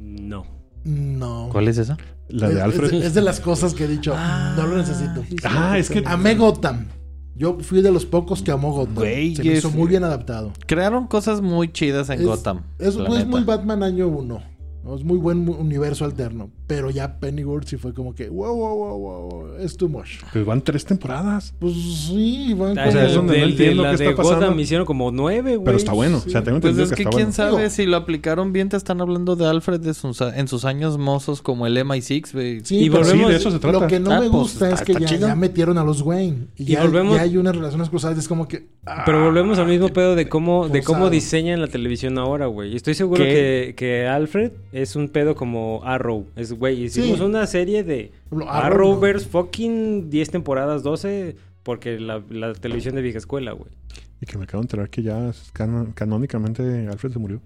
No. 0.00 0.46
No. 0.84 1.48
¿Cuál 1.52 1.68
es 1.68 1.76
esa? 1.76 1.98
La 2.28 2.48
de 2.48 2.54
Es- 2.54 2.60
Alfred. 2.62 2.84
Es, 2.84 2.90
de- 3.00 3.06
es 3.08 3.14
de 3.14 3.20
las 3.20 3.40
cosas 3.40 3.74
que 3.74 3.84
he 3.84 3.88
dicho. 3.88 4.14
no 4.56 4.66
lo 4.66 4.76
necesito. 4.78 5.22
Ah, 5.44 5.76
es 5.76 5.90
que. 5.90 6.02
Amé 6.06 6.36
Gotham. 6.36 6.86
Yo 7.40 7.56
fui 7.60 7.80
de 7.80 7.90
los 7.90 8.04
pocos 8.04 8.42
que 8.42 8.50
amó 8.50 8.70
Gotham. 8.70 8.96
Güey, 8.96 9.34
Se 9.34 9.42
me 9.42 9.52
hizo 9.54 9.68
es- 9.68 9.74
muy 9.74 9.88
bien 9.88 10.04
adaptado. 10.04 10.52
Crearon 10.66 11.06
cosas 11.06 11.40
muy 11.40 11.72
chidas 11.72 12.10
en 12.10 12.20
Es- 12.20 12.26
Gotham. 12.26 12.64
Es, 12.78 12.88
es 12.96 13.26
muy 13.26 13.44
Batman 13.44 13.82
año 13.82 14.08
1. 14.08 14.42
Es 14.96 15.04
muy 15.04 15.18
buen 15.18 15.48
universo 15.48 16.04
alterno. 16.04 16.50
Pero 16.66 16.90
ya 16.90 17.18
Pennyworth 17.20 17.66
sí 17.66 17.76
fue 17.76 17.92
como 17.92 18.14
que, 18.14 18.28
wow, 18.28 18.54
wow, 18.54 18.76
wow, 18.76 18.98
wow, 18.98 19.56
es 19.58 19.76
too 19.76 19.88
much. 19.88 20.20
Pues 20.32 20.44
van 20.46 20.62
tres 20.62 20.84
temporadas. 20.84 21.52
Pues 21.58 21.74
sí, 21.74 22.54
van 22.54 22.78
O 22.78 22.90
sea, 22.90 23.06
es 23.06 23.14
donde 23.14 23.34
no 23.38 23.44
de 23.44 23.50
entiendo 23.50 23.82
la 23.82 23.90
qué 23.92 23.96
de 23.98 24.04
está 24.10 24.16
pasando. 24.16 24.46
Gotham 24.46 24.60
hicieron 24.60 24.86
como 24.86 25.10
nueve, 25.10 25.56
güey. 25.56 25.64
Pero 25.64 25.76
está 25.76 25.92
bueno. 25.92 26.20
sí. 26.20 26.28
O 26.28 26.32
sea, 26.32 26.42
tengo 26.42 26.60
Pues 26.60 26.78
es 26.78 26.88
que 26.92 27.02
está 27.02 27.10
quién 27.10 27.26
bueno. 27.28 27.32
sabe 27.32 27.56
Digo- 27.58 27.70
si 27.70 27.86
lo 27.86 27.96
aplicaron 27.96 28.52
bien, 28.52 28.68
te 28.68 28.76
están 28.76 29.00
hablando 29.00 29.36
de 29.36 29.46
Alfred 29.46 29.80
de 29.80 29.92
sus- 29.94 30.20
en 30.20 30.48
sus 30.48 30.64
años 30.64 30.96
mozos 30.98 31.42
como 31.42 31.66
el 31.66 31.76
MI6, 31.76 32.32
güey. 32.32 32.60
Sí, 32.64 32.78
Y 32.84 32.90
pero 32.90 33.04
Sí, 33.04 33.10
volvemos- 33.10 33.30
de 33.30 33.36
eso 33.36 33.50
se 33.50 33.58
trata. 33.58 33.80
Lo 33.80 33.86
que 33.86 34.00
no 34.00 34.12
Ah, 34.12 34.20
me 34.20 34.30
pues, 34.30 34.32
gusta 34.32 34.68
está- 34.70 34.80
es 34.80 34.86
que 34.86 34.92
está 34.92 35.04
ya, 35.16 35.28
ya 35.28 35.34
metieron 35.34 35.76
a 35.78 35.84
los 35.84 36.00
Wayne. 36.02 36.46
Y, 36.56 36.62
Y 36.62 36.66
ya, 36.72 36.82
volvemos- 36.82 37.16
ya 37.16 37.22
hay 37.22 37.36
unas 37.36 37.54
relaciones 37.54 37.90
cruzadas. 37.90 38.16
Es 38.18 38.28
como 38.28 38.48
que. 38.48 38.68
ah, 38.86 39.02
Pero 39.04 39.24
volvemos 39.24 39.58
al 39.58 39.66
mismo 39.66 39.88
pedo 39.90 40.14
de 40.14 40.28
cómo, 40.28 40.68
de 40.68 40.82
cómo 40.82 41.10
diseñan 41.10 41.60
la 41.60 41.66
televisión 41.68 42.16
ahora, 42.18 42.46
güey. 42.46 42.74
Estoy 42.76 42.94
seguro 42.94 43.22
¿Qué? 43.24 43.30
que, 43.30 43.74
que 43.76 44.06
Alfred 44.06 44.52
es 44.72 44.96
un 44.96 45.08
pedo 45.08 45.34
como 45.34 45.82
Arrow. 45.84 46.26
Es, 46.36 46.52
güey, 46.52 46.84
hicimos 46.84 47.18
Sí. 47.18 47.24
una 47.24 47.46
serie 47.46 47.82
de 47.84 48.12
Lo- 48.30 48.48
Arrow 48.48 48.48
no. 48.48 48.50
Arrowverse 48.94 49.28
fucking 49.28 50.10
10 50.10 50.30
temporadas, 50.30 50.82
12, 50.82 51.36
porque 51.62 51.98
la, 52.00 52.22
la 52.30 52.52
televisión 52.54 52.94
de 52.94 53.02
vieja 53.02 53.18
escuela, 53.18 53.52
güey. 53.52 53.70
Y 54.20 54.26
que 54.26 54.36
me 54.38 54.44
acabo 54.44 54.62
de 54.62 54.64
enterar 54.66 54.90
que 54.90 55.02
ya 55.02 55.32
canónicamente 55.94 56.86
Alfred 56.88 57.12
se 57.12 57.18
murió. 57.18 57.40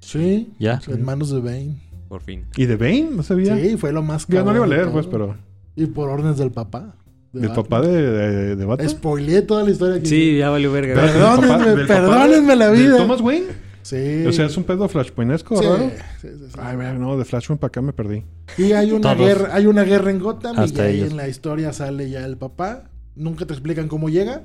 Sí, 0.00 0.52
Ya. 0.58 0.80
en 0.88 1.04
manos 1.04 1.30
de 1.30 1.40
Bane. 1.40 1.76
Por 2.08 2.20
fin. 2.22 2.44
¿Y 2.56 2.66
de 2.66 2.76
Bane? 2.76 3.08
No 3.12 3.22
sabía. 3.22 3.56
Sí, 3.56 3.76
fue 3.76 3.92
lo 3.92 4.02
más 4.02 4.26
Ya 4.28 4.42
no 4.42 4.50
lo 4.52 4.56
iba 4.56 4.64
a 4.64 4.68
leer, 4.68 4.90
pues, 4.90 5.06
pero. 5.06 5.36
Y 5.74 5.86
por 5.86 6.08
órdenes 6.08 6.38
del 6.38 6.50
papá. 6.52 6.94
de 7.32 7.40
¿Del 7.40 7.48
Batman. 7.50 7.64
papá 7.66 7.82
de, 7.82 8.02
de, 8.10 8.56
de 8.56 8.64
Batman? 8.64 8.88
Spoileé 8.88 9.42
toda 9.42 9.64
la 9.64 9.70
historia 9.70 9.96
aquí. 9.96 10.06
Sí, 10.06 10.38
ya 10.38 10.48
valió 10.50 10.70
verga. 10.72 10.94
Perdónenme, 10.94 11.84
perdónenme 11.86 12.56
la 12.56 12.70
de 12.70 12.78
vida. 12.78 12.96
Thomas 12.96 13.20
Wayne? 13.20 13.46
Sí. 13.86 14.24
O 14.26 14.32
sea, 14.32 14.46
es 14.46 14.56
un 14.56 14.64
pedo 14.64 14.88
flashpointesco, 14.88 15.56
Sí, 15.58 15.64
raro. 15.64 15.90
sí, 16.20 16.28
sí, 16.28 16.44
sí. 16.48 16.58
Ay, 16.60 16.76
no, 16.98 17.16
de 17.16 17.24
Flashpoint 17.24 17.60
para 17.60 17.68
acá 17.68 17.82
me 17.82 17.92
perdí. 17.92 18.24
Y 18.58 18.72
hay 18.72 18.90
una 18.90 19.14
Todos. 19.14 19.18
guerra, 19.28 19.50
hay 19.54 19.66
una 19.66 19.84
guerra 19.84 20.10
en 20.10 20.18
Gotham 20.18 20.58
Hasta 20.58 20.84
y 20.84 20.86
ahí 20.88 20.96
ellos. 20.98 21.10
en 21.12 21.16
la 21.16 21.28
historia 21.28 21.72
sale 21.72 22.10
ya 22.10 22.24
el 22.24 22.36
papá. 22.36 22.90
Nunca 23.14 23.46
te 23.46 23.52
explican 23.54 23.86
cómo 23.86 24.08
llega, 24.08 24.42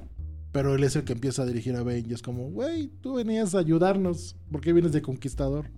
pero 0.52 0.76
él 0.76 0.84
es 0.84 0.96
el 0.96 1.06
que 1.06 1.14
empieza 1.14 1.42
a 1.42 1.46
dirigir 1.48 1.76
a 1.76 1.82
Bane 1.82 2.04
y 2.08 2.14
es 2.14 2.22
como, 2.22 2.52
güey, 2.52 2.90
tú 3.02 3.16
venías 3.16 3.56
a 3.56 3.60
ayudarnos, 3.60 4.36
¿por 4.52 4.62
qué 4.62 4.74
vienes 4.74 4.92
de 4.92 5.02
conquistador? 5.02 5.72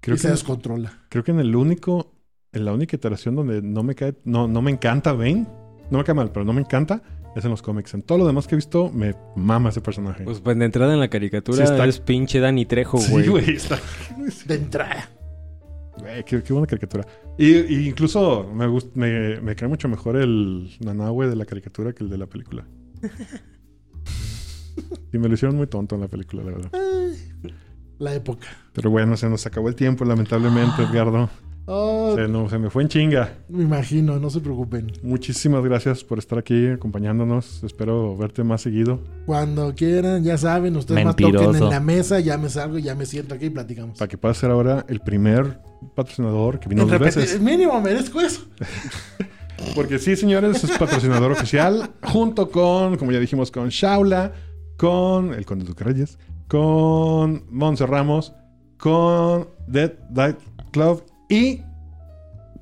Creo 0.00 0.16
y 0.16 0.18
se 0.18 0.28
descontrola. 0.30 0.92
creo 1.08 1.24
que 1.24 1.30
en 1.30 1.40
el 1.40 1.56
único, 1.56 2.12
en 2.52 2.66
la 2.66 2.74
única 2.74 2.94
iteración 2.94 3.36
donde 3.36 3.62
no 3.62 3.82
me 3.82 3.94
cae, 3.94 4.14
no, 4.24 4.48
no 4.48 4.60
me 4.60 4.70
encanta 4.70 5.14
Bane, 5.14 5.46
no 5.90 5.96
me 5.98 6.04
cae 6.04 6.14
mal, 6.14 6.30
pero 6.30 6.44
no 6.44 6.52
me 6.52 6.60
encanta, 6.60 7.02
es 7.34 7.44
en 7.44 7.50
los 7.50 7.62
cómics. 7.62 7.94
En 7.94 8.02
todo 8.02 8.18
lo 8.18 8.26
demás 8.26 8.46
que 8.46 8.54
he 8.54 8.56
visto, 8.56 8.90
me 8.90 9.14
mama 9.36 9.70
ese 9.70 9.80
personaje. 9.80 10.24
Pues, 10.24 10.40
pues 10.40 10.58
de 10.58 10.64
entrada 10.64 10.92
en 10.94 11.00
la 11.00 11.08
caricatura 11.08 11.58
Sí, 11.58 11.62
está- 11.64 11.84
es 11.86 12.00
pinche 12.00 12.40
Danny 12.40 12.66
Trejo, 12.66 12.98
güey. 13.10 13.24
sí, 13.24 13.30
güey, 13.30 13.50
está. 13.56 13.78
De 14.46 14.54
entrada. 14.54 15.08
Güey, 15.98 16.24
qué, 16.24 16.42
qué 16.42 16.52
buena 16.52 16.66
caricatura. 16.66 17.06
Y, 17.38 17.54
y 17.54 17.88
incluso 17.88 18.48
me, 18.52 18.66
gust- 18.66 18.92
me, 18.94 19.40
me 19.40 19.54
cae 19.54 19.68
mucho 19.68 19.88
mejor 19.88 20.16
el 20.16 20.70
Nanahue 20.80 21.28
de 21.28 21.36
la 21.36 21.44
caricatura 21.44 21.92
que 21.92 22.04
el 22.04 22.10
de 22.10 22.18
la 22.18 22.26
película. 22.26 22.66
y 25.12 25.18
me 25.18 25.28
lo 25.28 25.34
hicieron 25.34 25.56
muy 25.56 25.66
tonto 25.66 25.94
en 25.94 26.00
la 26.00 26.08
película, 26.08 26.42
la 26.44 26.50
verdad. 26.52 26.70
La 27.98 28.14
época. 28.14 28.48
Pero 28.72 28.90
bueno, 28.90 29.16
se 29.16 29.28
nos 29.28 29.46
acabó 29.46 29.68
el 29.68 29.74
tiempo, 29.76 30.04
lamentablemente, 30.04 30.82
Edgardo. 30.82 31.30
Oh, 31.66 32.14
Se, 32.16 32.26
no- 32.26 32.48
se 32.50 32.58
me 32.58 32.70
fue 32.70 32.82
en 32.82 32.88
chinga. 32.88 33.34
me 33.48 33.62
imagino, 33.62 34.18
no 34.18 34.30
se 34.30 34.40
preocupen. 34.40 34.90
Muchísimas 35.02 35.62
gracias 35.62 36.02
por 36.02 36.18
estar 36.18 36.38
aquí 36.38 36.66
acompañándonos. 36.66 37.62
Espero 37.62 38.16
verte 38.16 38.42
más 38.42 38.62
seguido. 38.62 38.98
Cuando 39.26 39.72
quieran, 39.74 40.24
ya 40.24 40.36
saben, 40.36 40.76
ustedes 40.76 41.04
más 41.04 41.14
Mentiroso. 41.16 41.46
toquen 41.46 41.62
en 41.62 41.70
la 41.70 41.78
mesa, 41.80 42.18
ya 42.18 42.36
me 42.36 42.48
salgo, 42.48 42.78
ya 42.78 42.96
me 42.96 43.06
siento 43.06 43.36
aquí 43.36 43.46
y 43.46 43.50
platicamos. 43.50 43.96
Para 43.98 44.08
que 44.08 44.18
puedas 44.18 44.38
ser 44.38 44.50
ahora 44.50 44.84
el 44.88 44.98
primer 45.00 45.60
patrocinador 45.94 46.58
que 46.58 46.68
vino 46.68 46.84
dos 46.84 46.98
veces. 46.98 47.40
Mínimo, 47.40 47.80
merezco 47.80 48.20
eso. 48.20 48.42
Porque 49.76 50.00
sí, 50.00 50.16
señores, 50.16 50.64
es 50.64 50.70
patrocinador 50.76 51.30
oficial. 51.30 51.90
Junto 52.02 52.50
con, 52.50 52.96
como 52.96 53.12
ya 53.12 53.20
dijimos, 53.20 53.52
con 53.52 53.68
Shaula, 53.68 54.32
con 54.76 55.32
el 55.32 55.46
Conde 55.46 55.64
Duque 55.64 55.84
Reyes, 55.84 56.18
con 56.48 57.44
Monse 57.50 57.86
Ramos, 57.86 58.32
con 58.78 59.48
Dead 59.68 59.92
Night 60.10 60.38
Club 60.72 61.04
y. 61.28 61.62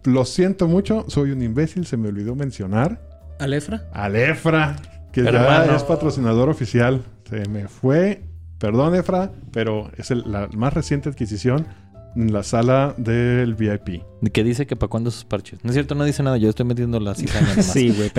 Lo 0.05 0.25
siento 0.25 0.67
mucho, 0.67 1.05
soy 1.09 1.31
un 1.31 1.43
imbécil, 1.43 1.85
se 1.87 1.97
me 1.99 2.09
olvidó 2.09 2.35
mencionar. 2.35 3.03
¿Alefra? 3.39 3.85
Al 3.93 4.17
Efra, 4.17 4.77
que 5.13 5.23
ya 5.25 5.77
es 5.77 5.83
patrocinador 5.83 6.49
oficial. 6.49 7.03
Se 7.29 7.47
me 7.49 7.69
fue. 7.69 8.23
Perdón, 8.59 8.95
Efra, 8.95 9.31
pero 9.53 9.91
es 9.99 10.11
el- 10.11 10.25
la 10.31 10.49
más 10.57 10.73
reciente 10.73 11.09
adquisición 11.11 11.67
en 12.17 12.33
la 12.33 12.43
sala 12.43 12.95
del 12.97 13.55
VIP. 13.55 14.03
Que 14.33 14.43
dice 14.43 14.67
que 14.67 14.75
para 14.77 14.89
cuándo 14.89 15.11
sus 15.11 15.25
parches. 15.25 15.59
No 15.63 15.71
es 15.71 15.75
cierto, 15.75 15.95
no 15.95 16.05
dice 16.05 16.23
nada. 16.23 16.37
Yo 16.39 16.49
estoy 16.49 16.65
metiendo 16.67 16.99
la 16.99 17.15
cizaña. 17.15 17.55
Sí, 17.63 17.91
güey. 17.95 18.11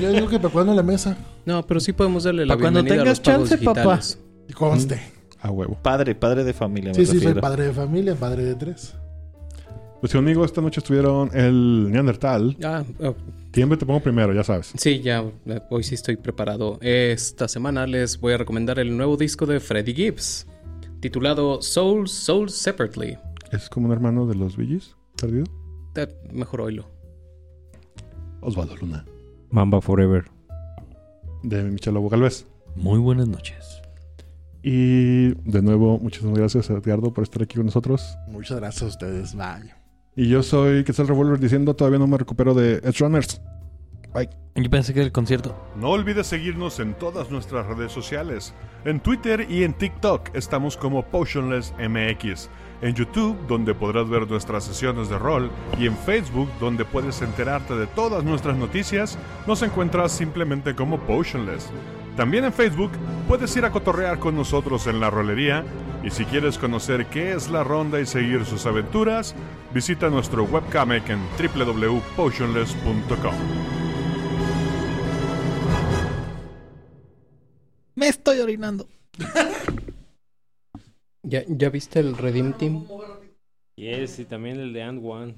Yo 0.00 0.12
digo 0.12 0.28
que 0.28 0.38
para 0.38 0.52
cuando 0.52 0.72
en 0.72 0.76
la 0.76 0.82
mesa. 0.84 1.16
No, 1.46 1.64
pero 1.66 1.80
sí 1.80 1.92
podemos 1.92 2.22
darle 2.24 2.46
la 2.46 2.56
cuando 2.56 2.80
bienvenida 2.82 3.02
a 3.02 3.06
los 3.06 3.20
tengas 3.22 3.36
pagos 3.38 3.50
chance, 3.50 3.64
papá. 3.64 3.80
digitales. 3.80 4.18
Conste. 4.54 5.00
A 5.40 5.50
huevo. 5.50 5.76
Padre, 5.82 6.14
padre 6.14 6.42
de 6.44 6.52
familia, 6.54 6.90
me 6.90 6.94
Sí, 6.94 7.06
sí, 7.06 7.20
soy 7.20 7.34
padre 7.34 7.64
de 7.66 7.72
familia, 7.72 8.14
padre 8.14 8.44
de 8.44 8.54
tres. 8.54 8.94
Pues 10.04 10.12
conmigo 10.12 10.44
esta 10.44 10.60
noche 10.60 10.80
estuvieron 10.80 11.30
el 11.32 11.90
Neandertal. 11.90 12.58
Ah, 12.62 12.84
oh, 13.00 13.14
Siempre 13.54 13.78
te 13.78 13.86
pongo 13.86 14.00
primero, 14.00 14.34
ya 14.34 14.44
sabes. 14.44 14.74
sí, 14.76 15.00
ya, 15.00 15.24
eh, 15.46 15.62
hoy 15.70 15.82
sí 15.82 15.94
estoy 15.94 16.16
preparado. 16.16 16.78
Esta 16.82 17.48
semana 17.48 17.86
les 17.86 18.20
voy 18.20 18.34
a 18.34 18.36
recomendar 18.36 18.78
el 18.78 18.94
nuevo 18.94 19.16
disco 19.16 19.46
de 19.46 19.60
Freddie 19.60 19.94
Gibbs, 19.94 20.46
titulado 21.00 21.62
Soul, 21.62 22.06
Soul 22.06 22.50
Separately. 22.50 23.16
¿Es 23.50 23.70
como 23.70 23.86
un 23.86 23.94
hermano 23.94 24.26
de 24.26 24.34
los 24.34 24.58
Billys? 24.58 24.94
¿Perdido? 25.18 25.46
Eh, 25.96 26.14
mejor 26.34 26.60
oílo. 26.60 26.86
Osvaldo 28.42 28.76
Luna. 28.76 29.06
Mamba 29.48 29.80
Forever. 29.80 30.26
De 31.44 31.62
Michel 31.62 31.94
Lobo 31.94 32.10
Galvez. 32.10 32.46
Muy 32.76 32.98
buenas 32.98 33.26
noches. 33.26 33.80
Y 34.62 35.28
de 35.50 35.62
nuevo, 35.62 35.98
muchísimas 35.98 36.36
gracias 36.36 36.68
a 36.68 36.74
Edgardo 36.74 37.14
por 37.14 37.24
estar 37.24 37.42
aquí 37.42 37.56
con 37.56 37.64
nosotros. 37.64 38.18
Muchas 38.28 38.58
gracias 38.58 38.82
a 38.82 38.86
ustedes. 38.88 39.34
Vaya. 39.34 39.80
Y 40.16 40.28
yo 40.28 40.42
soy 40.42 40.84
Quetzal 40.84 41.08
Revolver 41.08 41.38
diciendo 41.38 41.74
todavía 41.74 41.98
no 41.98 42.06
me 42.06 42.18
recupero 42.18 42.54
de 42.54 42.74
Edge 42.84 43.00
Runners. 43.00 43.40
Bye. 44.12 44.30
Yo 44.54 44.70
pensé 44.70 44.94
que 44.94 45.00
era 45.00 45.06
el 45.06 45.12
concierto. 45.12 45.56
No 45.74 45.90
olvides 45.90 46.28
seguirnos 46.28 46.78
en 46.78 46.94
todas 46.94 47.28
nuestras 47.30 47.66
redes 47.66 47.90
sociales. 47.90 48.54
En 48.84 49.00
Twitter 49.00 49.50
y 49.50 49.64
en 49.64 49.74
TikTok 49.74 50.30
estamos 50.34 50.76
como 50.76 51.04
Potionless 51.04 51.74
MX. 51.78 52.48
En 52.80 52.94
YouTube, 52.94 53.36
donde 53.48 53.74
podrás 53.74 54.08
ver 54.08 54.30
nuestras 54.30 54.62
sesiones 54.62 55.08
de 55.08 55.18
rol. 55.18 55.50
Y 55.80 55.86
en 55.86 55.96
Facebook, 55.96 56.48
donde 56.60 56.84
puedes 56.84 57.20
enterarte 57.20 57.74
de 57.74 57.88
todas 57.88 58.22
nuestras 58.22 58.56
noticias, 58.56 59.18
nos 59.48 59.62
encuentras 59.62 60.12
simplemente 60.12 60.76
como 60.76 61.00
Potionless. 61.00 61.70
También 62.16 62.44
en 62.44 62.52
Facebook 62.52 62.92
puedes 63.26 63.56
ir 63.56 63.64
a 63.64 63.70
cotorrear 63.70 64.18
con 64.18 64.36
nosotros 64.36 64.86
en 64.86 65.00
la 65.00 65.08
rolería. 65.10 65.64
Y 66.04 66.10
si 66.10 66.26
quieres 66.26 66.58
conocer 66.58 67.06
qué 67.06 67.32
es 67.32 67.50
la 67.50 67.64
ronda 67.64 68.00
y 68.00 68.06
seguir 68.06 68.44
sus 68.44 68.66
aventuras, 68.66 69.34
visita 69.72 70.10
nuestro 70.10 70.44
webcomic 70.44 71.08
en 71.08 71.20
www.potionless.com. 71.38 73.34
Me 77.96 78.08
estoy 78.08 78.40
orinando. 78.40 78.86
¿Ya, 81.22 81.42
¿Ya 81.48 81.70
viste 81.70 82.00
el 82.00 82.18
Redeem 82.18 82.52
Team? 82.52 82.86
Yes, 83.76 84.18
y 84.18 84.26
también 84.26 84.60
el 84.60 84.72
de 84.72 84.82
And 84.82 85.00
One. 85.02 85.34